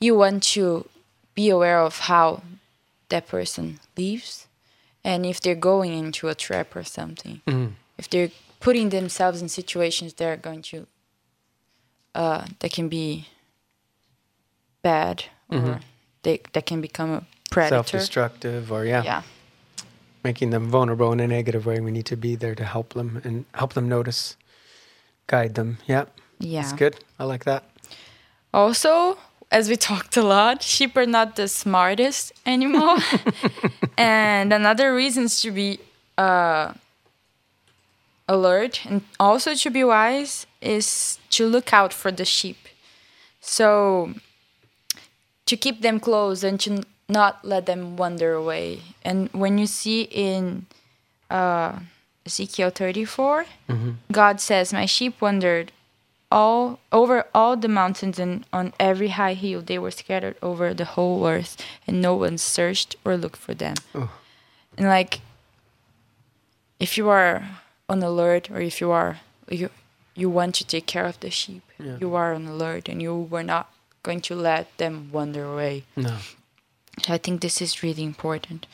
you 0.00 0.14
want 0.16 0.42
to 0.54 0.84
be 1.34 1.48
aware 1.48 1.80
of 1.80 2.00
how 2.12 2.42
that 3.08 3.26
person 3.26 3.80
lives 3.96 4.47
and 5.08 5.24
if 5.24 5.40
they're 5.40 5.62
going 5.72 5.92
into 5.94 6.28
a 6.28 6.34
trap 6.34 6.76
or 6.76 6.84
something. 6.84 7.40
If 7.96 8.08
they're 8.10 8.30
putting 8.60 8.90
themselves 8.90 9.40
in 9.42 9.48
situations 9.48 10.12
that 10.14 10.26
are 10.28 10.36
going 10.48 10.62
to 10.70 10.86
uh, 12.14 12.44
that 12.60 12.72
can 12.72 12.88
be 12.88 13.26
bad 14.82 15.24
or 15.48 15.80
they 16.22 16.40
that 16.52 16.66
can 16.66 16.80
become 16.80 17.10
a 17.10 17.22
predator. 17.50 17.76
Self-destructive 17.76 18.70
or 18.70 18.84
yeah, 18.84 19.02
Yeah. 19.02 19.22
making 20.22 20.50
them 20.50 20.68
vulnerable 20.70 21.12
in 21.12 21.20
a 21.20 21.26
negative 21.26 21.64
way. 21.66 21.80
We 21.80 21.90
need 21.90 22.06
to 22.06 22.16
be 22.16 22.36
there 22.36 22.54
to 22.54 22.64
help 22.64 22.88
them 22.94 23.20
and 23.24 23.44
help 23.54 23.72
them 23.72 23.88
notice, 23.88 24.36
guide 25.26 25.54
them. 25.54 25.78
Yeah. 25.86 26.04
Yeah. 26.38 26.62
That's 26.62 26.74
good. 26.74 26.94
I 27.18 27.24
like 27.24 27.44
that. 27.44 27.62
Also, 28.52 29.18
as 29.50 29.68
we 29.68 29.76
talked 29.76 30.16
a 30.16 30.22
lot, 30.22 30.62
sheep 30.62 30.96
are 30.96 31.06
not 31.06 31.36
the 31.36 31.48
smartest 31.48 32.32
animal. 32.44 32.98
and 33.98 34.52
another 34.52 34.94
reason 34.94 35.24
is 35.24 35.40
to 35.40 35.50
be 35.50 35.80
uh, 36.18 36.72
alert 38.28 38.84
and 38.84 39.02
also 39.18 39.54
to 39.54 39.70
be 39.70 39.82
wise 39.82 40.46
is 40.60 41.18
to 41.30 41.46
look 41.46 41.72
out 41.72 41.92
for 41.92 42.12
the 42.12 42.24
sheep. 42.24 42.58
So, 43.40 44.14
to 45.46 45.56
keep 45.56 45.80
them 45.80 45.98
close 45.98 46.44
and 46.44 46.60
to 46.60 46.82
not 47.08 47.42
let 47.42 47.64
them 47.64 47.96
wander 47.96 48.34
away. 48.34 48.82
And 49.02 49.30
when 49.32 49.56
you 49.56 49.66
see 49.66 50.02
in 50.02 50.66
uh, 51.30 51.78
Ezekiel 52.26 52.68
34, 52.68 53.46
God 54.12 54.40
says, 54.40 54.74
My 54.74 54.84
sheep 54.84 55.18
wandered 55.22 55.72
all 56.30 56.78
over 56.92 57.24
all 57.34 57.56
the 57.56 57.68
mountains 57.68 58.18
and 58.18 58.44
on 58.52 58.72
every 58.78 59.08
high 59.08 59.34
hill 59.34 59.62
they 59.62 59.78
were 59.78 59.90
scattered 59.90 60.36
over 60.42 60.74
the 60.74 60.84
whole 60.84 61.26
earth 61.26 61.56
and 61.86 62.02
no 62.02 62.14
one 62.14 62.36
searched 62.36 62.96
or 63.04 63.16
looked 63.16 63.38
for 63.38 63.54
them 63.54 63.74
and 64.76 64.86
like 64.88 65.20
if 66.78 66.96
you 66.98 67.08
are 67.08 67.48
on 67.88 68.02
alert 68.02 68.50
or 68.50 68.60
if 68.60 68.80
you 68.80 68.90
are 68.90 69.18
you 69.48 69.70
you 70.14 70.28
want 70.28 70.54
to 70.54 70.64
take 70.66 70.86
care 70.86 71.06
of 71.06 71.18
the 71.20 71.30
sheep 71.30 71.62
you 72.00 72.14
are 72.14 72.34
on 72.34 72.46
alert 72.46 72.88
and 72.88 73.00
you 73.00 73.14
were 73.30 73.42
not 73.44 73.70
going 74.02 74.20
to 74.20 74.34
let 74.34 74.66
them 74.78 75.08
wander 75.12 75.44
away 75.44 75.84
No. 75.96 76.16
so 77.02 77.14
I 77.14 77.18
think 77.18 77.40
this 77.40 77.60
is 77.62 77.82
really 77.82 78.02
important. 78.04 78.66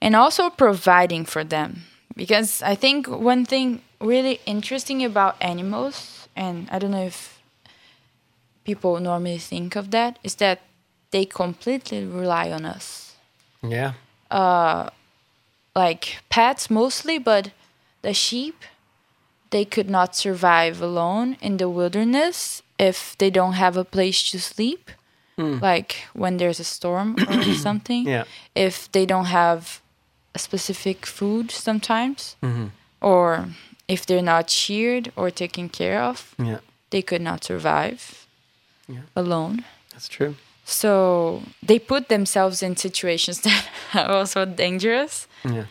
And 0.00 0.14
also 0.14 0.48
providing 0.50 1.24
for 1.26 1.42
them. 1.44 1.82
Because 2.14 2.62
I 2.62 2.74
think 2.76 3.06
one 3.08 3.44
thing 3.44 3.82
really 4.00 4.40
interesting 4.46 5.04
about 5.04 5.36
animals, 5.40 6.17
and 6.38 6.68
I 6.70 6.78
don't 6.78 6.92
know 6.92 7.04
if 7.04 7.42
people 8.64 9.00
normally 9.00 9.38
think 9.38 9.74
of 9.76 9.90
that 9.90 10.18
is 10.22 10.36
that 10.36 10.60
they 11.10 11.24
completely 11.24 12.04
rely 12.04 12.52
on 12.52 12.64
us. 12.64 13.16
Yeah. 13.62 13.94
Uh, 14.30 14.90
like 15.74 16.18
pets 16.30 16.70
mostly, 16.70 17.18
but 17.18 17.50
the 18.02 18.14
sheep, 18.14 18.62
they 19.50 19.64
could 19.64 19.90
not 19.90 20.14
survive 20.14 20.80
alone 20.80 21.36
in 21.40 21.56
the 21.56 21.68
wilderness 21.68 22.62
if 22.78 23.16
they 23.18 23.30
don't 23.30 23.54
have 23.54 23.76
a 23.76 23.84
place 23.84 24.30
to 24.30 24.38
sleep. 24.38 24.90
Hmm. 25.36 25.58
Like 25.60 26.04
when 26.12 26.36
there's 26.36 26.60
a 26.60 26.64
storm 26.64 27.16
or 27.28 27.42
something. 27.66 28.06
Yeah. 28.06 28.24
If 28.54 28.90
they 28.92 29.06
don't 29.06 29.26
have 29.26 29.80
a 30.34 30.38
specific 30.38 31.04
food 31.06 31.50
sometimes, 31.50 32.36
mm-hmm. 32.42 32.66
or 33.00 33.48
if 33.88 34.04
they're 34.06 34.22
not 34.22 34.46
cheered 34.48 35.10
or 35.16 35.30
taken 35.30 35.68
care 35.68 36.00
of, 36.02 36.34
Yeah. 36.38 36.58
they 36.90 37.02
could 37.02 37.22
not 37.22 37.44
survive 37.44 38.26
alone. 39.16 39.64
That's 39.92 40.08
true. 40.08 40.34
So 40.64 41.42
they 41.66 41.78
put 41.78 42.08
themselves 42.08 42.62
in 42.62 42.76
situations 42.76 43.40
that 43.46 43.66
are 43.94 44.10
also 44.10 44.44
dangerous. 44.44 45.26
Yeah. 45.44 45.64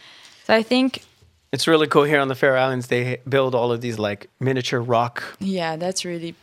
So 0.46 0.54
I 0.56 0.64
think, 0.64 1.04
It's 1.52 1.68
really 1.68 1.88
cool 1.88 2.04
here 2.06 2.20
on 2.20 2.28
the 2.28 2.36
Faroe 2.36 2.60
Islands. 2.60 2.88
They 2.88 3.18
build 3.28 3.54
all 3.56 3.72
of 3.72 3.80
these 3.82 3.98
like 4.00 4.28
miniature 4.40 4.82
rock 4.82 5.24
yeah, 5.40 5.78
that's 5.78 6.04
really 6.06 6.34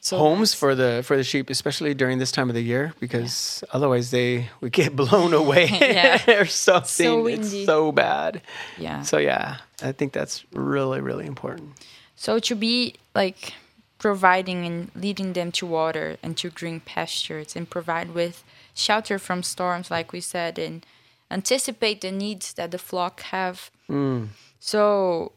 so 0.00 0.18
homes 0.18 0.54
for 0.54 0.74
the 0.74 1.02
for 1.04 1.16
the 1.16 1.24
sheep, 1.24 1.50
especially 1.50 1.94
during 1.94 2.18
this 2.18 2.32
time 2.32 2.48
of 2.48 2.54
the 2.54 2.62
year, 2.62 2.94
because 3.00 3.62
otherwise 3.72 4.10
they 4.10 4.48
would 4.60 4.72
get 4.72 4.94
blown 5.02 5.32
away 5.34 5.66
Yeah. 5.80 6.18
or 6.40 6.46
something. 6.46 7.06
So 7.06 7.26
it's 7.26 7.50
windy. 7.50 7.64
so 7.66 7.92
bad. 7.92 8.42
yeah. 8.78 9.02
So 9.02 9.18
yeah, 9.18 9.58
I 9.82 9.92
think 9.92 10.12
that's 10.12 10.44
really 10.52 11.00
really 11.00 11.26
important. 11.26 11.72
So 12.16 12.38
to 12.38 12.54
be 12.54 12.94
like 13.14 13.54
providing 13.98 14.66
and 14.66 14.90
leading 14.94 15.32
them 15.32 15.50
to 15.52 15.66
water 15.66 16.16
and 16.22 16.36
to 16.36 16.50
green 16.50 16.80
pastures 16.80 17.56
and 17.56 17.68
provide 17.70 18.12
with 18.14 18.44
shelter 18.74 19.18
from 19.18 19.42
storms, 19.42 19.90
like 19.90 20.12
we 20.12 20.20
said, 20.20 20.58
and 20.58 20.84
anticipate 21.30 22.00
the 22.02 22.10
needs 22.10 22.52
that 22.54 22.70
the 22.70 22.78
flock 22.78 23.22
have. 23.22 23.70
Mm. 23.88 24.28
So, 24.60 25.32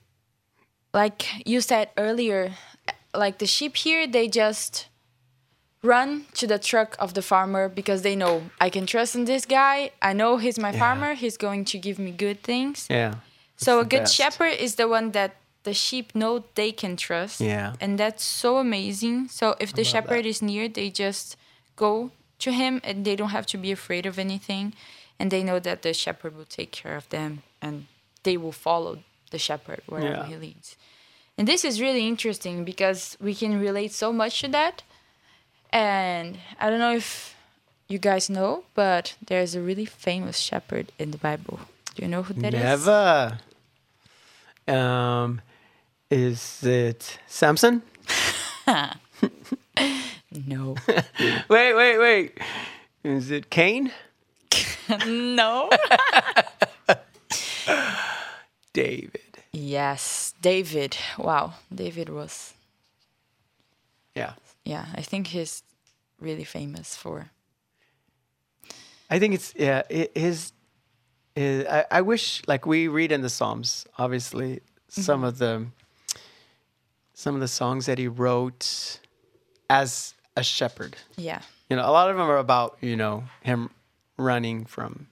like 0.93 1.47
you 1.47 1.61
said 1.61 1.89
earlier, 1.97 2.53
like 3.14 3.38
the 3.39 3.45
sheep 3.47 3.78
here, 3.78 4.08
they 4.08 4.28
just 4.28 4.88
run 5.84 6.26
to 6.34 6.47
the 6.47 6.60
truck 6.60 6.95
of 6.99 7.14
the 7.14 7.22
farmer 7.22 7.70
because 7.70 8.01
they 8.01 8.16
know 8.16 8.43
I 8.60 8.70
can 8.70 8.86
trust 8.86 9.16
in 9.16 9.26
this 9.26 9.45
guy. 9.45 9.91
I 10.01 10.14
know 10.14 10.38
he's 10.38 10.60
my 10.60 10.72
farmer. 10.72 11.14
He's 11.14 11.38
going 11.38 11.66
to 11.66 11.78
give 11.78 11.99
me 11.99 12.12
good 12.12 12.41
things. 12.43 12.88
Yeah. 12.89 13.16
So 13.58 13.80
a 13.80 13.86
good 13.86 14.01
best. 14.01 14.16
shepherd 14.16 14.53
is 14.60 14.76
the 14.76 14.88
one 14.88 15.12
that 15.12 15.36
the 15.64 15.74
sheep 15.74 16.14
know 16.16 16.43
they 16.55 16.72
can 16.72 16.95
trust. 16.95 17.41
Yeah. 17.41 17.74
And 17.80 17.97
that's 17.99 18.24
so 18.24 18.58
amazing. 18.58 19.30
So 19.30 19.55
if 19.60 19.74
the 19.74 19.84
shepherd 19.84 20.26
is 20.26 20.41
near, 20.41 20.68
they 20.68 20.89
just 20.89 21.36
go 21.76 22.12
to 22.39 22.51
him 22.51 22.82
and 22.84 23.05
they 23.05 23.16
don't 23.16 23.30
have 23.30 23.45
to 23.47 23.58
be 23.58 23.72
afraid 23.72 24.05
of 24.05 24.20
anything. 24.20 24.74
And 25.20 25.32
they 25.32 25.43
know 25.43 25.60
that 25.60 25.82
the 25.82 25.93
shepherd 25.93 26.36
will 26.38 26.45
take 26.45 26.72
care 26.72 26.95
of 26.95 27.10
them 27.10 27.41
and 27.62 27.88
they 28.24 28.38
will 28.38 28.51
follow 28.51 28.99
the 29.32 29.39
shepherd 29.39 29.82
wherever 29.88 30.08
Yeah. 30.10 30.26
he 30.28 30.36
leads. 30.36 30.76
And 31.38 31.47
this 31.47 31.63
is 31.63 31.79
really 31.79 32.07
interesting 32.07 32.63
because 32.63 33.17
we 33.21 33.35
can 33.35 33.59
relate 33.59 33.91
so 33.91 34.11
much 34.11 34.41
to 34.41 34.47
that. 34.49 34.83
And 35.71 36.39
I 36.59 36.69
don't 36.69 36.79
know 36.79 36.95
if 36.95 37.35
you 37.88 37.99
guys 37.99 38.29
know, 38.29 38.63
but 38.73 39.15
there's 39.25 39.53
a 39.55 39.61
really 39.61 39.85
famous 39.85 40.38
shepherd 40.38 40.91
in 40.97 41.11
the 41.11 41.17
Bible. 41.17 41.59
Do 41.95 42.01
you 42.03 42.07
know 42.07 42.23
who 42.23 42.33
that 42.35 42.53
is? 42.53 42.61
Never. 42.61 43.39
Um, 44.67 45.41
is 46.09 46.63
it 46.63 47.19
Samson? 47.27 47.81
No. 50.45 50.75
Wait, 51.49 51.73
wait, 51.73 51.97
wait. 51.97 52.38
Is 53.03 53.31
it 53.31 53.49
Cain? 53.49 53.91
no. 55.07 55.69
David. 58.73 59.26
Yes, 59.58 60.34
David. 60.41 60.97
Wow, 61.18 61.53
David 61.74 62.10
was. 62.10 62.53
Yeah. 64.16 64.34
Yeah, 64.66 64.86
I 64.93 65.01
think 65.01 65.28
he's 65.28 65.64
really 66.20 66.43
famous 66.43 66.95
for. 66.95 67.32
I 69.10 69.20
think 69.20 69.34
it's 69.34 69.53
yeah. 69.55 69.84
His, 69.89 70.51
is 71.36 71.66
I, 71.68 71.86
I 71.91 72.01
wish 72.01 72.41
like 72.47 72.66
we 72.66 72.88
read 72.88 73.12
in 73.12 73.22
the 73.22 73.30
Psalms. 73.30 73.86
Obviously, 73.97 74.62
some 74.89 75.20
mm-hmm. 75.20 75.28
of 75.28 75.38
the 75.38 75.68
some 77.14 77.36
of 77.36 77.41
the 77.41 77.47
songs 77.47 77.86
that 77.86 77.97
he 77.97 78.08
wrote 78.08 78.99
as 79.70 80.14
a 80.36 80.43
shepherd. 80.43 80.97
Yeah. 81.16 81.41
You 81.70 81.76
know, 81.76 81.89
a 81.89 81.91
lot 81.91 82.10
of 82.10 82.18
them 82.18 82.30
are 82.30 82.38
about 82.38 82.78
you 82.82 82.95
know 82.95 83.24
him 83.41 83.70
running 84.18 84.66
from 84.66 85.08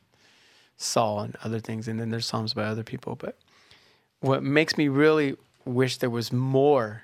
Saul 0.78 1.22
and 1.22 1.38
other 1.44 1.60
things, 1.60 1.88
and 1.88 2.00
then 2.00 2.10
there's 2.10 2.26
psalms 2.26 2.54
by 2.54 2.64
other 2.66 2.84
people. 2.84 3.16
But 3.16 3.38
what 4.26 4.44
makes 4.44 4.78
me 4.78 4.88
really 4.88 5.36
wish 5.66 5.98
there 5.98 6.10
was 6.10 6.32
more 6.32 7.04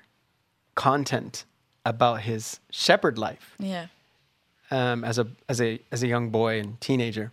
content 0.74 1.44
about 1.84 2.22
his 2.22 2.60
shepherd 2.70 3.18
life 3.18 3.54
Yeah. 3.58 3.86
um, 4.70 5.04
as 5.04 5.18
a 5.18 5.26
as 5.48 5.60
a 5.60 5.80
as 5.90 6.02
a 6.02 6.06
young 6.06 6.30
boy 6.30 6.58
and 6.60 6.80
teenager 6.80 7.30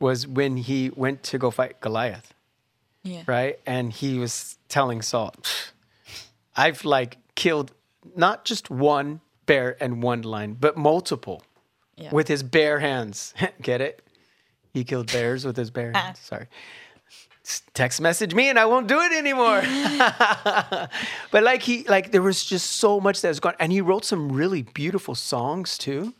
was 0.00 0.26
when 0.26 0.56
he 0.56 0.90
went 0.94 1.22
to 1.30 1.38
go 1.38 1.50
fight 1.50 1.80
Goliath, 1.80 2.34
Yeah. 3.02 3.22
right? 3.26 3.58
And 3.64 3.92
he 3.92 4.18
was 4.18 4.58
telling 4.68 5.00
Saul, 5.02 5.34
"I've 6.56 6.84
like 6.84 7.16
killed 7.36 7.72
not 8.16 8.44
just 8.44 8.70
one 8.70 9.20
bear 9.46 9.76
and 9.80 10.02
one 10.02 10.22
lion, 10.22 10.54
but 10.60 10.76
multiple 10.76 11.42
Yeah. 11.96 12.10
with 12.12 12.28
his 12.28 12.42
bare 12.42 12.80
hands. 12.80 13.32
Get 13.62 13.80
it? 13.80 14.02
He 14.72 14.82
killed 14.84 15.10
bears 15.12 15.44
with 15.46 15.56
his 15.56 15.70
bare 15.70 15.92
hands. 15.94 16.18
Sorry." 16.18 16.46
Text 17.74 18.00
message 18.00 18.34
me 18.34 18.48
and 18.48 18.58
I 18.58 18.64
won't 18.64 18.86
do 18.86 19.00
it 19.00 19.12
anymore. 19.12 19.60
but 21.30 21.42
like 21.42 21.62
he 21.62 21.84
like 21.84 22.10
there 22.10 22.22
was 22.22 22.42
just 22.42 22.72
so 22.72 23.00
much 23.00 23.20
that 23.20 23.28
was 23.28 23.38
gone 23.40 23.54
and 23.58 23.70
he 23.70 23.82
wrote 23.82 24.04
some 24.06 24.32
really 24.32 24.62
beautiful 24.62 25.14
songs 25.14 25.76
too 25.76 26.14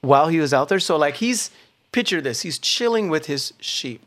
while 0.00 0.26
he 0.26 0.40
was 0.40 0.52
out 0.52 0.68
there. 0.68 0.80
So 0.80 0.96
like 0.96 1.16
he's 1.16 1.50
picture 1.92 2.20
this, 2.20 2.40
he's 2.40 2.58
chilling 2.58 3.08
with 3.08 3.26
his 3.26 3.52
sheep, 3.60 4.02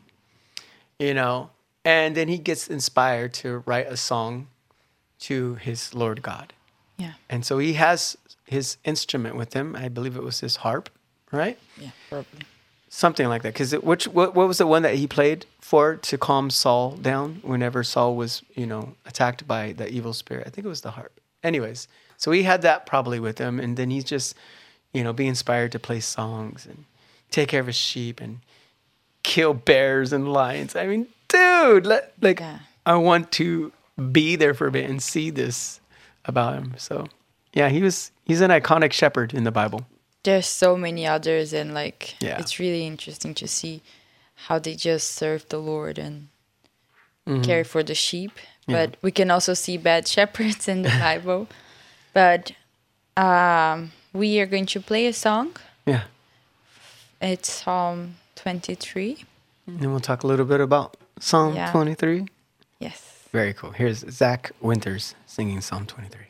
you 0.98 1.14
know, 1.14 1.50
and 1.84 2.14
then 2.14 2.28
he 2.28 2.36
gets 2.36 2.68
inspired 2.68 3.32
to 3.34 3.62
write 3.66 3.86
a 3.86 3.96
song 3.96 4.48
to 5.20 5.54
his 5.54 5.94
Lord 5.94 6.22
God. 6.22 6.52
Yeah. 6.98 7.14
And 7.30 7.44
so 7.46 7.58
he 7.58 7.74
has 7.74 8.18
his 8.44 8.76
instrument 8.84 9.36
with 9.36 9.54
him. 9.54 9.74
I 9.74 9.88
believe 9.88 10.16
it 10.16 10.22
was 10.22 10.40
his 10.40 10.56
harp, 10.56 10.90
right? 11.32 11.58
Yeah. 11.80 11.90
Probably. 12.10 12.40
Something 12.92 13.28
like 13.28 13.42
that. 13.42 13.54
Because 13.54 13.72
which 13.72 14.08
what, 14.08 14.34
what 14.34 14.48
was 14.48 14.58
the 14.58 14.66
one 14.66 14.82
that 14.82 14.96
he 14.96 15.06
played 15.06 15.46
for 15.60 15.94
to 15.94 16.18
calm 16.18 16.50
Saul 16.50 16.96
down 16.96 17.38
whenever 17.42 17.84
Saul 17.84 18.16
was 18.16 18.42
you 18.56 18.66
know 18.66 18.94
attacked 19.06 19.46
by 19.46 19.72
the 19.72 19.88
evil 19.88 20.12
spirit? 20.12 20.44
I 20.46 20.50
think 20.50 20.64
it 20.64 20.68
was 20.68 20.80
the 20.80 20.90
harp. 20.90 21.12
Anyways, 21.44 21.86
so 22.16 22.32
he 22.32 22.42
had 22.42 22.62
that 22.62 22.86
probably 22.86 23.20
with 23.20 23.38
him, 23.38 23.60
and 23.60 23.76
then 23.76 23.90
he's 23.90 24.02
just 24.02 24.34
you 24.92 25.04
know 25.04 25.12
be 25.12 25.28
inspired 25.28 25.70
to 25.72 25.78
play 25.78 26.00
songs 26.00 26.66
and 26.66 26.84
take 27.30 27.48
care 27.48 27.60
of 27.60 27.66
his 27.68 27.76
sheep 27.76 28.20
and 28.20 28.40
kill 29.22 29.54
bears 29.54 30.12
and 30.12 30.32
lions. 30.32 30.74
I 30.74 30.88
mean, 30.88 31.06
dude, 31.28 31.86
let, 31.86 32.12
like 32.20 32.40
Yeah. 32.40 32.58
I 32.84 32.96
want 32.96 33.30
to 33.32 33.70
be 34.10 34.34
there 34.34 34.52
for 34.52 34.66
a 34.66 34.72
bit 34.72 34.90
and 34.90 35.00
see 35.00 35.30
this 35.30 35.80
about 36.24 36.54
him. 36.54 36.74
So 36.76 37.06
yeah, 37.52 37.68
he 37.68 37.82
was 37.82 38.10
he's 38.24 38.40
an 38.40 38.50
iconic 38.50 38.92
shepherd 38.92 39.32
in 39.32 39.44
the 39.44 39.52
Bible. 39.52 39.86
There's 40.22 40.46
so 40.46 40.76
many 40.76 41.06
others, 41.06 41.52
and 41.52 41.72
like, 41.74 42.14
Yeah. 42.20 42.38
it's 42.38 42.58
really 42.58 42.86
interesting 42.86 43.34
to 43.34 43.48
see 43.48 43.82
how 44.46 44.58
they 44.58 44.74
just 44.74 45.12
serve 45.12 45.48
the 45.48 45.58
Lord 45.58 45.98
and 45.98 46.28
care 47.42 47.64
for 47.64 47.82
the 47.82 47.94
sheep. 47.94 48.32
But 48.66 48.96
we 49.02 49.10
can 49.12 49.30
also 49.30 49.54
see 49.54 49.76
bad 49.78 50.06
shepherds 50.14 50.68
in 50.68 50.82
the 50.82 50.90
Bible. 50.90 51.48
But 52.12 52.52
um, 53.16 53.92
we 54.12 54.40
are 54.40 54.46
going 54.46 54.66
to 54.66 54.80
play 54.80 55.06
a 55.06 55.12
song. 55.12 55.56
Yeah. 55.86 56.02
It's 57.20 57.50
Psalm 57.64 58.16
23. 58.36 59.24
And 59.66 59.90
we'll 59.90 60.00
talk 60.00 60.22
a 60.22 60.26
little 60.26 60.46
bit 60.46 60.60
about 60.60 60.96
Psalm 61.18 61.54
Yeah. 61.54 61.70
23. 61.72 62.26
Yes. 62.78 63.26
Very 63.32 63.54
cool. 63.54 63.72
Here's 63.72 63.98
Zach 64.10 64.52
Winters 64.60 65.14
singing 65.26 65.60
Psalm 65.60 65.86
23. 65.86 66.26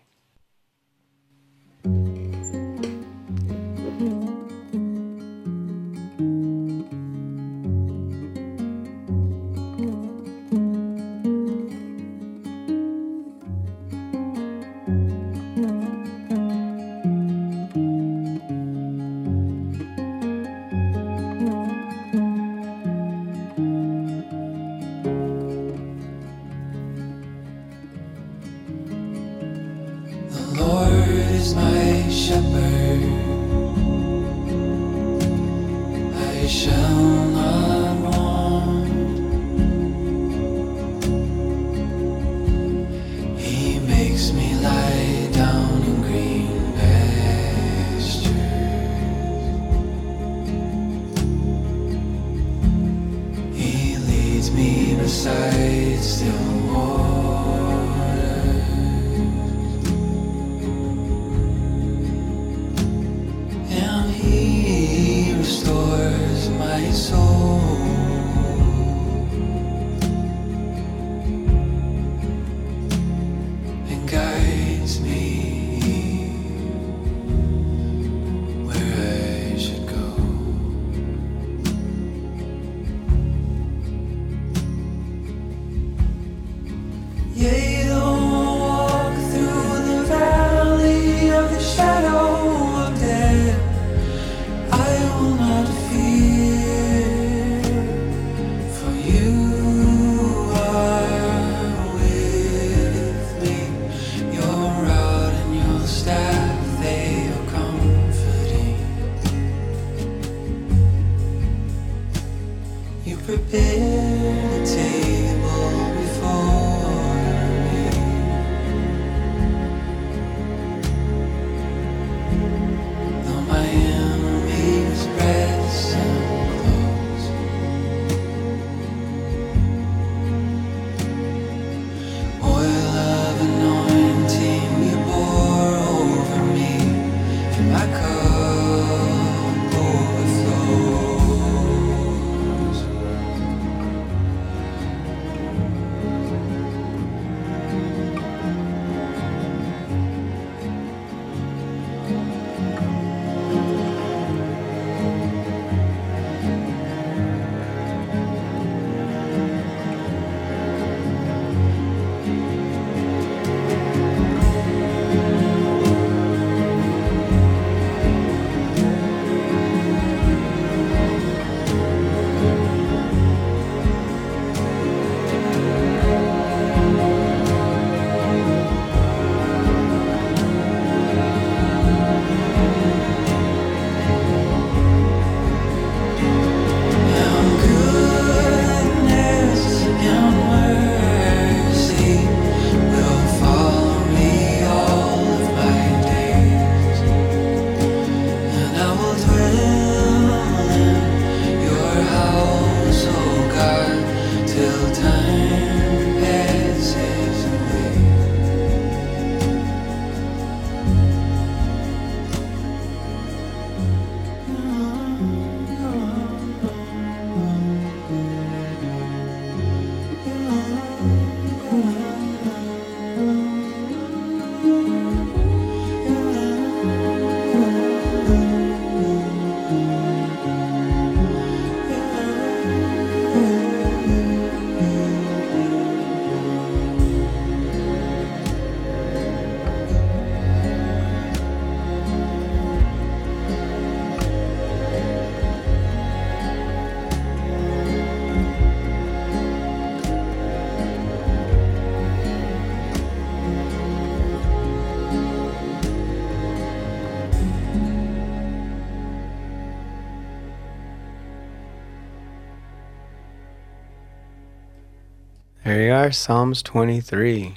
There 265.80 265.88
you 265.88 265.94
are, 265.94 266.12
Psalms 266.12 266.62
23 266.62 267.54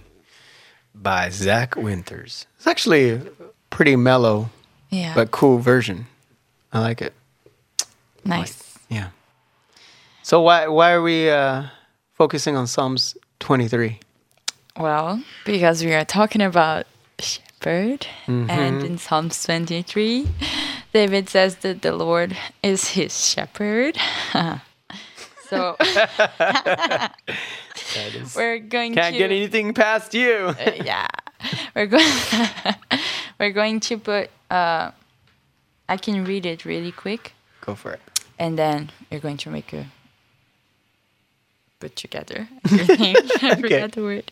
by 0.96 1.30
Zach 1.30 1.76
Winters. 1.76 2.48
It's 2.56 2.66
actually 2.66 3.10
a 3.10 3.22
pretty 3.70 3.98
mellow 3.98 4.50
Yeah. 4.90 5.14
but 5.14 5.32
cool 5.32 5.58
version. 5.58 6.08
I 6.72 6.80
like 6.80 7.02
it. 7.02 7.12
nice. 8.24 8.80
Yeah. 8.88 9.10
So 10.22 10.40
why 10.40 10.68
why 10.70 10.94
are 10.94 11.02
we 11.02 11.30
uh, 11.30 11.64
focusing 12.14 12.56
on 12.56 12.66
Psalms 12.66 13.18
23? 13.42 14.00
Well, 14.80 15.22
because 15.44 15.84
we 15.84 15.94
are 15.94 16.06
talking 16.06 16.42
about 16.42 16.86
shepherd, 17.20 18.08
Mm-hmm. 18.26 18.50
and 18.50 18.84
in 18.84 18.98
Psalms 19.00 19.44
23, 19.44 20.30
David 20.94 21.28
says 21.28 21.58
that 21.58 21.82
the 21.82 21.92
Lord 21.92 22.38
is 22.64 22.88
his 22.96 23.12
shepherd. 23.28 23.98
so 25.50 25.76
we're 28.36 28.60
going 28.60 28.94
Can't 28.94 29.14
to 29.14 29.20
get 29.20 29.32
anything 29.32 29.74
past 29.74 30.14
you. 30.14 30.56
Uh, 30.60 30.72
yeah, 30.84 31.08
we're 31.76 31.88
going 31.88 32.06
we're 33.40 33.52
going 33.52 33.80
to 33.82 33.98
put. 33.98 34.30
Uh, 34.50 34.92
I 35.90 35.98
can 35.98 36.24
read 36.26 36.46
it 36.46 36.66
really 36.66 36.92
quick, 36.92 37.34
Go 37.62 37.76
for 37.76 37.94
it. 37.94 38.00
and 38.40 38.58
then 38.58 38.92
you're 39.12 39.20
going 39.20 39.38
to 39.38 39.50
make 39.50 39.74
a 39.74 39.86
put 41.80 41.96
together. 41.96 42.48
I 42.66 43.56
forgot 43.60 43.92
the 43.92 44.02
word. 44.02 44.32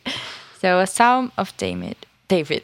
So 0.59 0.79
a 0.79 0.87
psalm 0.87 1.31
of 1.37 1.55
David. 1.57 1.97
David. 2.27 2.63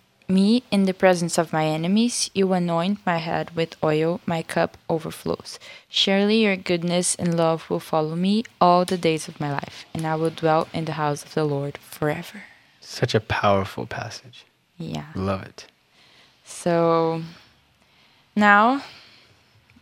me 0.31 0.63
in 0.71 0.85
the 0.85 0.93
presence 0.93 1.37
of 1.37 1.53
my 1.53 1.65
enemies. 1.65 2.31
You 2.33 2.53
anoint 2.53 3.05
my 3.05 3.17
head 3.17 3.51
with 3.55 3.75
oil, 3.83 4.21
my 4.25 4.41
cup 4.41 4.77
overflows. 4.89 5.59
Surely 5.89 6.43
your 6.43 6.55
goodness 6.55 7.15
and 7.15 7.37
love 7.37 7.69
will 7.69 7.79
follow 7.79 8.15
me 8.15 8.43
all 8.59 8.85
the 8.85 8.97
days 8.97 9.27
of 9.27 9.39
my 9.39 9.51
life, 9.51 9.85
and 9.93 10.05
I 10.07 10.15
will 10.15 10.29
dwell 10.29 10.67
in 10.73 10.85
the 10.85 10.93
house 10.93 11.23
of 11.23 11.33
the 11.33 11.43
Lord 11.43 11.77
forever. 11.77 12.43
Such 12.79 13.13
a 13.13 13.19
powerful 13.19 13.85
passage. 13.85 14.45
Yeah. 14.77 15.07
Love 15.15 15.43
it. 15.43 15.67
So 16.43 17.21
now 18.35 18.83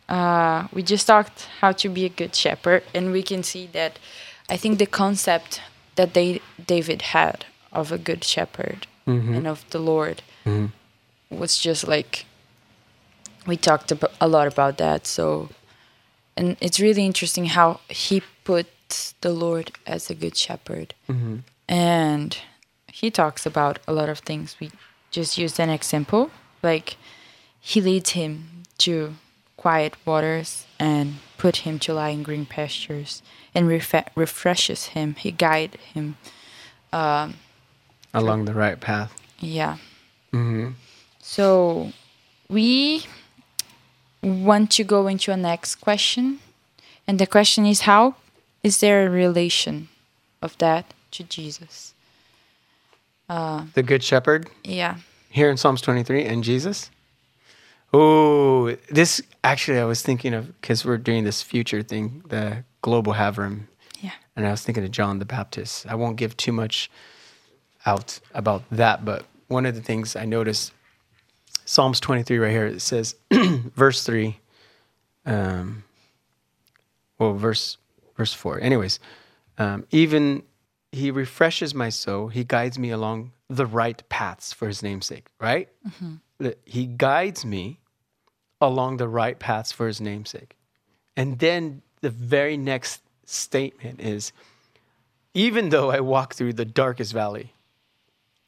uh, 0.08 0.68
we 0.72 0.82
just 0.82 1.06
talked 1.06 1.48
how 1.60 1.72
to 1.72 1.88
be 1.88 2.04
a 2.04 2.08
good 2.08 2.34
shepherd, 2.34 2.82
and 2.94 3.12
we 3.12 3.22
can 3.22 3.42
see 3.42 3.66
that 3.68 3.98
I 4.48 4.56
think 4.56 4.78
the 4.78 4.86
concept 4.86 5.62
that 5.94 6.14
they 6.14 6.40
David 6.66 7.02
had 7.02 7.46
of 7.72 7.92
a 7.92 7.98
good 7.98 8.24
shepherd 8.24 8.86
and 9.06 9.46
of 9.46 9.68
the 9.70 9.80
Lord 9.80 10.22
Mm-hmm. 10.46 11.38
was 11.38 11.58
just 11.58 11.86
like 11.86 12.26
we 13.46 13.56
talked 13.56 13.92
about, 13.92 14.12
a 14.20 14.28
lot 14.28 14.46
about 14.46 14.78
that. 14.78 15.06
So, 15.06 15.50
and 16.36 16.56
it's 16.60 16.80
really 16.80 17.04
interesting 17.04 17.46
how 17.46 17.80
he 17.88 18.22
puts 18.44 19.14
the 19.20 19.32
Lord 19.32 19.72
as 19.86 20.10
a 20.10 20.14
good 20.14 20.36
shepherd, 20.36 20.94
mm-hmm. 21.08 21.38
and 21.68 22.38
he 22.92 23.10
talks 23.10 23.46
about 23.46 23.78
a 23.86 23.92
lot 23.92 24.08
of 24.08 24.20
things. 24.20 24.56
We 24.60 24.70
just 25.10 25.38
used 25.38 25.58
an 25.60 25.70
example, 25.70 26.30
like 26.62 26.96
he 27.60 27.80
leads 27.80 28.10
him 28.10 28.62
to 28.78 29.14
quiet 29.56 29.94
waters 30.06 30.66
and 30.78 31.16
put 31.36 31.58
him 31.58 31.78
to 31.78 31.92
lie 31.92 32.08
in 32.08 32.22
green 32.22 32.46
pastures 32.46 33.22
and 33.54 33.68
refreshes 33.68 34.86
him. 34.86 35.14
He 35.16 35.30
guide 35.30 35.76
him. 35.92 36.16
Um, 36.92 37.34
Along 38.14 38.46
the 38.46 38.54
right 38.54 38.80
path. 38.80 39.14
Yeah. 39.38 39.76
Mm-hmm. 40.32 40.70
So 41.20 41.92
we 42.48 43.04
want 44.22 44.70
to 44.72 44.84
go 44.84 45.06
into 45.06 45.32
a 45.32 45.36
next 45.36 45.76
question. 45.76 46.38
And 47.06 47.18
the 47.18 47.26
question 47.26 47.66
is 47.66 47.82
how 47.82 48.14
is 48.62 48.78
there 48.80 49.06
a 49.06 49.10
relation 49.10 49.88
of 50.42 50.56
that 50.58 50.92
to 51.12 51.24
Jesus? 51.24 51.94
Uh, 53.28 53.64
the 53.74 53.82
Good 53.82 54.02
Shepherd 54.02 54.48
Yeah. 54.64 54.96
here 55.30 55.50
in 55.50 55.56
Psalms 55.56 55.80
23 55.80 56.24
and 56.24 56.42
Jesus. 56.44 56.90
Oh, 57.92 58.76
this 58.90 59.20
actually, 59.42 59.78
I 59.78 59.84
was 59.84 60.02
thinking 60.02 60.34
of 60.34 60.60
because 60.60 60.84
we're 60.84 60.98
doing 60.98 61.24
this 61.24 61.42
future 61.42 61.82
thing, 61.82 62.22
the 62.28 62.64
global 62.82 63.14
Havrim. 63.14 63.62
Yeah. 64.00 64.12
And 64.36 64.46
I 64.46 64.50
was 64.50 64.62
thinking 64.62 64.84
of 64.84 64.90
John 64.92 65.18
the 65.18 65.24
Baptist. 65.24 65.86
I 65.86 65.94
won't 65.94 66.16
give 66.16 66.36
too 66.36 66.52
much 66.52 66.90
out 67.86 68.20
about 68.34 68.62
that, 68.70 69.04
but 69.04 69.24
one 69.50 69.66
of 69.66 69.74
the 69.74 69.82
things 69.82 70.14
I 70.16 70.24
noticed, 70.24 70.72
Psalms 71.64 72.00
23 72.00 72.38
right 72.38 72.50
here, 72.50 72.66
it 72.66 72.80
says, 72.80 73.16
verse 73.32 74.04
3, 74.04 74.38
um, 75.26 75.84
well, 77.18 77.34
verse 77.34 77.76
verse 78.16 78.32
4. 78.32 78.60
Anyways, 78.60 79.00
um, 79.58 79.86
even 79.90 80.42
he 80.92 81.10
refreshes 81.10 81.74
my 81.74 81.88
soul, 81.88 82.28
he 82.28 82.44
guides 82.44 82.78
me 82.78 82.90
along 82.90 83.32
the 83.48 83.66
right 83.66 84.06
paths 84.08 84.52
for 84.52 84.68
his 84.68 84.82
name's 84.82 85.06
sake, 85.06 85.26
right? 85.40 85.68
That 86.38 86.58
He 86.64 86.86
guides 86.86 87.44
me 87.44 87.80
along 88.60 88.98
the 88.98 89.08
right 89.08 89.38
paths 89.38 89.72
for 89.72 89.86
his 89.86 90.00
name's 90.00 90.30
sake. 90.30 90.56
And 91.16 91.38
then 91.38 91.82
the 92.00 92.10
very 92.10 92.56
next 92.56 93.02
statement 93.24 94.00
is 94.00 94.32
even 95.34 95.68
though 95.70 95.90
I 95.90 96.00
walk 96.00 96.34
through 96.34 96.54
the 96.54 96.64
darkest 96.64 97.12
valley, 97.12 97.54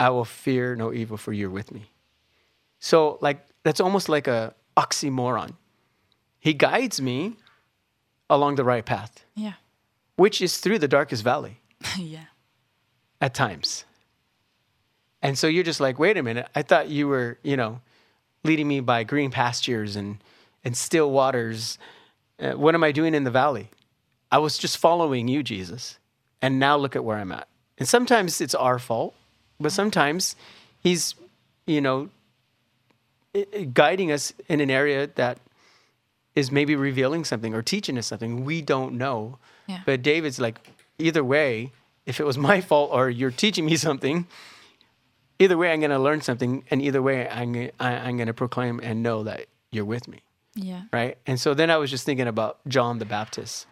I 0.01 0.11
will 0.11 0.25
fear 0.25 0.75
no 0.75 0.93
evil 0.93 1.17
for 1.17 1.33
you're 1.33 1.51
with 1.51 1.73
me. 1.73 1.91
So 2.81 3.19
like 3.21 3.47
that's 3.63 3.81
almost 3.81 4.09
like 4.09 4.27
a 4.27 4.55
oxymoron. 4.77 5.55
He 6.41 6.55
guides 6.55 7.01
me 7.01 7.37
along 8.29 8.57
the 8.57 8.65
right 8.65 8.85
path, 8.85 9.25
Yeah. 9.37 9.53
which 10.17 10.41
is 10.43 10.59
through 10.59 10.79
the 10.81 10.89
darkest 10.89 11.23
valley 11.23 11.61
yeah. 11.99 12.25
at 13.21 13.35
times. 13.35 13.85
And 15.21 15.39
so 15.39 15.47
you're 15.47 15.63
just 15.63 15.79
like, 15.81 15.99
wait 16.01 16.17
a 16.17 16.23
minute, 16.23 16.49
I 16.55 16.63
thought 16.63 16.89
you 16.89 17.07
were, 17.07 17.39
you 17.45 17.57
know, 17.57 17.81
leading 18.43 18.67
me 18.67 18.81
by 18.81 19.05
green 19.05 19.31
pastures 19.31 19.95
and, 19.95 20.19
and 20.65 20.77
still 20.77 21.11
waters. 21.13 21.79
Uh, 22.41 22.53
what 22.53 22.75
am 22.75 22.83
I 22.83 22.91
doing 22.91 23.15
in 23.15 23.23
the 23.23 23.31
valley? 23.31 23.71
I 24.33 24.39
was 24.39 24.59
just 24.59 24.79
following 24.79 25.29
you, 25.29 25.45
Jesus. 25.45 25.99
And 26.41 26.59
now 26.59 26.77
look 26.77 26.97
at 26.97 27.05
where 27.05 27.19
I'm 27.19 27.31
at. 27.31 27.47
And 27.79 27.87
sometimes 27.87 28.41
it's 28.41 28.55
our 28.55 28.81
fault, 28.81 29.15
but 29.63 29.73
sometimes 29.73 30.37
he's, 30.83 31.15
you 31.67 31.81
know, 31.81 32.11
i- 33.35 33.47
i- 33.57 33.65
guiding 33.65 34.11
us 34.13 34.33
in 34.49 34.61
an 34.61 34.71
area 34.71 35.07
that 35.15 35.39
is 36.35 36.51
maybe 36.51 36.75
revealing 36.75 37.25
something 37.25 37.55
or 37.55 37.63
teaching 37.63 37.97
us 37.99 38.07
something 38.07 38.45
we 38.45 38.63
don't 38.63 38.95
know. 38.97 39.39
Yeah. 39.67 39.81
But 39.87 40.03
David's 40.03 40.39
like, 40.41 40.59
either 40.99 41.23
way, 41.25 41.73
if 42.07 42.21
it 42.21 42.25
was 42.25 42.37
my 42.39 42.61
fault 42.61 42.91
or 42.93 43.09
you're 43.11 43.31
teaching 43.31 43.65
me 43.67 43.77
something, 43.89 44.27
either 45.39 45.57
way, 45.57 45.73
I'm 45.73 45.81
going 45.81 45.91
to 45.91 45.99
learn 45.99 46.21
something. 46.21 46.65
And 46.71 46.81
either 46.83 47.03
way, 47.03 47.29
I'm, 47.29 47.53
gonna- 47.53 47.71
I'm 47.81 48.17
going 48.17 48.27
to 48.29 48.35
proclaim 48.35 48.81
and 48.83 49.03
know 49.03 49.23
that 49.25 49.47
you're 49.71 49.85
with 49.85 50.09
me. 50.09 50.21
Yeah. 50.55 50.83
Right. 50.93 51.17
And 51.27 51.39
so 51.41 51.55
then 51.55 51.71
I 51.71 51.77
was 51.79 51.91
just 51.91 52.05
thinking 52.05 52.27
about 52.29 52.59
John 52.69 52.99
the 52.99 53.05
Baptist. 53.07 53.67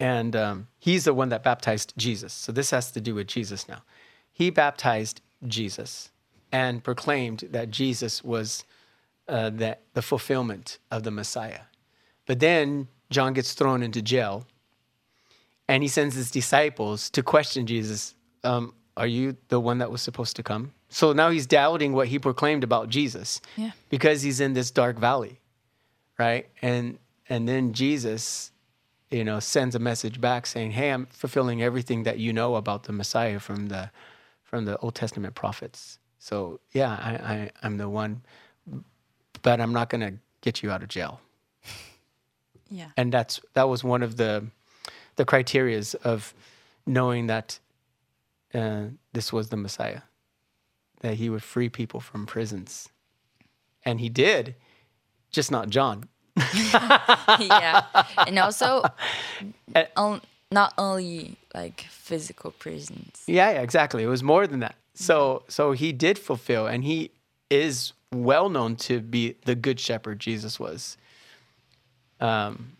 And 0.00 0.34
um, 0.34 0.66
he's 0.80 1.04
the 1.04 1.14
one 1.14 1.28
that 1.28 1.42
baptized 1.44 1.92
Jesus. 1.96 2.32
So 2.32 2.50
this 2.52 2.70
has 2.70 2.90
to 2.92 3.00
do 3.00 3.14
with 3.14 3.28
Jesus 3.28 3.68
now. 3.68 3.82
He 4.32 4.50
baptized 4.50 5.20
Jesus 5.46 6.10
and 6.50 6.82
proclaimed 6.82 7.44
that 7.50 7.70
Jesus 7.70 8.22
was 8.24 8.64
uh, 9.28 9.50
that 9.50 9.82
the 9.94 10.02
fulfillment 10.02 10.78
of 10.90 11.02
the 11.04 11.10
Messiah. 11.10 11.60
But 12.26 12.40
then 12.40 12.88
John 13.10 13.32
gets 13.32 13.52
thrown 13.52 13.82
into 13.82 14.02
jail 14.02 14.46
and 15.68 15.82
he 15.82 15.88
sends 15.88 16.14
his 16.14 16.30
disciples 16.30 17.08
to 17.10 17.22
question 17.22 17.66
Jesus 17.66 18.14
um, 18.44 18.74
Are 18.96 19.06
you 19.06 19.36
the 19.48 19.60
one 19.60 19.78
that 19.78 19.90
was 19.90 20.02
supposed 20.02 20.36
to 20.36 20.42
come? 20.42 20.72
So 20.88 21.12
now 21.12 21.30
he's 21.30 21.46
doubting 21.46 21.92
what 21.94 22.08
he 22.08 22.18
proclaimed 22.18 22.64
about 22.64 22.88
Jesus 22.88 23.40
Yeah. 23.56 23.70
because 23.88 24.22
he's 24.22 24.40
in 24.40 24.52
this 24.52 24.70
dark 24.70 24.98
valley, 24.98 25.40
right? 26.18 26.46
And 26.60 26.98
and 27.28 27.48
then 27.48 27.72
Jesus, 27.72 28.50
you 29.10 29.24
know, 29.24 29.40
sends 29.40 29.74
a 29.74 29.78
message 29.78 30.20
back 30.20 30.46
saying, 30.46 30.72
"Hey, 30.72 30.90
I'm 30.90 31.06
fulfilling 31.06 31.62
everything 31.62 32.02
that 32.02 32.18
you 32.18 32.32
know 32.32 32.56
about 32.56 32.82
the 32.84 32.92
Messiah 32.92 33.38
from 33.40 33.68
the 33.68 33.90
from 34.52 34.66
the 34.66 34.76
Old 34.78 34.94
Testament 34.94 35.34
prophets." 35.34 35.98
So 36.18 36.60
yeah, 36.72 36.90
I, 36.90 37.34
I 37.34 37.50
I'm 37.64 37.78
the 37.78 37.88
one, 37.88 38.22
but 39.42 39.60
I'm 39.60 39.72
not 39.72 39.88
gonna 39.88 40.14
get 40.42 40.62
you 40.62 40.70
out 40.70 40.82
of 40.82 40.88
jail 40.88 41.20
Yeah. 42.70 42.88
and 42.96 43.12
that's 43.12 43.40
that 43.54 43.68
was 43.68 43.82
one 43.84 44.02
of 44.04 44.16
the 44.18 44.46
the 45.16 45.24
criterias 45.24 45.94
of 46.04 46.34
knowing 46.86 47.28
that 47.28 47.58
uh, 48.54 48.84
this 49.14 49.32
was 49.32 49.48
the 49.48 49.56
Messiah, 49.56 50.02
that 51.00 51.14
he 51.14 51.30
would 51.30 51.42
free 51.42 51.68
people 51.70 52.00
from 52.00 52.26
prisons, 52.26 52.88
and 53.84 54.00
he 54.00 54.08
did, 54.10 54.54
just 55.30 55.50
not 55.50 55.70
John. 55.70 56.04
yeah. 57.40 57.82
And 58.26 58.38
also, 58.38 58.82
on, 59.96 60.20
not 60.50 60.74
only 60.78 61.36
like 61.54 61.82
physical 61.90 62.50
prisons. 62.52 63.22
Yeah, 63.26 63.50
yeah, 63.50 63.60
exactly. 63.60 64.02
It 64.02 64.08
was 64.08 64.22
more 64.22 64.46
than 64.46 64.60
that. 64.60 64.76
So 64.94 65.42
so 65.48 65.72
he 65.72 65.92
did 65.92 66.18
fulfill, 66.18 66.66
and 66.66 66.84
he 66.84 67.10
is 67.50 67.92
well 68.12 68.48
known 68.48 68.76
to 68.76 69.00
be 69.00 69.36
the 69.44 69.54
good 69.54 69.80
shepherd. 69.80 70.18
Jesus 70.18 70.60
was. 70.60 70.96
Um, 72.20 72.72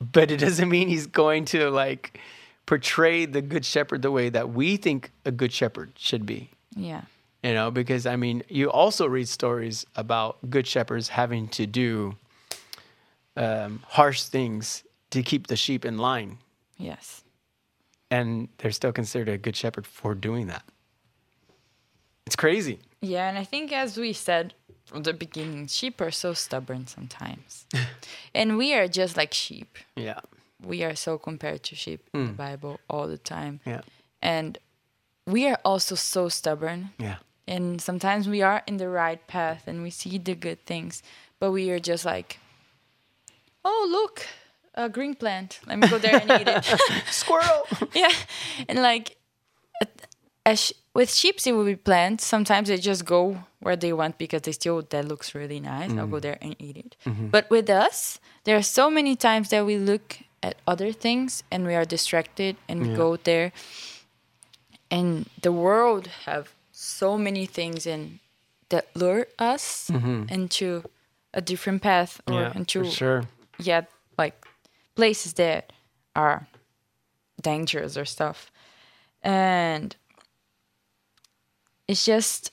but 0.00 0.30
it 0.30 0.36
doesn't 0.40 0.68
mean 0.68 0.88
he's 0.88 1.06
going 1.06 1.44
to 1.46 1.70
like 1.70 2.18
portray 2.66 3.26
the 3.26 3.42
good 3.42 3.64
shepherd 3.64 4.02
the 4.02 4.10
way 4.10 4.28
that 4.28 4.50
we 4.50 4.76
think 4.76 5.12
a 5.24 5.30
good 5.30 5.52
shepherd 5.52 5.92
should 5.96 6.26
be. 6.26 6.50
Yeah. 6.74 7.02
You 7.42 7.54
know, 7.54 7.70
because 7.70 8.06
I 8.06 8.16
mean, 8.16 8.42
you 8.48 8.70
also 8.70 9.06
read 9.06 9.28
stories 9.28 9.86
about 9.94 10.50
good 10.50 10.66
shepherds 10.66 11.08
having 11.08 11.46
to 11.48 11.66
do 11.66 12.16
um, 13.36 13.82
harsh 13.86 14.22
things 14.22 14.82
to 15.10 15.22
keep 15.22 15.46
the 15.46 15.56
sheep 15.56 15.84
in 15.84 15.98
line, 15.98 16.38
Yes. 16.78 17.22
And 18.10 18.48
they're 18.58 18.70
still 18.70 18.92
considered 18.92 19.28
a 19.28 19.38
good 19.38 19.56
shepherd 19.56 19.86
for 19.86 20.14
doing 20.14 20.46
that. 20.46 20.64
It's 22.26 22.36
crazy. 22.36 22.80
Yeah, 23.00 23.28
and 23.28 23.38
I 23.38 23.44
think 23.44 23.72
as 23.72 23.96
we 23.96 24.12
said 24.12 24.54
from 24.84 25.02
the 25.02 25.12
beginning, 25.12 25.66
sheep 25.66 26.00
are 26.00 26.10
so 26.10 26.32
stubborn 26.32 26.86
sometimes. 26.86 27.66
and 28.34 28.56
we 28.56 28.74
are 28.74 28.88
just 28.88 29.16
like 29.16 29.34
sheep. 29.34 29.78
Yeah. 29.96 30.20
We 30.64 30.82
are 30.84 30.94
so 30.94 31.18
compared 31.18 31.62
to 31.64 31.74
sheep 31.74 32.08
in 32.14 32.26
the 32.26 32.32
mm. 32.32 32.36
Bible 32.36 32.80
all 32.88 33.06
the 33.06 33.18
time. 33.18 33.60
Yeah. 33.64 33.82
And 34.22 34.58
we 35.26 35.46
are 35.48 35.58
also 35.64 35.94
so 35.94 36.28
stubborn. 36.28 36.90
Yeah. 36.98 37.16
And 37.48 37.80
sometimes 37.80 38.28
we 38.28 38.42
are 38.42 38.62
in 38.66 38.78
the 38.78 38.88
right 38.88 39.24
path 39.26 39.64
and 39.66 39.82
we 39.82 39.90
see 39.90 40.18
the 40.18 40.34
good 40.34 40.64
things, 40.66 41.02
but 41.38 41.52
we 41.52 41.70
are 41.70 41.78
just 41.78 42.04
like, 42.04 42.38
oh, 43.64 43.88
look, 43.90 44.26
a 44.76 44.88
green 44.88 45.14
plant. 45.14 45.60
Let 45.66 45.78
me 45.78 45.88
go 45.88 45.98
there 45.98 46.20
and 46.20 46.40
eat 46.40 46.48
it. 46.48 46.64
Squirrel. 47.10 47.66
yeah. 47.94 48.12
And 48.68 48.82
like, 48.82 49.16
as 50.44 50.60
sh- 50.60 50.72
with 50.94 51.12
sheep, 51.12 51.38
it 51.44 51.52
will 51.52 51.64
be 51.64 51.76
plants. 51.76 52.24
Sometimes 52.24 52.68
they 52.68 52.76
just 52.76 53.04
go 53.04 53.44
where 53.60 53.76
they 53.76 53.92
want 53.92 54.18
because 54.18 54.42
they 54.42 54.52
still, 54.52 54.82
that 54.90 55.06
looks 55.06 55.34
really 55.34 55.60
nice. 55.60 55.90
I'll 55.90 56.06
go 56.06 56.16
mm-hmm. 56.16 56.18
there 56.18 56.38
and 56.40 56.56
eat 56.58 56.76
it. 56.76 56.96
Mm-hmm. 57.04 57.28
But 57.28 57.50
with 57.50 57.68
us, 57.68 58.20
there 58.44 58.56
are 58.56 58.62
so 58.62 58.90
many 58.90 59.16
times 59.16 59.50
that 59.50 59.66
we 59.66 59.76
look 59.76 60.18
at 60.42 60.56
other 60.66 60.92
things 60.92 61.42
and 61.50 61.66
we 61.66 61.74
are 61.74 61.84
distracted 61.84 62.56
and 62.68 62.80
we 62.82 62.94
go 62.94 63.16
there. 63.16 63.52
And 64.90 65.28
the 65.42 65.52
world 65.52 66.06
have 66.26 66.54
so 66.70 67.18
many 67.18 67.46
things 67.46 67.86
in 67.86 68.20
that 68.68 68.86
lure 68.94 69.26
us 69.38 69.90
mm-hmm. 69.90 70.24
into 70.28 70.84
a 71.32 71.40
different 71.40 71.82
path 71.82 72.20
or 72.26 72.34
yeah, 72.34 72.52
into 72.54 72.84
for 72.84 72.90
sure. 72.90 73.24
yeah 73.58 73.82
like 74.18 74.45
places 74.96 75.34
that 75.34 75.72
are 76.16 76.46
dangerous 77.40 77.96
or 77.96 78.04
stuff 78.04 78.50
and 79.22 79.94
it's 81.88 82.04
just 82.04 82.50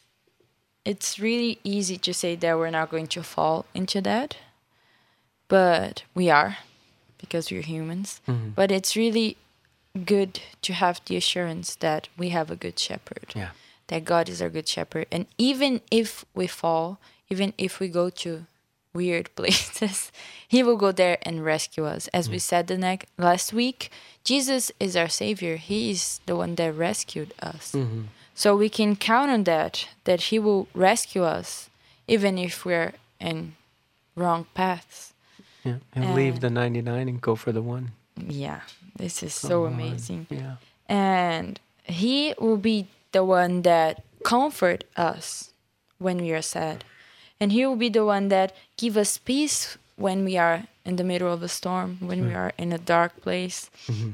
it's 0.86 1.18
really 1.18 1.60
easy 1.64 1.98
to 1.98 2.14
say 2.14 2.36
that 2.36 2.58
we're 2.58 2.70
not 2.70 2.90
going 2.92 3.08
to 3.08 3.24
fall 3.24 3.66
into 3.74 4.02
that 4.02 4.36
but 5.48 6.04
we 6.14 6.30
are 6.30 6.58
because 7.18 7.50
we're 7.52 7.62
humans 7.62 8.22
Mm-hmm. 8.28 8.50
but 8.50 8.72
it's 8.72 8.96
really 8.96 9.38
good 10.06 10.40
to 10.62 10.74
have 10.74 11.00
the 11.06 11.16
assurance 11.16 11.76
that 11.76 12.10
we 12.18 12.30
have 12.30 12.52
a 12.52 12.56
good 12.56 12.78
shepherd 12.80 13.32
Yeah. 13.36 13.52
that 13.88 14.04
God 14.06 14.28
is 14.28 14.42
our 14.42 14.50
good 14.50 14.68
shepherd. 14.68 15.06
And 15.12 15.28
even 15.38 15.82
if 15.92 16.26
we 16.34 16.48
fall, 16.48 16.98
even 17.30 17.54
if 17.60 17.80
we 17.80 17.88
go 17.90 18.10
to 18.10 18.46
weird 18.94 19.34
places, 19.36 20.12
He 20.48 20.64
will 20.64 20.78
go 20.78 20.92
there 20.92 21.18
and 21.24 21.44
rescue 21.44 21.86
us. 21.86 22.08
As 22.14 22.30
we 22.30 22.36
hmm. 22.36 22.50
said 22.50 22.68
the 22.68 22.78
next 22.78 23.10
last 23.18 23.54
week, 23.54 23.90
Jesus 24.24 24.72
is 24.80 24.96
our 24.96 25.10
Savior. 25.10 25.58
He 25.58 25.92
is 25.92 26.20
the 26.26 26.36
one 26.36 26.56
that 26.56 26.74
rescued 26.74 27.34
us. 27.42 27.72
Mm-hmm. 27.72 28.04
So 28.36 28.56
we 28.56 28.70
can 28.70 28.96
count 28.96 29.30
on 29.32 29.44
that, 29.44 29.88
that 30.06 30.22
He 30.32 30.40
will 30.40 30.68
rescue 30.74 31.24
us, 31.24 31.70
even 32.08 32.38
if 32.38 32.66
we're 32.66 32.94
in 33.20 33.56
wrong 34.16 34.48
paths. 34.54 35.14
Yeah. 35.64 35.78
And 35.94 36.14
leave 36.16 36.40
the 36.42 36.50
99 36.50 37.08
and 37.08 37.22
go 37.22 37.36
for 37.36 37.52
the 37.52 37.62
one. 37.62 37.92
Yeah, 38.18 38.62
this 38.98 39.24
is 39.24 39.34
so 39.34 39.66
on. 39.66 39.74
amazing 39.74 40.28
Yeah. 40.30 40.56
and 40.88 41.60
he 41.84 42.34
will 42.40 42.58
be 42.58 42.88
the 43.12 43.24
one 43.24 43.64
that 43.64 44.04
comfort 44.24 44.84
us 44.96 45.52
when 45.98 46.18
we 46.18 46.32
are 46.32 46.42
sad 46.42 46.84
and 47.44 47.52
he 47.52 47.66
will 47.66 47.76
be 47.76 47.90
the 47.90 48.06
one 48.06 48.30
that 48.30 48.56
give 48.78 48.96
us 48.96 49.18
peace 49.18 49.78
when 49.98 50.24
we 50.24 50.38
are 50.38 50.64
in 50.86 50.96
the 50.96 51.04
middle 51.04 51.32
of 51.32 51.44
a 51.44 51.48
storm 51.48 51.98
when 52.00 52.20
we 52.26 52.32
hmm. 52.32 52.42
are 52.44 52.52
in 52.58 52.72
a 52.72 52.78
dark 52.78 53.22
place 53.22 53.70
mm-hmm. 53.88 54.12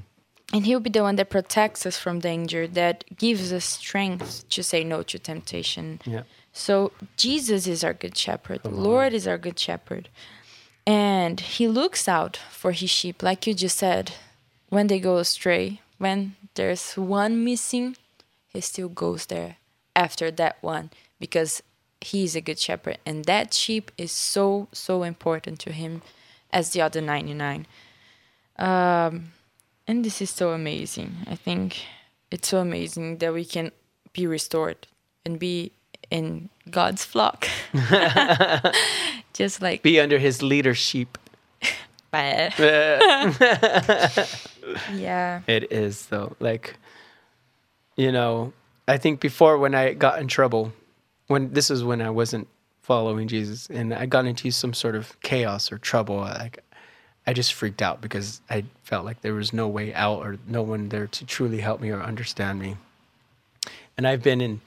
and 0.54 0.66
he'll 0.66 0.80
be 0.80 0.90
the 0.90 1.04
one 1.04 1.16
that 1.16 1.30
protects 1.30 1.86
us 1.86 1.98
from 1.98 2.20
danger 2.20 2.68
that 2.68 3.04
gives 3.18 3.54
us 3.54 3.66
strength 3.66 4.50
to 4.50 4.64
say 4.64 4.84
no 4.84 5.04
to 5.04 5.20
temptation 5.20 6.02
Yeah. 6.06 6.24
so 6.52 6.92
Jesus 7.16 7.68
is 7.68 7.84
our 7.84 7.94
good 7.94 8.18
shepherd. 8.18 8.64
The 8.64 8.70
Lord 8.90 9.14
is 9.14 9.28
our 9.28 9.38
good 9.38 9.60
shepherd. 9.60 10.10
And 10.86 11.40
he 11.40 11.68
looks 11.68 12.08
out 12.08 12.36
for 12.50 12.72
his 12.72 12.90
sheep, 12.90 13.22
like 13.22 13.46
you 13.46 13.54
just 13.54 13.78
said, 13.78 14.06
when 14.70 14.88
they 14.88 15.00
go 15.00 15.18
astray. 15.18 15.82
When 16.00 16.36
there's 16.56 16.94
one 16.94 17.44
missing, 17.44 17.96
he 18.54 18.62
still 18.62 18.90
goes 18.90 19.28
there 19.28 19.58
after 19.96 20.32
that 20.32 20.58
one 20.62 20.90
because 21.20 21.62
he's 22.02 22.36
a 22.36 22.42
good 22.42 22.60
shepherd. 22.60 22.98
And 23.06 23.26
that 23.26 23.54
sheep 23.54 23.92
is 23.98 24.12
so, 24.12 24.68
so 24.72 25.04
important 25.04 25.60
to 25.62 25.72
him 25.72 26.02
as 26.52 26.72
the 26.72 26.82
other 26.82 27.02
99. 27.02 27.66
Um, 28.58 29.32
and 29.88 30.04
this 30.06 30.22
is 30.22 30.30
so 30.30 30.52
amazing. 30.52 31.18
I 31.28 31.36
think 31.36 31.84
it's 32.32 32.48
so 32.48 32.60
amazing 32.60 33.18
that 33.18 33.34
we 33.34 33.46
can 33.46 33.72
be 34.14 34.28
restored 34.28 34.88
and 35.26 35.40
be 35.40 35.72
in 36.10 36.50
God's 36.70 37.06
flock. 37.06 37.48
Just 39.34 39.62
like 39.62 39.82
Be 39.84 40.00
under 40.00 40.18
his 40.20 40.42
leadership. 40.42 41.18
Yeah. 44.94 45.42
it 45.48 45.72
is 45.72 46.08
though. 46.08 46.36
Like, 46.40 46.76
you 47.96 48.12
know, 48.12 48.54
I 48.88 48.98
think 48.98 49.20
before 49.20 49.58
when 49.58 49.76
I 49.76 49.94
got 49.94 50.20
in 50.20 50.28
trouble, 50.28 50.74
when 51.30 51.54
this 51.54 51.70
is 51.72 51.84
when 51.84 52.02
I 52.02 52.10
wasn't 52.10 52.48
following 52.82 53.28
Jesus 53.28 53.68
and 53.70 53.94
I 53.94 54.06
got 54.08 54.26
into 54.26 54.52
some 54.52 54.74
sort 54.74 54.96
of 54.96 55.20
chaos 55.22 55.72
or 55.72 55.78
trouble, 55.78 56.18
like, 56.18 56.64
I 57.28 57.34
just 57.34 57.54
freaked 57.54 57.82
out 57.84 58.02
because 58.02 58.42
I 58.50 58.66
felt 58.84 59.06
like 59.06 59.22
there 59.22 59.36
was 59.36 59.54
no 59.54 59.68
way 59.68 59.94
out 59.94 60.20
or 60.20 60.38
no 60.48 60.64
one 60.64 60.90
there 60.90 61.06
to 61.08 61.26
truly 61.26 61.60
help 61.60 61.80
me 61.82 61.92
or 61.92 62.02
understand 62.02 62.60
me. 62.60 62.76
And 63.96 64.08
I've 64.08 64.24
been 64.24 64.42
in 64.42 64.62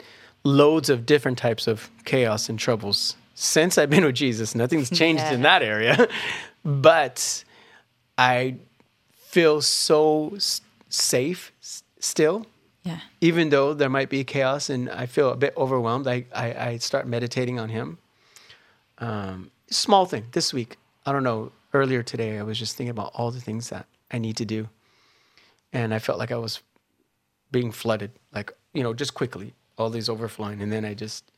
loads 0.44 0.88
of 0.88 1.04
different 1.04 1.38
types 1.38 1.66
of 1.66 1.90
chaos 2.04 2.48
and 2.48 2.58
troubles 2.58 3.16
since 3.34 3.78
I've 3.78 3.90
been 3.90 4.04
with 4.04 4.14
Jesus. 4.14 4.54
Nothing's 4.54 4.90
changed 5.02 5.24
in 5.24 5.42
that 5.42 5.62
area. 5.62 6.06
but 6.64 7.42
I 8.16 8.56
feel 9.16 9.60
so 9.62 10.32
s- 10.36 10.60
safe 10.88 11.50
still, 11.98 12.46
Yeah. 12.84 12.98
even 13.20 13.50
though 13.50 13.74
there 13.74 13.88
might 13.88 14.08
be 14.08 14.24
chaos 14.24 14.68
and 14.68 14.90
I 14.90 15.06
feel 15.06 15.30
a 15.30 15.36
bit 15.36 15.54
overwhelmed. 15.56 16.08
I, 16.08 16.26
I, 16.34 16.54
I 16.54 16.76
start 16.78 17.06
meditating 17.06 17.60
on 17.60 17.68
Him. 17.68 17.98
Um, 18.98 19.50
small 19.70 20.04
thing 20.06 20.26
this 20.32 20.52
week. 20.52 20.78
I 21.06 21.12
don't 21.12 21.22
know. 21.22 21.52
Earlier 21.74 22.02
today, 22.02 22.38
I 22.38 22.42
was 22.42 22.58
just 22.58 22.76
thinking 22.76 22.90
about 22.90 23.12
all 23.14 23.30
the 23.30 23.40
things 23.40 23.70
that 23.70 23.86
I 24.10 24.18
need 24.18 24.36
to 24.36 24.44
do. 24.44 24.68
And 25.72 25.94
I 25.94 25.98
felt 26.00 26.18
like 26.18 26.30
I 26.30 26.36
was 26.36 26.60
being 27.50 27.72
flooded, 27.72 28.10
like, 28.34 28.52
you 28.74 28.82
know, 28.82 28.92
just 28.92 29.14
quickly, 29.14 29.54
all 29.78 29.88
these 29.88 30.08
overflowing. 30.08 30.60
And 30.60 30.70
then 30.70 30.84
I 30.84 30.94
just, 30.94 31.30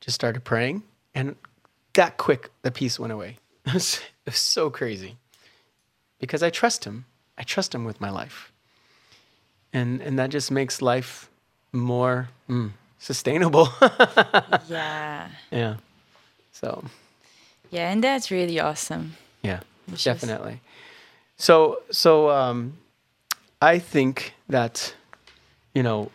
just 0.00 0.14
started 0.14 0.44
praying. 0.44 0.82
And 1.14 1.36
that 1.94 2.16
quick, 2.16 2.50
the 2.62 2.70
peace 2.70 2.98
went 2.98 3.12
away. 3.12 3.38
It 3.66 3.74
was, 3.74 4.00
so 4.32 4.70
crazy 4.70 5.16
because 6.20 6.40
I 6.42 6.50
trust 6.50 6.84
him. 6.84 7.04
I 7.36 7.42
trust 7.42 7.74
him 7.74 7.84
with 7.84 8.00
my 8.00 8.10
life. 8.10 8.52
And, 9.72 10.00
and 10.02 10.18
that 10.18 10.30
just 10.30 10.50
makes 10.50 10.82
life 10.82 11.28
more 11.72 12.28
mm, 12.48 12.70
sustainable. 12.98 13.68
Yeah. 14.68 15.28
yeah. 15.50 15.76
So, 16.52 16.84
Yeah. 17.70 17.90
And 17.92 18.02
that's 18.04 18.30
really 18.30 18.60
awesome. 18.60 19.14
yeah, 19.42 19.60
just- 19.90 20.04
definitely. 20.04 20.60
So, 21.36 21.78
so 21.90 22.28
um, 22.30 22.76
I 23.62 23.78
think 23.78 24.34
that, 24.48 24.94
you 25.74 25.82
know, 25.82 26.10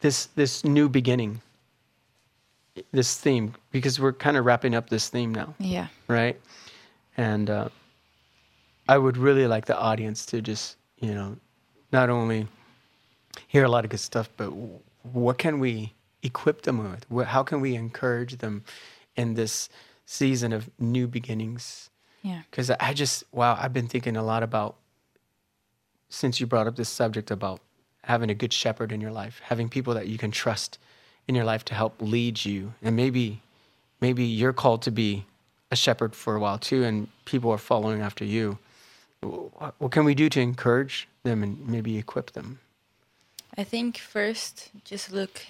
this 0.00 0.26
this 0.34 0.64
new 0.64 0.88
beginning, 0.88 1.42
this 2.92 3.18
theme, 3.18 3.52
because 3.72 4.00
we're 4.00 4.14
kind 4.14 4.36
of 4.38 4.46
wrapping 4.46 4.74
up 4.74 4.88
this 4.88 5.08
theme 5.10 5.34
now. 5.34 5.54
Yeah. 5.58 5.88
right? 6.08 6.40
And 7.16 7.50
uh, 7.50 7.68
I 8.88 8.96
would 8.96 9.16
really 9.18 9.46
like 9.46 9.66
the 9.66 9.76
audience 9.78 10.24
to 10.26 10.40
just, 10.40 10.76
you 11.00 11.12
know, 11.14 11.36
not 11.92 12.08
only 12.08 12.46
hear 13.46 13.64
a 13.64 13.68
lot 13.68 13.84
of 13.84 13.90
good 13.90 14.00
stuff, 14.00 14.28
but 14.36 14.50
what 15.02 15.38
can 15.38 15.58
we 15.58 15.94
equip 16.22 16.62
them 16.62 16.98
with? 17.10 17.26
How 17.26 17.42
can 17.42 17.60
we 17.60 17.74
encourage 17.74 18.38
them 18.38 18.64
in 19.16 19.34
this 19.34 19.68
season 20.06 20.52
of 20.52 20.68
new 20.78 21.06
beginnings? 21.06 21.90
Yeah. 22.22 22.42
Because 22.50 22.70
I 22.70 22.92
just, 22.92 23.24
wow, 23.32 23.58
I've 23.60 23.72
been 23.72 23.88
thinking 23.88 24.16
a 24.16 24.22
lot 24.22 24.42
about, 24.42 24.76
since 26.08 26.40
you 26.40 26.46
brought 26.46 26.66
up 26.66 26.76
this 26.76 26.88
subject 26.88 27.30
about 27.30 27.60
having 28.04 28.30
a 28.30 28.34
good 28.34 28.52
shepherd 28.52 28.92
in 28.92 29.00
your 29.00 29.12
life, 29.12 29.40
having 29.44 29.68
people 29.68 29.94
that 29.94 30.08
you 30.08 30.18
can 30.18 30.30
trust 30.30 30.78
in 31.28 31.34
your 31.34 31.44
life 31.44 31.64
to 31.66 31.74
help 31.74 31.94
lead 32.00 32.44
you. 32.44 32.74
And 32.82 32.96
maybe, 32.96 33.40
maybe 34.00 34.24
you're 34.24 34.52
called 34.52 34.82
to 34.82 34.90
be 34.90 35.24
a 35.70 35.76
shepherd 35.76 36.14
for 36.14 36.34
a 36.34 36.40
while 36.40 36.58
too, 36.58 36.82
and 36.84 37.08
people 37.24 37.50
are 37.50 37.58
following 37.58 38.00
after 38.00 38.24
you. 38.24 38.58
What 39.22 39.92
can 39.92 40.04
we 40.04 40.14
do 40.14 40.28
to 40.30 40.40
encourage 40.40 41.06
them 41.22 41.42
and 41.42 41.68
maybe 41.68 41.96
equip 41.98 42.32
them? 42.32 42.58
I 43.56 43.64
think 43.64 43.98
first, 43.98 44.70
just 44.84 45.12
look 45.12 45.42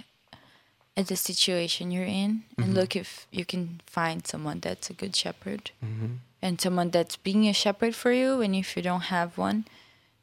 at 0.96 1.06
the 1.06 1.16
situation 1.16 1.90
you're 1.90 2.04
in 2.04 2.44
and 2.56 2.66
mm-hmm. 2.66 2.74
look 2.74 2.96
if 2.96 3.26
you 3.30 3.44
can 3.44 3.80
find 3.86 4.26
someone 4.26 4.60
that's 4.60 4.90
a 4.90 4.92
good 4.92 5.14
shepherd 5.14 5.70
mm-hmm. 5.84 6.14
and 6.42 6.60
someone 6.60 6.90
that's 6.90 7.16
being 7.16 7.46
a 7.48 7.52
shepherd 7.52 7.94
for 7.94 8.12
you. 8.12 8.40
And 8.40 8.54
if 8.54 8.76
you 8.76 8.82
don't 8.82 9.02
have 9.02 9.38
one, 9.38 9.66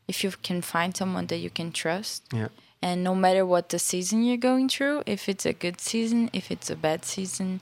if 0.08 0.24
you 0.24 0.32
can 0.32 0.62
find 0.62 0.96
someone 0.96 1.28
that 1.28 1.38
you 1.38 1.50
can 1.50 1.72
trust. 1.72 2.24
Yeah. 2.34 2.50
And 2.82 3.04
no 3.04 3.16
matter 3.16 3.46
what 3.46 3.70
the 3.70 3.80
season 3.80 4.24
you're 4.24 4.38
going 4.38 4.70
through, 4.70 5.04
if 5.06 5.28
it's 5.28 5.46
a 5.46 5.54
good 5.54 5.82
season, 5.82 6.30
if 6.32 6.52
it's 6.52 6.70
a 6.70 6.76
bad 6.76 7.06
season, 7.06 7.60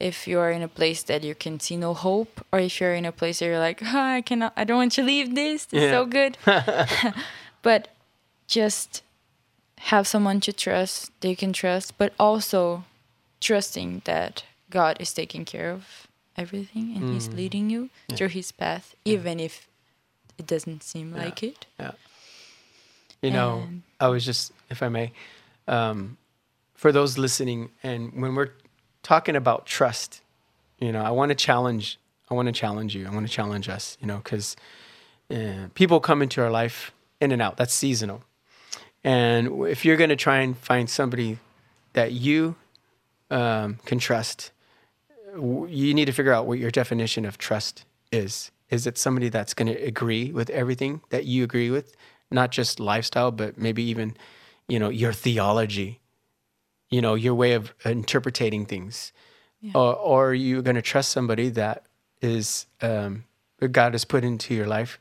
if 0.00 0.26
you're 0.26 0.50
in 0.50 0.62
a 0.62 0.68
place 0.68 1.02
that 1.04 1.22
you 1.22 1.34
can 1.34 1.60
see 1.60 1.76
no 1.76 1.94
hope, 1.94 2.44
or 2.52 2.58
if 2.58 2.80
you're 2.80 2.94
in 2.94 3.04
a 3.04 3.12
place 3.12 3.38
that 3.38 3.46
you're 3.46 3.58
like, 3.58 3.82
oh, 3.82 3.98
I 3.98 4.22
cannot, 4.22 4.52
I 4.56 4.64
don't 4.64 4.78
want 4.78 4.92
to 4.92 5.02
leave 5.02 5.34
this. 5.34 5.64
It's 5.70 5.84
Yeah. 5.84 5.90
so 5.90 6.06
good. 6.06 6.38
but 7.62 7.88
just 8.46 9.03
have 9.84 10.06
someone 10.06 10.40
to 10.40 10.52
trust 10.52 11.10
they 11.20 11.34
can 11.34 11.52
trust, 11.52 11.98
but 11.98 12.12
also 12.18 12.84
trusting 13.40 14.02
that 14.04 14.44
God 14.70 14.96
is 14.98 15.12
taking 15.12 15.44
care 15.44 15.70
of 15.70 16.06
everything 16.36 16.96
and 16.96 17.12
He's 17.12 17.28
leading 17.28 17.68
you 17.70 17.90
through 18.14 18.28
His 18.28 18.50
path, 18.50 18.94
even 19.04 19.38
if 19.38 19.68
it 20.38 20.46
doesn't 20.46 20.82
seem 20.82 21.12
like 21.12 21.42
it. 21.42 21.66
Yeah. 21.78 21.92
You 23.22 23.30
know, 23.30 23.68
I 24.00 24.08
was 24.08 24.24
just, 24.24 24.52
if 24.70 24.82
I 24.82 24.88
may, 24.88 25.12
um, 25.68 26.16
for 26.74 26.92
those 26.92 27.16
listening, 27.16 27.70
and 27.82 28.12
when 28.20 28.34
we're 28.34 28.50
talking 29.02 29.36
about 29.36 29.64
trust, 29.64 30.20
you 30.78 30.92
know, 30.92 31.02
I 31.02 31.10
want 31.10 31.30
to 31.30 31.34
challenge, 31.34 31.98
I 32.30 32.34
want 32.34 32.46
to 32.46 32.52
challenge 32.52 32.94
you. 32.94 33.06
I 33.06 33.10
want 33.10 33.26
to 33.26 33.32
challenge 33.32 33.68
us, 33.68 33.96
you 34.00 34.06
know, 34.06 34.18
because 34.18 34.56
uh, 35.30 35.68
people 35.74 36.00
come 36.00 36.20
into 36.20 36.42
our 36.42 36.50
life 36.50 36.92
in 37.20 37.32
and 37.32 37.40
out. 37.40 37.56
That's 37.56 37.72
seasonal. 37.72 38.22
And 39.04 39.66
if 39.66 39.84
you're 39.84 39.96
going 39.96 40.10
to 40.10 40.16
try 40.16 40.38
and 40.38 40.56
find 40.56 40.88
somebody 40.88 41.38
that 41.92 42.12
you 42.12 42.56
um, 43.30 43.78
can 43.84 43.98
trust 43.98 44.50
you 45.36 45.94
need 45.94 46.06
to 46.06 46.12
figure 46.12 46.32
out 46.32 46.46
what 46.46 46.58
your 46.58 46.70
definition 46.70 47.24
of 47.24 47.38
trust 47.38 47.84
is. 48.12 48.50
Is 48.70 48.86
it 48.86 48.98
somebody 48.98 49.28
that's 49.28 49.54
going 49.54 49.72
to 49.72 49.82
agree 49.82 50.32
with 50.32 50.50
everything 50.50 51.02
that 51.10 51.24
you 51.24 51.44
agree 51.44 51.70
with, 51.70 51.94
not 52.30 52.50
just 52.50 52.80
lifestyle, 52.80 53.30
but 53.30 53.58
maybe 53.58 53.82
even, 53.82 54.16
you 54.68 54.78
know, 54.78 54.88
your 54.88 55.12
theology, 55.12 56.00
you 56.90 57.00
know, 57.00 57.14
your 57.14 57.34
way 57.34 57.52
of 57.52 57.74
interpreting 57.84 58.66
things, 58.66 59.12
or, 59.74 59.94
or 59.96 60.28
are 60.30 60.34
you 60.34 60.62
going 60.62 60.76
to 60.76 60.82
trust 60.82 61.10
somebody 61.10 61.48
that 61.50 61.84
is 62.20 62.66
um, 62.80 63.24
God 63.70 63.92
has 63.92 64.04
put 64.04 64.24
into 64.24 64.54
your 64.54 64.66
life 64.66 64.98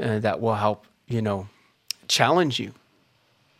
uh, 0.00 0.18
that 0.20 0.40
will 0.40 0.54
help, 0.54 0.86
you 1.06 1.22
know, 1.22 1.48
challenge 2.08 2.58
you 2.58 2.74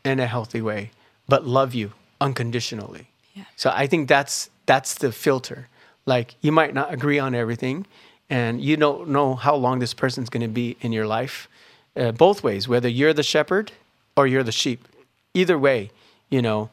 in 0.04 0.20
a 0.20 0.26
healthy 0.26 0.60
way, 0.60 0.90
but 1.28 1.46
love 1.46 1.74
you 1.74 1.92
unconditionally. 2.20 3.08
Yeah. 3.34 3.44
So 3.56 3.70
I 3.74 3.86
think 3.86 4.08
that's 4.08 4.50
that's 4.66 4.94
the 4.94 5.12
filter. 5.12 5.68
Like 6.06 6.34
you 6.40 6.52
might 6.52 6.74
not 6.74 6.92
agree 6.92 7.18
on 7.18 7.34
everything, 7.34 7.86
and 8.28 8.60
you 8.62 8.76
don't 8.76 9.08
know 9.08 9.34
how 9.34 9.54
long 9.54 9.78
this 9.78 9.94
person's 9.94 10.30
going 10.30 10.42
to 10.42 10.48
be 10.48 10.76
in 10.80 10.92
your 10.92 11.06
life. 11.06 11.48
Uh, 11.96 12.12
both 12.12 12.42
ways, 12.42 12.66
whether 12.68 12.88
you're 12.88 13.12
the 13.12 13.22
shepherd 13.22 13.72
or 14.16 14.26
you're 14.26 14.42
the 14.42 14.52
sheep, 14.52 14.88
either 15.34 15.58
way, 15.58 15.90
you 16.30 16.40
know, 16.40 16.70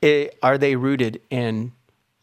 it, 0.00 0.38
are 0.42 0.56
they 0.56 0.76
rooted 0.76 1.20
in 1.30 1.72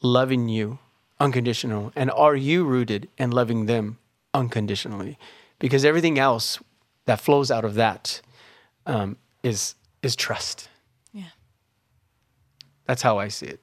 loving 0.01 0.49
you 0.49 0.80
unconditional, 1.20 1.91
and 1.95 2.10
are 2.12 2.36
you 2.36 2.64
rooted 2.64 3.07
in 3.18 3.32
loving 3.32 3.66
them 3.66 3.97
unconditionally? 4.34 5.18
Because 5.60 5.84
everything 5.84 6.18
else 6.18 6.60
that 7.05 7.20
flows 7.20 7.51
out 7.51 7.66
of 7.66 7.76
that 7.76 8.22
um, 8.86 9.18
is 9.43 9.76
is 10.02 10.16
trust. 10.16 10.70
Yeah. 11.14 11.32
That's 12.86 13.02
how 13.02 13.18
I 13.20 13.28
see 13.28 13.47
it. 13.47 13.60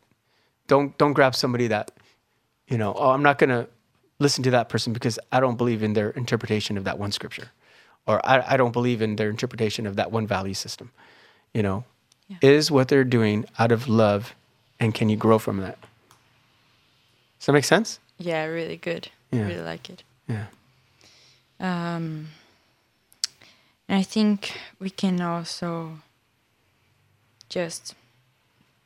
Don't 0.66 0.96
don't 0.98 1.12
grab 1.12 1.34
somebody 1.34 1.68
that, 1.68 1.90
you 2.68 2.78
know, 2.78 2.94
oh, 2.94 3.10
I'm 3.10 3.22
not 3.22 3.38
gonna 3.38 3.68
listen 4.18 4.42
to 4.44 4.50
that 4.50 4.68
person 4.68 4.92
because 4.92 5.18
I 5.30 5.40
don't 5.40 5.56
believe 5.56 5.82
in 5.82 5.92
their 5.92 6.10
interpretation 6.10 6.76
of 6.76 6.84
that 6.84 6.98
one 6.98 7.12
scripture, 7.12 7.50
or 8.06 8.24
I, 8.26 8.54
I 8.54 8.56
don't 8.56 8.72
believe 8.72 9.02
in 9.02 9.16
their 9.16 9.30
interpretation 9.30 9.86
of 9.86 9.96
that 9.96 10.10
one 10.10 10.26
value 10.26 10.54
system. 10.54 10.90
You 11.54 11.62
know, 11.62 11.84
is 12.42 12.70
what 12.70 12.88
they're 12.88 13.04
doing 13.04 13.44
out 13.58 13.72
of 13.72 13.88
love, 13.88 14.34
and 14.80 14.94
can 14.94 15.08
you 15.08 15.16
grow 15.16 15.38
from 15.38 15.58
that? 15.58 15.78
Does 17.38 17.46
that 17.46 17.52
make 17.52 17.64
sense? 17.64 18.00
Yeah, 18.18 18.44
really 18.46 18.76
good. 18.76 19.08
Yeah. 19.30 19.46
Really 19.46 19.60
like 19.60 19.90
it. 19.90 20.02
Yeah. 20.28 20.46
Um, 21.60 22.28
and 23.88 23.98
I 23.98 24.02
think 24.02 24.58
we 24.78 24.90
can 24.90 25.20
also 25.20 25.98
just 27.56 27.94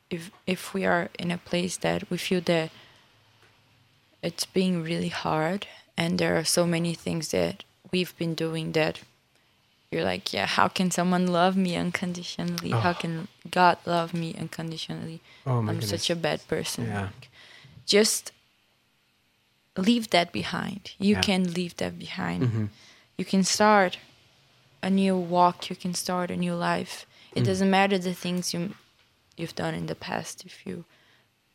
if 0.09 0.21
if 0.45 0.61
we 0.75 0.81
are 0.93 1.05
in 1.23 1.29
a 1.31 1.37
place 1.49 1.75
that 1.85 1.99
we 2.09 2.17
feel 2.27 2.41
that 2.53 2.69
it's 4.27 4.45
being 4.59 4.75
really 4.83 5.09
hard 5.25 5.61
and 5.97 6.11
there 6.19 6.35
are 6.39 6.45
so 6.57 6.63
many 6.65 6.93
things 7.05 7.25
that 7.31 7.55
we've 7.91 8.15
been 8.21 8.35
doing 8.45 8.71
that 8.79 8.95
you're 9.91 10.07
like 10.13 10.25
yeah 10.37 10.47
how 10.57 10.67
can 10.77 10.89
someone 10.91 11.25
love 11.39 11.55
me 11.65 11.71
unconditionally 11.85 12.71
how 12.85 12.93
can 12.93 13.27
god 13.59 13.77
love 13.85 14.13
me 14.13 14.29
unconditionally 14.43 15.19
Oh 15.45 15.61
my 15.61 15.71
i'm 15.71 15.79
goodness. 15.79 15.89
such 15.89 16.09
a 16.09 16.15
bad 16.27 16.39
person 16.47 16.85
Yeah. 16.85 17.09
just 17.85 18.31
leave 19.77 20.07
that 20.15 20.29
behind. 20.31 20.81
You 21.07 21.15
Yeah. 21.15 21.21
can 21.27 21.41
leave 21.53 21.73
that 21.77 21.93
behind. 21.97 22.41
Mm-hmm. 22.43 22.65
You 23.17 23.25
can 23.33 23.43
start 23.43 23.97
a 24.83 24.89
new 24.89 25.15
walk. 25.35 25.69
You 25.69 25.77
can 25.83 25.93
start 25.93 26.27
a 26.29 26.35
new 26.35 26.55
life. 26.71 27.05
Mm. 27.33 27.41
It 27.41 27.43
doesn't 27.45 27.69
matter 27.69 27.97
the 27.97 28.13
things 28.13 28.53
you 28.53 28.75
you've 29.37 29.55
done 29.55 29.73
in 29.73 29.85
the 29.87 29.95
past. 29.95 30.45
If 30.45 30.65
you 30.65 30.85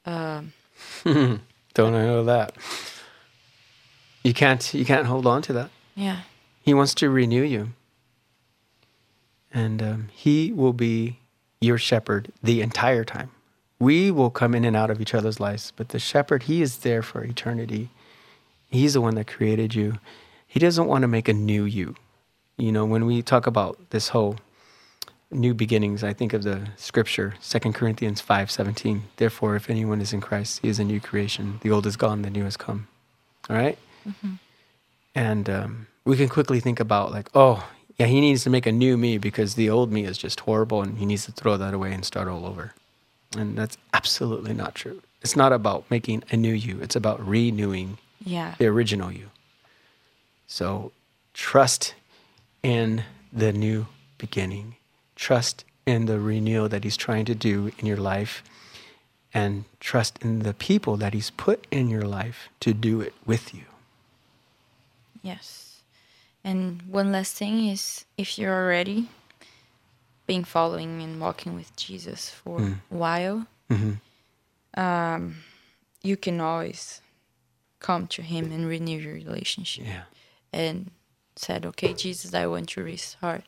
um, 0.05 0.53
Don't 1.05 1.93
know 1.93 2.24
that. 2.24 2.55
You 4.22 4.33
can't 4.33 4.72
you 4.74 4.85
can't 4.85 5.07
hold 5.07 5.27
on 5.27 5.43
to 5.43 5.53
that. 5.53 5.70
yeah 5.95 6.20
He 6.62 6.74
wants 6.74 6.95
to 6.95 7.11
renew 7.11 7.43
you. 7.43 7.72
And 9.53 9.83
um, 9.83 10.09
He 10.12 10.53
will 10.53 10.72
be 10.72 11.18
your 11.61 11.79
shepherd 11.79 12.33
the 12.43 12.61
entire 12.62 13.05
time. 13.05 13.31
We 13.79 14.11
will 14.11 14.31
come 14.31 14.55
in 14.55 14.64
and 14.64 14.77
out 14.77 14.91
of 14.91 15.01
each 15.01 15.14
other's 15.14 15.39
lives, 15.39 15.72
but 15.77 15.91
the 15.91 15.99
shepherd, 15.99 16.45
He 16.45 16.62
is 16.62 16.79
there 16.79 17.03
for 17.03 17.22
eternity. 17.24 17.91
He's 18.70 18.95
the 18.95 19.01
one 19.01 19.14
that 19.14 19.27
created 19.27 19.74
you. 19.74 19.99
He 20.47 20.59
doesn't 20.59 20.87
want 20.87 21.03
to 21.03 21.09
make 21.09 21.29
a 21.29 21.33
new 21.33 21.64
you. 21.64 21.95
You 22.57 22.72
know, 22.72 22.85
when 22.85 23.05
we 23.05 23.22
talk 23.22 23.47
about 23.47 23.79
this 23.91 24.09
whole 24.09 24.37
new 25.31 25.55
beginnings, 25.55 26.05
I 26.05 26.12
think 26.12 26.33
of 26.33 26.43
the 26.43 26.68
scripture, 26.77 27.35
2 27.43 27.72
Corinthians 27.72 28.20
5 28.20 28.51
17. 28.51 29.05
Therefore, 29.16 29.57
if 29.57 29.68
anyone 29.70 30.01
is 30.01 30.12
in 30.12 30.20
Christ, 30.20 30.61
he 30.62 30.68
is 30.68 30.79
a 30.79 30.85
new 30.85 31.01
creation. 31.01 31.59
The 31.62 31.70
old 31.70 31.87
is 31.87 31.97
gone, 31.97 32.22
the 32.22 32.31
new 32.31 32.45
has 32.45 32.57
come. 32.57 32.89
All 33.51 33.57
right? 33.57 33.79
And 35.14 35.49
um, 35.51 35.87
we 36.05 36.16
can 36.16 36.29
quickly 36.29 36.61
think 36.61 36.79
about, 36.81 37.11
like, 37.12 37.29
oh, 37.35 37.68
yeah, 37.99 38.07
he 38.07 38.20
needs 38.20 38.45
to 38.45 38.51
make 38.51 38.66
a 38.66 38.72
new 38.72 38.97
me 38.97 39.18
because 39.18 39.55
the 39.55 39.70
old 39.70 39.91
me 39.91 40.05
is 40.05 40.18
just 40.18 40.41
horrible 40.41 40.83
and 40.83 40.99
he 40.99 41.07
needs 41.07 41.24
to 41.24 41.33
throw 41.33 41.57
that 41.57 41.72
away 41.74 41.93
and 41.93 42.05
start 42.05 42.29
all 42.29 42.45
over. 42.45 42.74
And 43.37 43.57
that's 43.57 43.79
absolutely 43.95 44.53
not 44.53 44.74
true. 44.74 45.03
It's 45.22 45.37
not 45.37 45.53
about 45.53 45.91
making 45.91 46.22
a 46.31 46.37
new 46.37 46.53
you, 46.53 46.81
it's 46.81 46.95
about 46.97 47.27
renewing 47.27 47.99
yeah 48.24 48.55
the 48.59 48.66
original 48.66 49.11
you. 49.11 49.31
So 50.47 50.93
trust 51.35 51.95
in 52.62 53.05
the 53.33 53.53
new 53.53 53.87
beginning. 54.18 54.77
Trust 55.16 55.64
in 55.86 56.06
the 56.06 56.18
renewal 56.20 56.68
that 56.68 56.84
he's 56.84 56.96
trying 56.96 57.24
to 57.26 57.34
do 57.34 57.72
in 57.78 57.86
your 57.86 57.96
life 57.96 58.42
and 59.34 59.64
trust 59.80 60.18
in 60.22 60.40
the 60.40 60.54
people 60.54 60.96
that 60.96 61.12
he's 61.14 61.30
put 61.30 61.66
in 61.70 61.88
your 61.90 62.02
life 62.06 62.48
to 62.60 62.72
do 62.72 63.00
it 63.00 63.14
with 63.26 63.52
you. 63.54 63.64
yes. 65.22 65.62
And 66.44 66.82
one 66.82 67.10
last 67.10 67.34
thing 67.34 67.66
is, 67.68 68.04
if 68.16 68.38
you're 68.38 68.54
already 68.54 69.08
been 70.28 70.44
following 70.44 71.02
and 71.02 71.20
walking 71.20 71.54
with 71.56 71.74
Jesus 71.76 72.30
for 72.30 72.60
Mm. 72.60 72.78
a 72.90 72.94
while, 72.94 73.46
Mm-hmm. 73.68 74.80
um, 74.80 75.36
you 76.02 76.16
can 76.16 76.40
always 76.40 77.00
come 77.80 78.06
to 78.08 78.22
Him 78.22 78.52
and 78.52 78.66
renew 78.68 78.98
your 78.98 79.14
relationship. 79.14 79.86
Yeah. 79.86 80.04
and 80.52 80.90
said, 81.34 81.66
"Okay, 81.66 81.92
Jesus, 81.92 82.32
I 82.32 82.46
want 82.46 82.68
to 82.70 82.82
restart. 82.82 83.42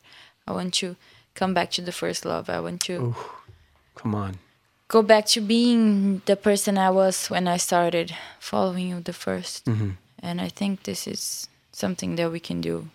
I 0.47 0.53
want 0.53 0.75
to 0.75 0.97
come 1.39 1.55
back 1.55 1.71
to 1.71 1.83
the 1.83 1.93
first 1.93 2.25
love. 2.25 2.51
I 2.51 2.61
want 2.61 2.81
to 2.89 3.15
Come 3.95 4.15
on. 4.15 4.33
go 4.89 5.03
back 5.03 5.25
to 5.35 5.41
being 5.41 6.21
the 6.27 6.37
person 6.37 6.77
I 6.79 6.91
was 6.91 7.31
when 7.31 7.47
I 7.55 7.59
started 7.59 8.15
following 8.41 8.89
you 8.91 9.01
the 9.01 9.13
1st 9.13 9.63
Mm-hmm. 9.65 9.91
And 10.23 10.41
I 10.41 10.49
think 10.51 10.83
this 10.83 11.07
is 11.07 11.49
something 11.73 12.17
that 12.17 12.33
we 12.33 12.41
can 12.41 12.61
do, 12.61 12.89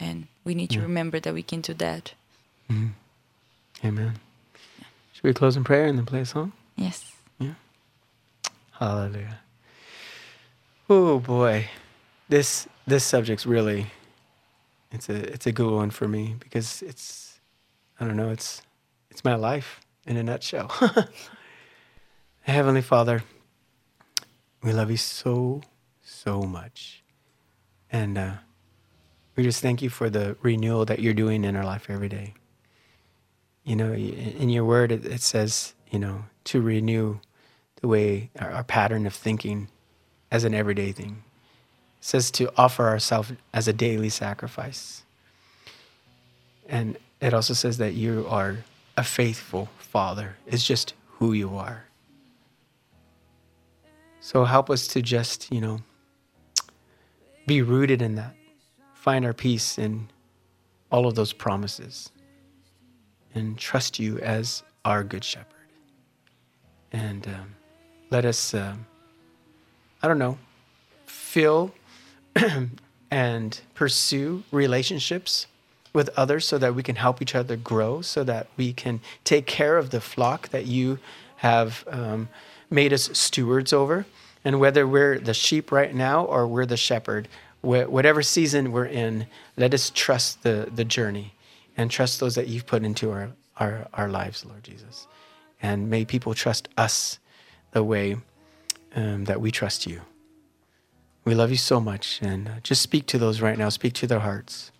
and 0.00 0.26
we 0.44 0.54
need 0.54 0.70
to 0.70 0.80
remember 0.80 1.20
that 1.20 1.32
we 1.34 1.42
can 1.42 1.60
do 1.62 1.74
that. 1.74 2.14
Amen. 3.84 4.18
Should 5.12 5.24
we 5.24 5.32
close 5.32 5.56
in 5.56 5.62
prayer 5.64 5.86
and 5.86 5.96
then 5.98 6.06
play 6.06 6.20
a 6.22 6.26
song? 6.26 6.50
Yes. 6.76 7.04
Yeah. 7.38 7.54
Hallelujah. 8.80 9.38
Oh 10.90 11.20
boy. 11.20 11.68
This 12.28 12.66
this 12.86 13.04
subject's 13.04 13.46
really 13.46 13.86
it's 14.90 15.08
a 15.08 15.14
it's 15.34 15.46
a 15.46 15.52
good 15.52 15.70
one 15.72 15.90
for 15.90 16.08
me 16.08 16.34
because 16.40 16.82
it's 16.82 17.23
I 18.00 18.04
don't 18.04 18.16
know, 18.16 18.30
it's 18.30 18.62
it's 19.10 19.24
my 19.24 19.34
life 19.34 19.80
in 20.06 20.16
a 20.16 20.22
nutshell. 20.22 20.72
Heavenly 22.42 22.82
Father, 22.82 23.22
we 24.62 24.72
love 24.72 24.90
you 24.90 24.96
so 24.96 25.62
so 26.02 26.42
much. 26.42 27.02
And 27.90 28.18
uh 28.18 28.32
we 29.36 29.42
just 29.42 29.60
thank 29.60 29.82
you 29.82 29.90
for 29.90 30.08
the 30.10 30.36
renewal 30.42 30.84
that 30.84 31.00
you're 31.00 31.14
doing 31.14 31.44
in 31.44 31.56
our 31.56 31.64
life 31.64 31.86
every 31.88 32.08
day. 32.08 32.34
You 33.64 33.76
know, 33.76 33.92
in 33.92 34.48
your 34.48 34.64
word, 34.64 34.92
it, 34.92 35.04
it 35.04 35.22
says, 35.22 35.74
you 35.90 35.98
know, 35.98 36.26
to 36.44 36.60
renew 36.60 37.18
the 37.80 37.88
way 37.88 38.30
our, 38.38 38.50
our 38.50 38.64
pattern 38.64 39.06
of 39.06 39.14
thinking 39.14 39.68
as 40.30 40.44
an 40.44 40.54
everyday 40.54 40.92
thing. 40.92 41.24
It 41.98 42.04
says 42.04 42.30
to 42.32 42.52
offer 42.56 42.86
ourselves 42.86 43.32
as 43.52 43.66
a 43.66 43.72
daily 43.72 44.08
sacrifice. 44.08 45.02
And 46.68 46.96
it 47.24 47.32
also 47.32 47.54
says 47.54 47.78
that 47.78 47.94
you 47.94 48.26
are 48.28 48.58
a 48.98 49.02
faithful 49.02 49.70
father. 49.78 50.36
It's 50.46 50.62
just 50.62 50.92
who 51.12 51.32
you 51.32 51.56
are. 51.56 51.86
So 54.20 54.44
help 54.44 54.68
us 54.68 54.86
to 54.88 55.00
just, 55.00 55.50
you 55.50 55.62
know, 55.62 55.80
be 57.46 57.62
rooted 57.62 58.02
in 58.02 58.16
that. 58.16 58.34
Find 58.92 59.24
our 59.24 59.32
peace 59.32 59.78
in 59.78 60.10
all 60.92 61.06
of 61.06 61.14
those 61.14 61.32
promises. 61.32 62.10
And 63.34 63.56
trust 63.56 63.98
you 63.98 64.18
as 64.18 64.62
our 64.84 65.02
good 65.02 65.24
shepherd. 65.24 65.48
And 66.92 67.26
um, 67.26 67.54
let 68.10 68.26
us, 68.26 68.52
um, 68.52 68.84
I 70.02 70.08
don't 70.08 70.18
know, 70.18 70.36
feel 71.06 71.74
and 73.10 73.60
pursue 73.72 74.42
relationships 74.52 75.46
with 75.94 76.10
others 76.16 76.44
so 76.44 76.58
that 76.58 76.74
we 76.74 76.82
can 76.82 76.96
help 76.96 77.22
each 77.22 77.34
other 77.34 77.56
grow, 77.56 78.02
so 78.02 78.22
that 78.24 78.48
we 78.58 78.74
can 78.74 79.00
take 79.22 79.46
care 79.46 79.78
of 79.78 79.88
the 79.90 80.00
flock 80.00 80.50
that 80.50 80.66
you 80.66 80.98
have 81.36 81.84
um, 81.88 82.28
made 82.68 82.92
us 82.92 83.08
stewards 83.16 83.72
over. 83.72 84.04
And 84.44 84.60
whether 84.60 84.86
we're 84.86 85.18
the 85.18 85.32
sheep 85.32 85.72
right 85.72 85.94
now 85.94 86.24
or 86.24 86.46
we're 86.46 86.66
the 86.66 86.76
shepherd, 86.76 87.28
wh- 87.62 87.88
whatever 87.88 88.22
season 88.22 88.72
we're 88.72 88.84
in, 88.84 89.26
let 89.56 89.72
us 89.72 89.90
trust 89.94 90.42
the, 90.42 90.68
the 90.74 90.84
journey 90.84 91.32
and 91.76 91.90
trust 91.90 92.20
those 92.20 92.34
that 92.34 92.48
you've 92.48 92.66
put 92.66 92.82
into 92.82 93.10
our, 93.10 93.30
our, 93.56 93.86
our 93.94 94.08
lives, 94.08 94.44
Lord 94.44 94.64
Jesus. 94.64 95.06
And 95.62 95.88
may 95.88 96.04
people 96.04 96.34
trust 96.34 96.68
us 96.76 97.18
the 97.70 97.82
way 97.82 98.16
um, 98.94 99.24
that 99.24 99.40
we 99.40 99.50
trust 99.50 99.86
you. 99.86 100.02
We 101.24 101.34
love 101.34 101.50
you 101.50 101.56
so 101.56 101.80
much. 101.80 102.20
And 102.20 102.48
uh, 102.48 102.52
just 102.62 102.82
speak 102.82 103.06
to 103.06 103.18
those 103.18 103.40
right 103.40 103.56
now, 103.56 103.70
speak 103.70 103.94
to 103.94 104.06
their 104.06 104.20
hearts. 104.20 104.72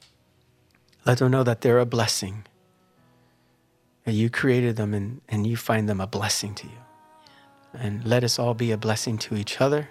Let 1.05 1.19
them 1.19 1.31
know 1.31 1.43
that 1.43 1.61
they're 1.61 1.79
a 1.79 1.87
blessing, 1.87 2.45
that 4.05 4.13
you 4.13 4.31
created 4.31 4.77
them 4.77 4.95
and, 4.95 5.21
and 5.29 5.47
you 5.47 5.57
find 5.57 5.89
them 5.89 6.01
a 6.01 6.07
blessing 6.07 6.55
to 6.57 6.67
you. 6.67 6.79
And 7.75 8.05
let 8.07 8.25
us 8.25 8.39
all 8.39 8.55
be 8.55 8.71
a 8.71 8.77
blessing 8.77 9.19
to 9.19 9.37
each 9.37 9.61
other. 9.61 9.91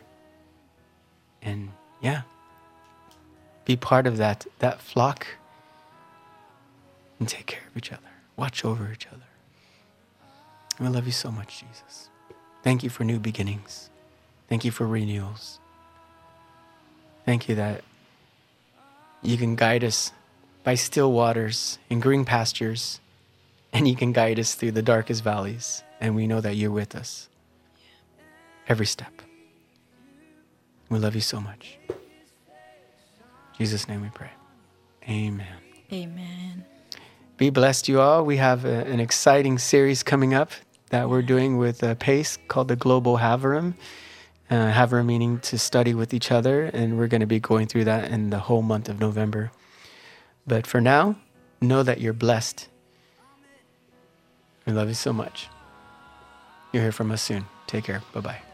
And 1.41 1.71
yeah, 2.01 2.23
be 3.65 3.75
part 3.75 4.07
of 4.07 4.17
that, 4.17 4.45
that 4.59 4.81
flock 4.81 5.27
and 7.19 7.27
take 7.27 7.45
care 7.45 7.63
of 7.69 7.77
each 7.77 7.91
other. 7.91 8.01
Watch 8.35 8.65
over 8.65 8.91
each 8.91 9.07
other. 9.07 9.23
We 10.79 10.87
love 10.87 11.05
you 11.05 11.11
so 11.11 11.31
much, 11.31 11.59
Jesus. 11.59 12.09
Thank 12.63 12.83
you 12.83 12.89
for 12.89 13.03
new 13.03 13.19
beginnings. 13.19 13.89
Thank 14.49 14.65
you 14.65 14.71
for 14.71 14.87
renewals. 14.87 15.59
Thank 17.25 17.47
you 17.47 17.55
that 17.55 17.83
you 19.21 19.37
can 19.37 19.55
guide 19.55 19.83
us 19.83 20.11
by 20.63 20.75
still 20.75 21.11
waters 21.11 21.77
and 21.89 22.01
green 22.01 22.25
pastures, 22.25 22.99
and 23.71 23.87
you 23.87 23.95
can 23.95 24.13
guide 24.13 24.39
us 24.39 24.55
through 24.55 24.71
the 24.71 24.81
darkest 24.81 25.23
valleys. 25.23 25.83
And 25.99 26.15
we 26.15 26.27
know 26.27 26.41
that 26.41 26.55
you're 26.55 26.71
with 26.71 26.95
us 26.95 27.29
every 28.67 28.85
step. 28.85 29.21
We 30.89 30.99
love 30.99 31.15
you 31.15 31.21
so 31.21 31.39
much. 31.39 31.77
In 31.89 31.95
Jesus' 33.57 33.87
name 33.87 34.01
we 34.01 34.09
pray. 34.09 34.31
Amen. 35.07 35.47
Amen. 35.91 36.65
Be 37.37 37.49
blessed, 37.49 37.87
you 37.87 37.99
all. 37.99 38.23
We 38.25 38.37
have 38.37 38.63
a, 38.65 38.85
an 38.85 38.99
exciting 38.99 39.57
series 39.57 40.03
coming 40.03 40.33
up 40.33 40.51
that 40.89 41.09
we're 41.09 41.21
doing 41.23 41.57
with 41.57 41.83
uh, 41.83 41.95
PAIS 41.95 42.37
called 42.47 42.67
the 42.67 42.75
Global 42.75 43.17
Haverim. 43.17 43.75
Uh, 44.49 44.71
Haverim 44.71 45.07
meaning 45.07 45.39
to 45.39 45.57
study 45.57 45.93
with 45.93 46.13
each 46.13 46.31
other, 46.31 46.65
and 46.65 46.97
we're 46.97 47.07
going 47.07 47.21
to 47.21 47.27
be 47.27 47.39
going 47.39 47.67
through 47.67 47.85
that 47.85 48.11
in 48.11 48.29
the 48.29 48.39
whole 48.39 48.61
month 48.61 48.87
of 48.87 48.99
November. 48.99 49.51
But 50.45 50.67
for 50.67 50.81
now, 50.81 51.15
know 51.61 51.83
that 51.83 52.01
you're 52.01 52.13
blessed. 52.13 52.67
We 54.65 54.73
love 54.73 54.87
you 54.87 54.93
so 54.93 55.13
much. 55.13 55.47
You'll 56.71 56.83
hear 56.83 56.91
from 56.91 57.11
us 57.11 57.21
soon. 57.21 57.45
Take 57.67 57.85
care. 57.85 58.01
Bye 58.13 58.21
bye. 58.21 58.52